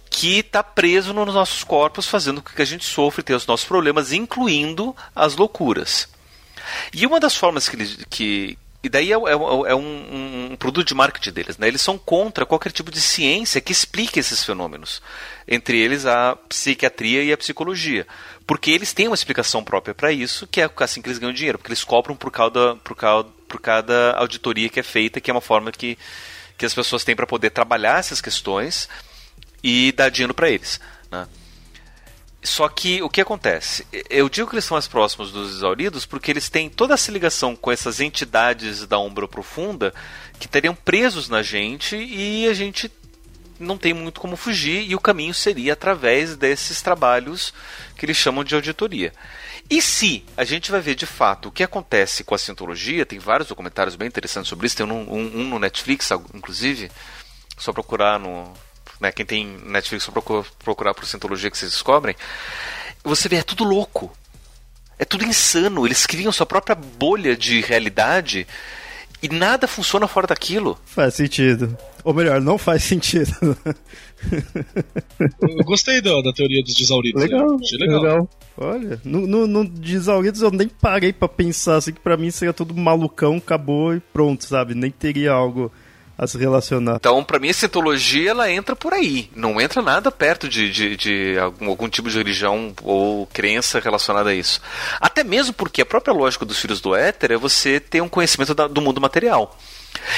[0.10, 3.48] que está preso nos nossos corpos, fazendo com que a gente sofra e tenha os
[3.48, 6.10] nossos problemas, incluindo as loucuras.
[6.94, 10.96] E uma das formas que, que, e daí é, é, é um, um, produto de
[10.96, 11.58] marketing deles.
[11.58, 11.68] Né?
[11.68, 15.02] Eles são contra qualquer tipo de ciência que explique esses fenômenos.
[15.46, 18.08] Entre eles a psiquiatria e a psicologia.
[18.48, 21.58] Porque eles têm uma explicação própria para isso, que é assim que eles ganham dinheiro.
[21.58, 25.34] Porque eles cobram por cada, por cada, por cada auditoria que é feita, que é
[25.34, 25.98] uma forma que,
[26.58, 28.88] que as pessoas têm para poder trabalhar essas questões
[29.62, 30.80] e dar dinheiro para eles.
[31.12, 31.28] Né?
[32.42, 33.86] Só que o que acontece?
[34.10, 37.54] Eu digo que eles são mais próximos dos exauridos porque eles têm toda essa ligação
[37.54, 39.94] com essas entidades da Umbra Profunda
[40.40, 42.90] que teriam presos na gente e a gente
[43.60, 47.54] não tem muito como fugir e o caminho seria através desses trabalhos
[47.98, 49.12] que eles chamam de auditoria.
[49.70, 53.20] E se a gente vai ver de fato o que acontece com a cientologia, tem
[53.20, 56.90] vários documentários bem interessantes sobre isso, tem um, um, um no Netflix, inclusive,
[57.58, 58.52] só procurar no,
[59.00, 59.12] né?
[59.12, 62.16] Quem tem Netflix só procura, procurar por Scientologia que vocês descobrem.
[63.04, 64.12] Você vê, é tudo louco.
[64.98, 65.86] É tudo insano.
[65.86, 68.46] Eles criam sua própria bolha de realidade
[69.22, 70.78] e nada funciona fora daquilo.
[70.86, 71.78] Faz sentido.
[72.04, 73.58] Ou melhor, não faz sentido.
[75.42, 77.22] eu gostei da, da teoria dos desauridos.
[77.22, 78.02] Legal, legal.
[78.02, 78.30] legal.
[78.58, 82.54] Olha, no, no, no desauridos eu nem parei para pensar assim que para mim seria
[82.54, 84.74] tudo malucão, acabou e pronto, sabe?
[84.74, 85.72] Nem teria algo
[86.20, 86.98] a se relacionar.
[86.98, 89.32] Então, para mim, a cientologia ela entra por aí.
[89.34, 94.32] Não entra nada perto de, de, de algum, algum, tipo de religião ou crença relacionada
[94.32, 94.60] a isso.
[95.00, 98.54] Até mesmo porque a própria lógica dos filhos do éter é você ter um conhecimento
[98.54, 99.58] da, do mundo material.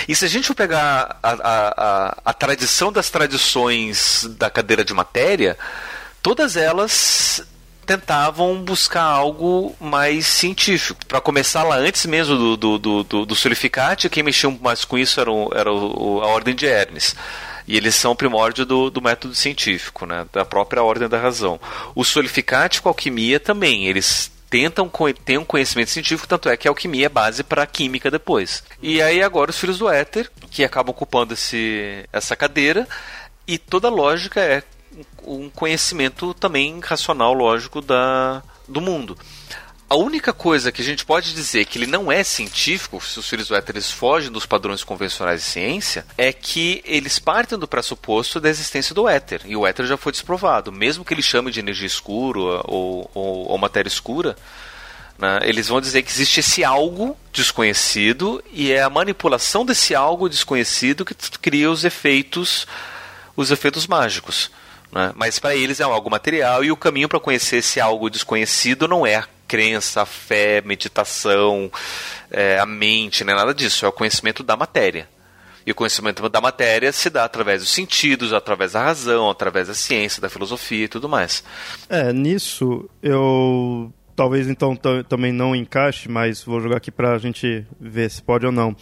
[0.08, 4.84] E se a gente for pegar a, a, a, a tradição das tradições da cadeira
[4.84, 5.56] de matéria,
[6.24, 7.46] todas elas
[7.92, 11.06] tentavam buscar algo mais científico.
[11.06, 15.20] Para começar lá antes mesmo do, do, do, do, do quem mexia mais com isso
[15.20, 17.16] era, o, era o, a Ordem de Hermes.
[17.68, 20.26] E eles são o primórdio do, do método científico, né?
[20.32, 21.60] da própria ordem da razão.
[21.94, 24.90] O solificate com a alquimia também, eles tentam
[25.24, 28.64] ter um conhecimento científico, tanto é que a alquimia é base para a química depois.
[28.82, 32.88] E aí agora os filhos do éter, que acabam ocupando esse, essa cadeira,
[33.48, 34.64] e toda a lógica é
[35.26, 39.18] um conhecimento também racional, lógico, da, do mundo.
[39.92, 43.28] A única coisa que a gente pode dizer que ele não é científico, se os
[43.28, 47.68] filhos do éter eles fogem dos padrões convencionais de ciência, é que eles partem do
[47.68, 49.42] pressuposto da existência do éter.
[49.44, 50.72] E o éter já foi desprovado.
[50.72, 54.38] Mesmo que ele chame de energia escura ou, ou, ou matéria escura,
[55.20, 60.30] né, eles vão dizer que existe esse algo desconhecido e é a manipulação desse algo
[60.30, 62.66] desconhecido que cria os efeitos,
[63.36, 64.50] os efeitos mágicos.
[64.92, 65.12] Né?
[65.16, 69.06] Mas para eles é algo material e o caminho para conhecer esse algo desconhecido não
[69.06, 71.72] é a crença, a fé, meditação,
[72.30, 75.10] é, a mente, não é nada disso, é o conhecimento da matéria.
[75.66, 79.74] E o conhecimento da matéria se dá através dos sentidos, através da razão, através da
[79.74, 81.44] ciência, da filosofia e tudo mais.
[81.88, 84.76] É, nisso eu talvez então
[85.08, 88.76] também não encaixe, mas vou jogar aqui para a gente ver se pode ou não.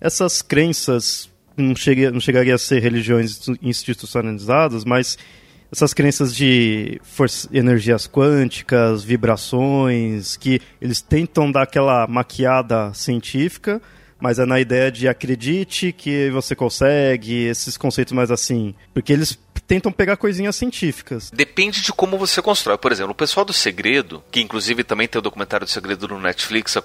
[0.00, 5.18] Essas crenças não, cheguei, não chegaria a ser religiões institucionalizadas, mas
[5.70, 13.80] essas crenças de força, energias quânticas, vibrações, que eles tentam dar aquela maquiada científica,
[14.20, 18.74] mas é na ideia de acredite que você consegue, esses conceitos mais assim.
[18.92, 19.38] Porque eles
[19.68, 21.30] tentam pegar coisinhas científicas.
[21.30, 22.78] Depende de como você constrói.
[22.78, 26.18] Por exemplo, o pessoal do Segredo, que inclusive também tem o documentário do Segredo no
[26.18, 26.82] Netflix, eu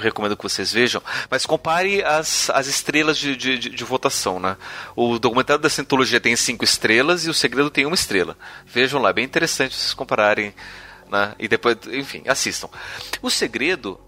[0.00, 4.56] recomendo que vocês vejam, mas compare as, as estrelas de, de, de, de votação, né?
[4.96, 8.34] O documentário da Cientologia tem cinco estrelas e o Segredo tem uma estrela.
[8.64, 10.54] Vejam lá, bem interessante vocês compararem,
[11.10, 11.34] né?
[11.38, 12.70] E depois, enfim, assistam.
[13.20, 14.00] O Segredo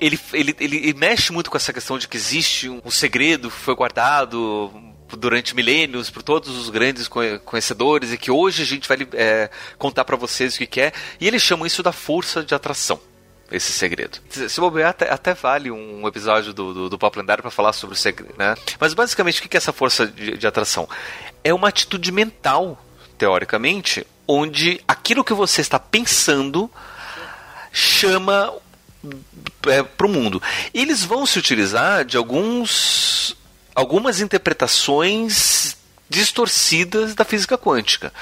[0.00, 3.74] ele, ele, ele, mexe muito com essa questão de que existe um segredo que foi
[3.74, 4.72] guardado
[5.16, 7.08] durante milênios por todos os grandes
[7.44, 10.92] conhecedores e que hoje a gente vai é, contar para vocês o que, é.
[11.20, 13.00] E eles chamam isso da força de atração
[13.50, 14.18] esse segredo.
[14.28, 17.94] Se bobear, até, até vale um episódio do, do, do Papo Lendário para falar sobre
[17.94, 18.54] o segredo, né?
[18.80, 20.88] Mas basicamente, o que é essa força de, de atração?
[21.42, 22.82] É uma atitude mental,
[23.18, 26.70] teoricamente, onde aquilo que você está pensando
[27.70, 28.52] chama
[29.66, 30.42] é, para o mundo.
[30.72, 33.36] Eles vão se utilizar de alguns
[33.74, 35.76] algumas interpretações
[36.08, 38.12] distorcidas da física quântica.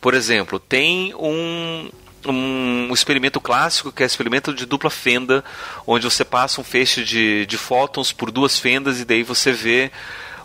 [0.00, 1.90] Por exemplo, tem um,
[2.26, 5.44] um experimento clássico que é o experimento de dupla fenda,
[5.86, 9.90] onde você passa um feixe de, de fótons por duas fendas e daí você vê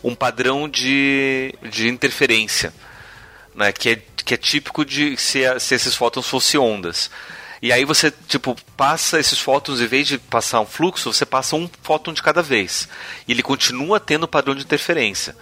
[0.03, 2.73] um padrão de, de interferência,
[3.53, 7.11] né, que, é, que é típico de se, se esses fótons fossem ondas.
[7.61, 11.55] E aí você, tipo, passa esses fótons, em vez de passar um fluxo, você passa
[11.55, 12.87] um fóton de cada vez.
[13.27, 15.35] E ele continua tendo padrão de interferência.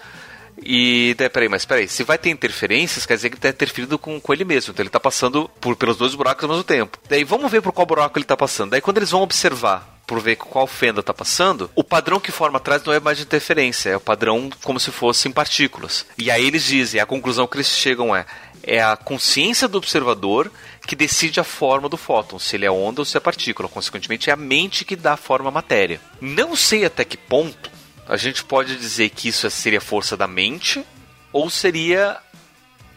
[0.63, 4.19] E daí, peraí, mas peraí, se vai ter interferências, quer dizer que está interferindo com,
[4.19, 4.71] com ele mesmo.
[4.71, 6.97] Então ele está passando por, pelos dois buracos ao mesmo tempo.
[7.09, 8.71] Daí vamos ver por qual buraco ele está passando.
[8.71, 12.57] Daí quando eles vão observar por ver qual fenda está passando, o padrão que forma
[12.57, 16.05] atrás não é mais de interferência, é o padrão como se fossem partículas.
[16.15, 18.25] E aí eles dizem, a conclusão que eles chegam é
[18.65, 20.51] é a consciência do observador
[20.85, 23.67] que decide a forma do fóton, se ele é onda ou se é partícula.
[23.67, 25.99] Consequentemente, é a mente que dá forma à matéria.
[26.21, 27.71] Não sei até que ponto
[28.07, 30.85] a gente pode dizer que isso seria força da mente
[31.33, 32.17] ou seria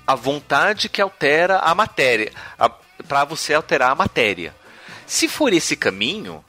[0.07, 2.33] a vontade que altera a matéria,
[3.07, 4.55] para você alterar a matéria.
[5.07, 6.45] Se for esse caminho,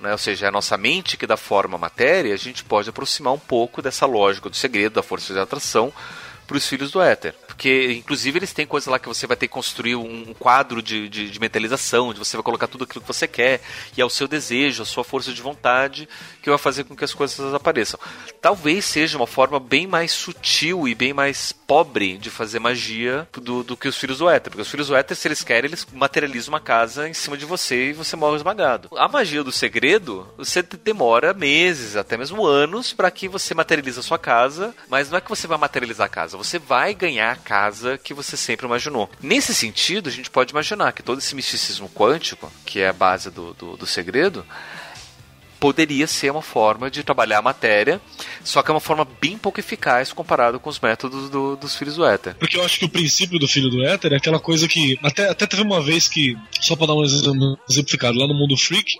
[0.00, 2.90] né, ou seja, é a nossa mente que dá forma à matéria, a gente pode
[2.90, 5.92] aproximar um pouco dessa lógica do segredo, da força de atração
[6.46, 7.34] para os filhos do éter.
[7.52, 11.06] Porque, inclusive, eles têm coisa lá que você vai ter que construir um quadro de,
[11.06, 13.60] de, de, mentalização, onde você vai colocar tudo aquilo que você quer,
[13.94, 16.08] e é o seu desejo, a sua força de vontade
[16.42, 18.00] que vai fazer com que as coisas apareçam.
[18.40, 23.62] Talvez seja uma forma bem mais sutil e bem mais pobre de fazer magia do,
[23.62, 24.50] do que os filhos do éter.
[24.50, 27.44] Porque os filhos do éter, se eles querem, eles materializam uma casa em cima de
[27.44, 28.88] você e você morre esmagado.
[28.96, 34.02] A magia do segredo, você demora meses, até mesmo anos, para que você materialize a
[34.02, 37.98] sua casa, mas não é que você vai materializar a casa, você vai ganhar casa
[37.98, 39.10] que você sempre imaginou.
[39.20, 43.30] Nesse sentido, a gente pode imaginar que todo esse misticismo quântico, que é a base
[43.30, 44.46] do, do, do segredo,
[45.62, 48.00] poderia ser uma forma de trabalhar a matéria,
[48.42, 51.94] só que é uma forma bem pouco eficaz comparado com os métodos do, dos filhos
[51.94, 52.34] do éter.
[52.34, 54.98] Porque eu acho que o princípio do filho do éter é aquela coisa que.
[55.04, 57.04] Até, até teve uma vez que, só pra dar um
[57.70, 58.92] exemplificado, lá no mundo freak,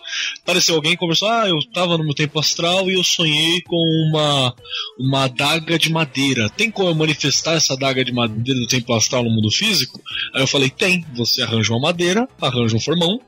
[0.44, 3.82] apareceu alguém e conversou: Ah, eu tava no meu tempo astral e eu sonhei com
[4.08, 4.54] uma,
[5.00, 6.48] uma adaga de madeira.
[6.50, 10.00] Tem como eu manifestar essa adaga de madeira do tempo astral no mundo físico?
[10.32, 11.04] Aí eu falei: Tem.
[11.16, 13.20] Você arranja uma madeira, arranja um formão,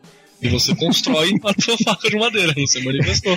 [0.45, 3.37] e você constrói a tua faca de madeira, você manifestou.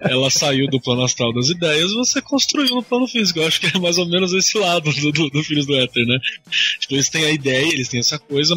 [0.00, 3.38] Ela saiu do plano astral das ideias e você construiu no plano físico.
[3.38, 6.06] Eu acho que é mais ou menos esse lado do, do, do Filhos do Éter,
[6.06, 6.18] né?
[6.80, 8.54] Tipo, eles têm a ideia, eles têm essa coisa,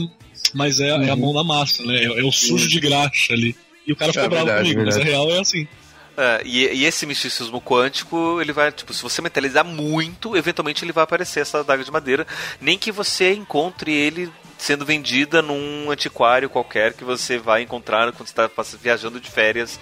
[0.54, 1.04] mas é, uhum.
[1.04, 1.98] é a mão na massa, né?
[1.98, 3.54] É, é o sujo de graxa ali.
[3.86, 5.06] E o cara ficou é bravo verdade, comigo, verdade.
[5.06, 5.68] mas a real é assim.
[6.16, 10.92] É, e, e, esse misticismo quântico, ele vai, tipo, se você mentalizar muito, eventualmente ele
[10.92, 12.26] vai aparecer essa adaga de madeira,
[12.60, 18.28] nem que você encontre ele sendo vendida num antiquário qualquer que você vai encontrar quando
[18.28, 18.50] está
[18.82, 19.80] viajando de férias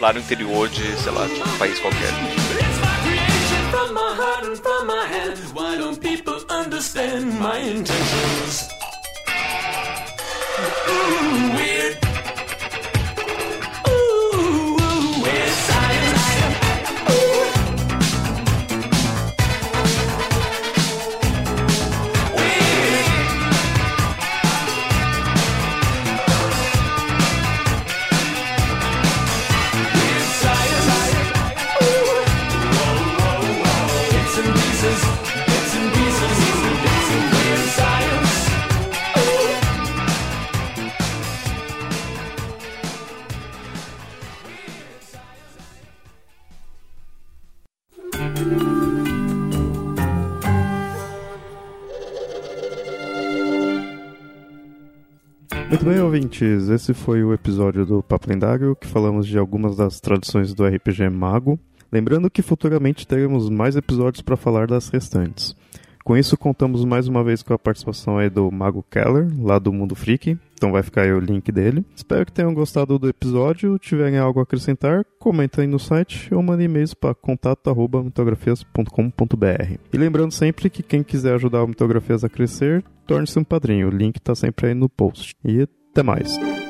[0.00, 2.10] lá no interior de, sei lá, de um país qualquer.
[55.72, 56.68] Muito bem, ouvintes.
[56.68, 61.08] Esse foi o episódio do Papo Lendário, que falamos de algumas das traduções do RPG
[61.08, 61.58] Mago.
[61.90, 65.56] Lembrando que futuramente teremos mais episódios para falar das restantes.
[66.04, 69.72] Com isso, contamos mais uma vez com a participação aí do Mago Keller, lá do
[69.72, 70.36] Mundo Freak.
[70.54, 71.84] Então vai ficar aí o link dele.
[71.94, 73.78] Espero que tenham gostado do episódio.
[73.78, 79.78] Tiverem algo a acrescentar, comentem no site ou mandem e-mails para contato.mitografias.com.br.
[79.92, 83.88] E lembrando sempre que quem quiser ajudar o Mitografias a crescer, torne-se um padrinho.
[83.88, 85.34] O link está sempre aí no post.
[85.44, 86.61] E até mais.